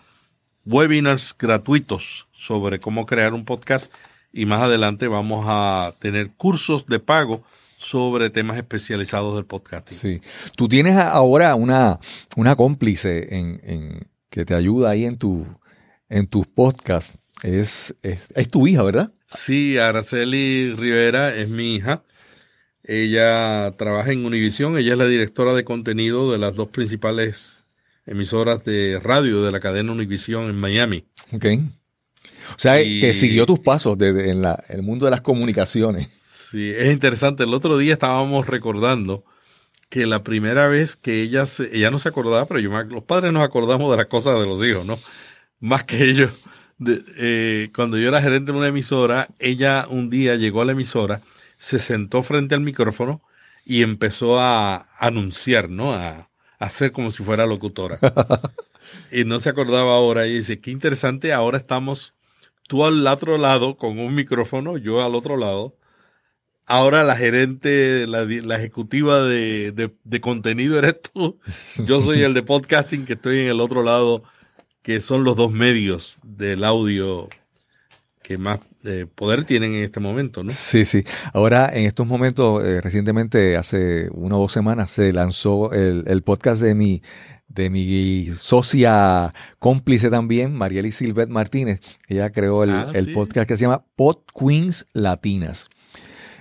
webinars 0.65 1.33
gratuitos 1.39 2.27
sobre 2.33 2.81
cómo 2.81 3.05
crear 3.05 3.33
un 3.33 3.45
podcast 3.45 3.93
y 4.33 4.45
más 4.45 4.61
adelante 4.61 5.07
vamos 5.07 5.45
a 5.47 5.93
tener 5.99 6.31
cursos 6.31 6.85
de 6.87 6.99
pago 6.99 7.43
sobre 7.77 8.29
temas 8.29 8.57
especializados 8.57 9.35
del 9.35 9.45
podcasting. 9.45 9.97
Sí. 9.97 10.21
Tú 10.57 10.67
tienes 10.67 10.97
ahora 10.97 11.55
una, 11.55 11.97
una 12.35 12.57
cómplice 12.57 13.37
en, 13.37 13.61
en, 13.63 14.07
que 14.29 14.43
te 14.43 14.53
ayuda 14.53 14.89
ahí 14.89 15.05
en, 15.05 15.17
tu, 15.17 15.47
en 16.09 16.27
tus 16.27 16.45
podcasts. 16.45 17.17
Es, 17.41 17.95
es, 18.01 18.19
es 18.35 18.49
tu 18.49 18.67
hija, 18.67 18.83
¿verdad? 18.83 19.13
Sí, 19.27 19.77
Araceli 19.77 20.73
Rivera 20.73 21.35
es 21.35 21.49
mi 21.49 21.75
hija. 21.75 22.03
Ella 22.83 23.73
trabaja 23.77 24.11
en 24.11 24.25
Univision, 24.25 24.77
ella 24.77 24.93
es 24.93 24.97
la 24.97 25.07
directora 25.07 25.53
de 25.53 25.65
contenido 25.65 26.31
de 26.31 26.37
las 26.37 26.55
dos 26.55 26.69
principales 26.69 27.65
emisoras 28.05 28.63
de 28.63 28.99
radio 29.03 29.43
de 29.43 29.51
la 29.51 29.59
cadena 29.59 29.91
Univision 29.91 30.49
en 30.49 30.55
Miami. 30.55 31.05
Ok. 31.33 31.45
O 32.51 32.59
sea, 32.59 32.77
que 32.77 33.13
siguió 33.13 33.45
tus 33.45 33.59
pasos 33.59 33.97
desde 33.97 34.29
en 34.31 34.41
la, 34.41 34.63
el 34.69 34.81
mundo 34.81 35.05
de 35.05 35.11
las 35.11 35.19
comunicaciones. 35.21 36.07
Sí, 36.31 36.71
es 36.71 36.93
interesante. 36.93 37.43
El 37.43 37.53
otro 37.53 37.77
día 37.77 37.93
estábamos 37.93 38.47
recordando 38.47 39.25
que 39.89 40.05
la 40.05 40.23
primera 40.23 40.69
vez 40.69 40.95
que 40.95 41.21
ella 41.21 41.45
se, 41.45 41.75
ella 41.75 41.91
no 41.91 41.99
se 41.99 42.07
acordaba, 42.07 42.45
pero 42.45 42.61
yo 42.61 42.69
los 42.83 43.03
padres 43.03 43.33
nos 43.33 43.43
acordamos 43.43 43.91
de 43.91 43.97
las 43.97 44.05
cosas 44.05 44.39
de 44.39 44.45
los 44.45 44.63
hijos, 44.63 44.85
¿no? 44.85 44.97
Más 45.59 45.83
que 45.83 46.03
ellos 46.09 46.31
eh, 46.85 47.69
cuando 47.75 47.97
yo 47.97 48.09
era 48.09 48.21
gerente 48.21 48.51
de 48.51 48.57
una 48.57 48.67
emisora, 48.67 49.27
ella 49.39 49.87
un 49.89 50.09
día 50.09 50.35
llegó 50.35 50.61
a 50.61 50.65
la 50.65 50.73
emisora, 50.73 51.21
se 51.57 51.79
sentó 51.79 52.23
frente 52.23 52.55
al 52.55 52.61
micrófono 52.61 53.21
y 53.65 53.83
empezó 53.83 54.39
a 54.39 54.87
anunciar, 54.99 55.69
¿no? 55.69 55.93
A, 55.93 56.29
hacer 56.59 56.91
como 56.91 57.11
si 57.11 57.23
fuera 57.23 57.45
locutora. 57.45 57.99
y 59.11 59.25
no 59.25 59.39
se 59.39 59.49
acordaba 59.49 59.93
ahora 59.93 60.25
y 60.25 60.37
dice, 60.37 60.59
qué 60.59 60.71
interesante, 60.71 61.31
ahora 61.31 61.57
estamos 61.59 62.15
tú 62.67 62.85
al 62.85 63.05
otro 63.05 63.37
lado 63.37 63.77
con 63.77 63.99
un 63.99 64.15
micrófono, 64.15 64.77
yo 64.77 65.03
al 65.03 65.13
otro 65.13 65.37
lado, 65.37 65.75
ahora 66.65 67.03
la 67.03 67.15
gerente, 67.15 68.05
la, 68.07 68.23
ejecutiva 68.55 69.23
de, 69.23 69.91
contenido 70.21 70.77
eres 70.77 71.01
tú. 71.01 71.39
Yo 71.85 72.01
soy 72.01 72.21
el 72.23 72.33
de 72.33 72.43
podcasting 72.43 73.05
que 73.05 73.13
estoy 73.13 73.39
en 73.39 73.47
el 73.47 73.61
otro 73.61 73.83
lado, 73.83 74.23
que 74.87 75.01
son 75.01 75.25
los 75.25 75.35
dos 75.35 75.51
medios 75.51 76.15
del 76.23 76.63
audio 76.63 77.27
que 78.23 78.37
más 78.37 78.61
eh, 78.85 79.05
poder 79.13 79.43
tienen 79.43 79.73
en 79.73 79.83
este 79.83 79.99
momento, 79.99 80.45
¿no? 80.45 80.49
Sí, 80.49 80.85
sí. 80.85 81.03
Ahora, 81.33 81.69
en 81.73 81.87
estos 81.87 82.07
momentos, 82.07 82.65
eh, 82.65 82.79
recientemente, 82.79 83.57
hace 83.57 84.07
una 84.13 84.37
o 84.37 84.39
dos 84.39 84.53
semanas, 84.53 84.89
se 84.89 85.11
lanzó 85.11 85.73
el, 85.73 86.23
podcast 86.23 86.61
de 86.61 86.73
mi, 86.73 87.01
de 87.49 87.69
mi 87.69 88.29
socia 88.39 89.33
cómplice 89.59 90.09
también, 90.09 90.53
Marieli 90.53 90.93
Silvet 90.93 91.27
Martínez. 91.27 91.81
Ella 92.07 92.31
creó 92.31 92.63
el, 92.63 92.69
ah, 92.71 92.93
podcast 93.13 93.45
que 93.45 93.57
se 93.57 93.63
llama 93.63 93.83
Pod 93.97 94.19
Queens 94.33 94.85
Latinas. 94.93 95.67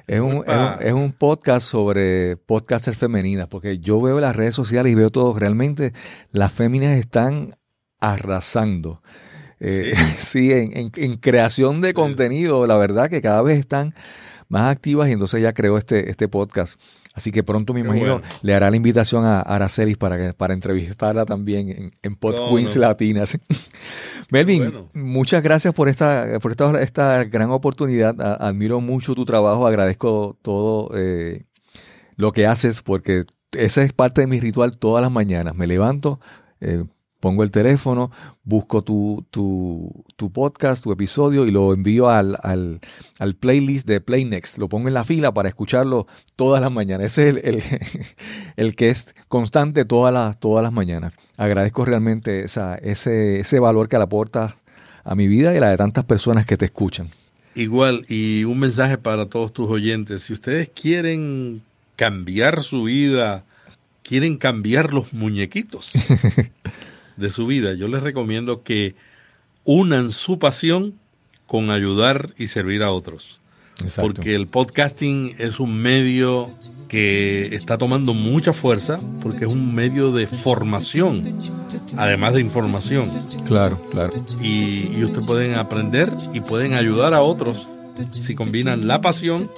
Es 0.07 0.21
un, 0.21 0.45
es 0.79 0.93
un, 0.93 1.11
podcast 1.11 1.69
sobre 1.69 2.37
podcasters 2.37 2.97
femeninas, 2.97 3.49
porque 3.49 3.81
yo 3.81 4.01
veo 4.01 4.21
las 4.21 4.37
redes 4.37 4.55
sociales 4.55 4.93
y 4.93 4.95
veo 4.95 5.11
todo, 5.11 5.37
realmente 5.37 5.93
las 6.31 6.53
féminas 6.53 6.97
están 6.97 7.57
arrasando. 8.01 9.03
Eh, 9.61 9.95
sí, 10.21 10.51
en, 10.53 11.17
creación 11.17 11.81
de 11.81 11.95
contenido, 11.95 12.67
la 12.67 12.77
verdad 12.77 13.09
que 13.09 13.23
cada 13.23 13.43
vez 13.43 13.59
están 13.59 13.95
más 14.49 14.71
activas 14.71 15.09
y 15.09 15.13
entonces 15.13 15.43
ya 15.43 15.53
creó 15.53 15.79
este, 15.79 16.11
este 16.11 16.29
podcast. 16.29 16.79
Así 17.17 17.33
que 17.33 17.43
pronto 17.43 17.73
me 17.73 17.81
imagino 17.81 18.21
le 18.43 18.55
hará 18.55 18.69
la 18.71 18.77
invitación 18.77 19.25
a 19.25 19.41
Aracelis 19.41 19.97
para, 19.97 20.35
para 20.35 20.53
entrevistarla 20.53 21.25
también 21.25 21.71
en, 21.71 21.93
en 22.03 22.15
Pod 22.15 22.35
Queens 22.51 22.77
Latinas. 22.77 23.39
Melvin, 24.31 24.87
muchas 24.93 25.43
gracias 25.43 25.73
por 25.73 25.89
esta, 25.89 26.39
por 26.43 26.51
esta, 26.51 26.83
esta 26.83 27.25
gran 27.25 27.51
oportunidad. 27.51 28.21
admiro 28.21 28.83
mucho 28.83 29.15
tu 29.15 29.25
trabajo, 29.25 29.67
agradezco 29.67 30.37
todo 30.43 30.91
eh, 30.95 31.47
lo 32.17 32.33
que 32.33 32.47
haces 32.47 32.83
porque 32.83 33.25
esa 33.53 33.83
es 33.83 33.95
parte 33.95 34.21
de 34.21 34.27
mi 34.27 34.39
ritual 34.39 34.77
todas 34.77 35.03
las 35.03 35.11
mañanas. 35.11 35.55
Me 35.55 35.67
levanto, 35.67 36.21
eh, 36.61 36.85
pongo 37.27 37.43
el 37.43 37.51
teléfono, 37.51 38.13
busco 38.45 38.85
tu, 38.85 39.27
tu, 39.33 40.05
tu, 40.15 40.31
podcast, 40.31 40.85
tu 40.85 40.93
episodio 40.93 41.45
y 41.45 41.51
lo 41.51 41.75
envío 41.75 42.09
al, 42.09 42.37
al, 42.41 42.79
al, 43.19 43.35
playlist 43.35 43.85
de 43.85 44.01
Play 44.01 44.25
Next. 44.25 44.59
Lo 44.59 44.69
pongo 44.69 44.87
en 44.87 44.95
la 44.95 45.03
fila 45.03 45.35
para 45.35 45.49
escucharlo 45.49 46.07
todas 46.37 46.61
las 46.61 46.71
mañanas. 46.71 47.19
Ese 47.19 47.31
es 47.31 47.35
el, 47.35 47.45
el, 47.45 47.63
el 48.57 48.77
que 48.77 48.91
es 48.91 49.13
constante 49.27 49.85
todas 49.85 50.15
las, 50.15 50.39
todas 50.39 50.63
las 50.63 50.73
mañanas. 50.73 51.15
Agradezco 51.37 51.85
realmente 51.85 52.45
esa, 52.45 52.77
ese, 52.77 53.41
ese 53.41 53.59
valor 53.59 53.89
que 53.89 53.97
le 53.97 54.05
aportas 54.05 54.55
a 55.03 55.17
mi 55.17 55.27
vida 55.27 55.53
y 55.53 55.57
a 55.57 55.61
la 55.61 55.71
de 55.71 55.77
tantas 55.77 56.05
personas 56.05 56.47
que 56.47 56.57
te 56.57 56.67
escuchan. 56.67 57.09
Igual, 57.57 58.07
y 58.09 58.45
un 58.45 58.61
mensaje 58.61 58.99
para 58.99 59.27
todos 59.27 59.53
tus 59.53 59.69
oyentes. 59.69 60.23
Si 60.23 60.33
ustedes 60.33 60.69
quieren 60.69 61.61
cambiar 61.97 62.63
su 62.63 62.85
vida, 62.85 63.43
quieren 64.05 64.37
cambiar 64.37 64.95
los 64.95 65.13
muñequitos. 65.13 65.91
de 67.17 67.31
su 67.31 67.47
vida, 67.47 67.75
yo 67.75 67.89
les 67.89 68.03
recomiendo 68.03 68.63
que 68.63 68.95
unan 69.65 70.13
su 70.13 70.39
pasión 70.39 70.95
con 71.47 71.71
ayudar 71.71 72.33
y 72.39 72.49
servir 72.49 72.83
a 72.83 72.91
otros. 72.91 73.41
Porque 73.97 74.35
el 74.35 74.47
podcasting 74.47 75.35
es 75.39 75.61
un 75.61 75.77
medio 75.77 76.51
que 76.89 77.55
está 77.55 77.77
tomando 77.77 78.15
mucha 78.15 78.53
fuerza 78.53 78.99
porque 79.23 79.45
es 79.45 79.51
un 79.51 79.75
medio 79.75 80.13
de 80.13 80.27
formación, 80.27 81.37
además 81.97 82.35
de 82.35 82.41
información. 82.41 83.11
Claro, 83.47 83.79
claro. 83.91 84.15
Y, 84.41 84.97
y 84.97 85.05
ustedes 85.05 85.27
pueden 85.27 85.55
aprender 85.55 86.11
y 86.33 86.41
pueden 86.41 86.73
ayudar 86.73 87.13
a 87.13 87.21
otros 87.21 87.69
si 88.13 88.35
combinan 88.35 88.87
la 88.87 89.01
pasión 89.01 89.51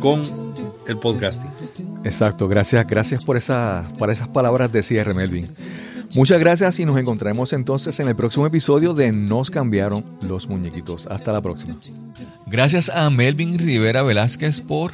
con 0.00 0.22
el 0.86 0.96
podcasting. 0.98 1.50
Exacto, 2.04 2.48
gracias, 2.48 2.86
gracias 2.86 3.24
por, 3.24 3.36
esa, 3.36 3.88
por 3.98 4.10
esas 4.10 4.28
palabras 4.28 4.70
de 4.70 4.82
cierre, 4.82 5.14
Melvin. 5.14 5.50
Muchas 6.14 6.38
gracias 6.38 6.78
y 6.78 6.84
nos 6.84 6.96
encontraremos 6.96 7.52
entonces 7.52 7.98
en 7.98 8.06
el 8.06 8.14
próximo 8.14 8.46
episodio 8.46 8.94
de 8.94 9.10
Nos 9.10 9.50
cambiaron 9.50 10.04
los 10.22 10.48
muñequitos. 10.48 11.08
Hasta 11.08 11.32
la 11.32 11.40
próxima. 11.40 11.76
Gracias 12.46 12.88
a 12.88 13.10
Melvin 13.10 13.58
Rivera 13.58 14.02
Velázquez 14.02 14.60
por 14.60 14.92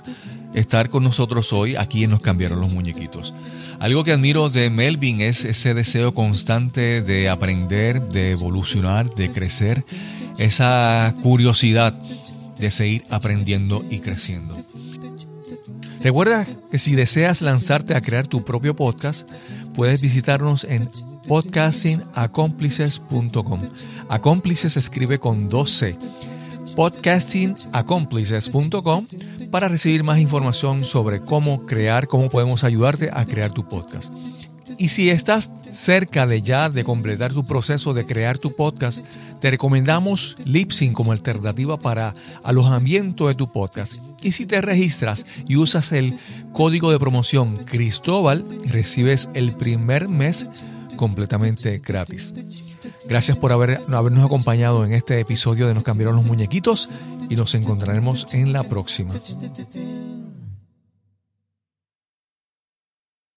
estar 0.55 0.89
con 0.89 1.03
nosotros 1.03 1.53
hoy 1.53 1.77
aquí 1.77 2.05
en 2.05 2.11
Nos 2.11 2.23
cambiaron 2.23 2.61
los 2.61 2.73
muñequitos. 2.73 3.35
Algo 3.81 4.03
que 4.03 4.13
admiro 4.13 4.49
de 4.49 4.71
Melvin 4.71 5.21
es 5.21 5.45
ese 5.45 5.75
deseo 5.75 6.15
constante 6.15 7.03
de 7.03 7.29
aprender, 7.29 8.01
de 8.01 8.31
evolucionar, 8.31 9.15
de 9.15 9.31
crecer, 9.31 9.85
esa 10.39 11.15
curiosidad 11.23 11.95
de 12.59 12.71
seguir 12.71 13.05
aprendiendo 13.11 13.85
y 13.91 14.01
creciendo. 14.01 14.57
Recuerda 16.03 16.47
que 16.71 16.79
si 16.79 16.95
deseas 16.95 17.43
lanzarte 17.43 17.95
a 17.95 18.01
crear 18.01 18.27
tu 18.27 18.43
propio 18.43 18.75
podcast, 18.75 19.29
puedes 19.75 20.01
visitarnos 20.01 20.65
en 20.65 20.91
podcastingacomplices.com. 21.31 23.61
Acómplices 24.09 24.73
se 24.73 24.81
escribe 24.81 25.21
con 25.21 25.49
2C. 25.49 25.97
podcastingacomplices.com 26.75 29.07
para 29.49 29.69
recibir 29.69 30.03
más 30.03 30.19
información 30.19 30.85
sobre 30.85 31.21
cómo 31.21 31.67
crear, 31.67 32.09
cómo 32.09 32.31
podemos 32.31 32.65
ayudarte 32.65 33.11
a 33.13 33.25
crear 33.27 33.53
tu 33.53 33.69
podcast. 33.69 34.13
Y 34.77 34.89
si 34.89 35.11
estás 35.11 35.53
cerca 35.71 36.27
de 36.27 36.43
ya 36.43 36.69
de 36.69 36.83
completar 36.83 37.33
tu 37.33 37.47
proceso 37.47 37.95
de 37.95 38.07
crear 38.07 38.39
tu 38.39 38.57
podcast, 38.57 39.05
te 39.41 39.53
recomendamos 39.53 40.37
Lipsyn 40.45 40.95
como 40.95 41.13
alternativa 41.13 41.77
para 41.77 42.13
alojamiento 42.43 43.29
de 43.29 43.37
tu 43.37 43.53
podcast. 43.53 44.03
Y 44.21 44.33
si 44.33 44.47
te 44.47 44.61
registras 44.61 45.25
y 45.47 45.59
usas 45.59 45.93
el 45.93 46.19
código 46.53 46.91
de 46.91 46.99
promoción 46.99 47.59
Cristóbal, 47.67 48.45
recibes 48.67 49.29
el 49.35 49.53
primer 49.53 50.09
mes 50.09 50.49
completamente 51.01 51.79
gratis. 51.79 52.35
Gracias 53.09 53.39
por 53.39 53.53
haber, 53.53 53.81
habernos 53.89 54.23
acompañado 54.23 54.85
en 54.85 54.93
este 54.93 55.19
episodio 55.19 55.67
de 55.67 55.73
Nos 55.73 55.83
cambiaron 55.83 56.15
los 56.15 56.27
muñequitos 56.27 56.91
y 57.31 57.37
nos 57.37 57.55
encontraremos 57.55 58.27
en 58.35 58.53
la 58.53 58.65
próxima. 58.65 59.15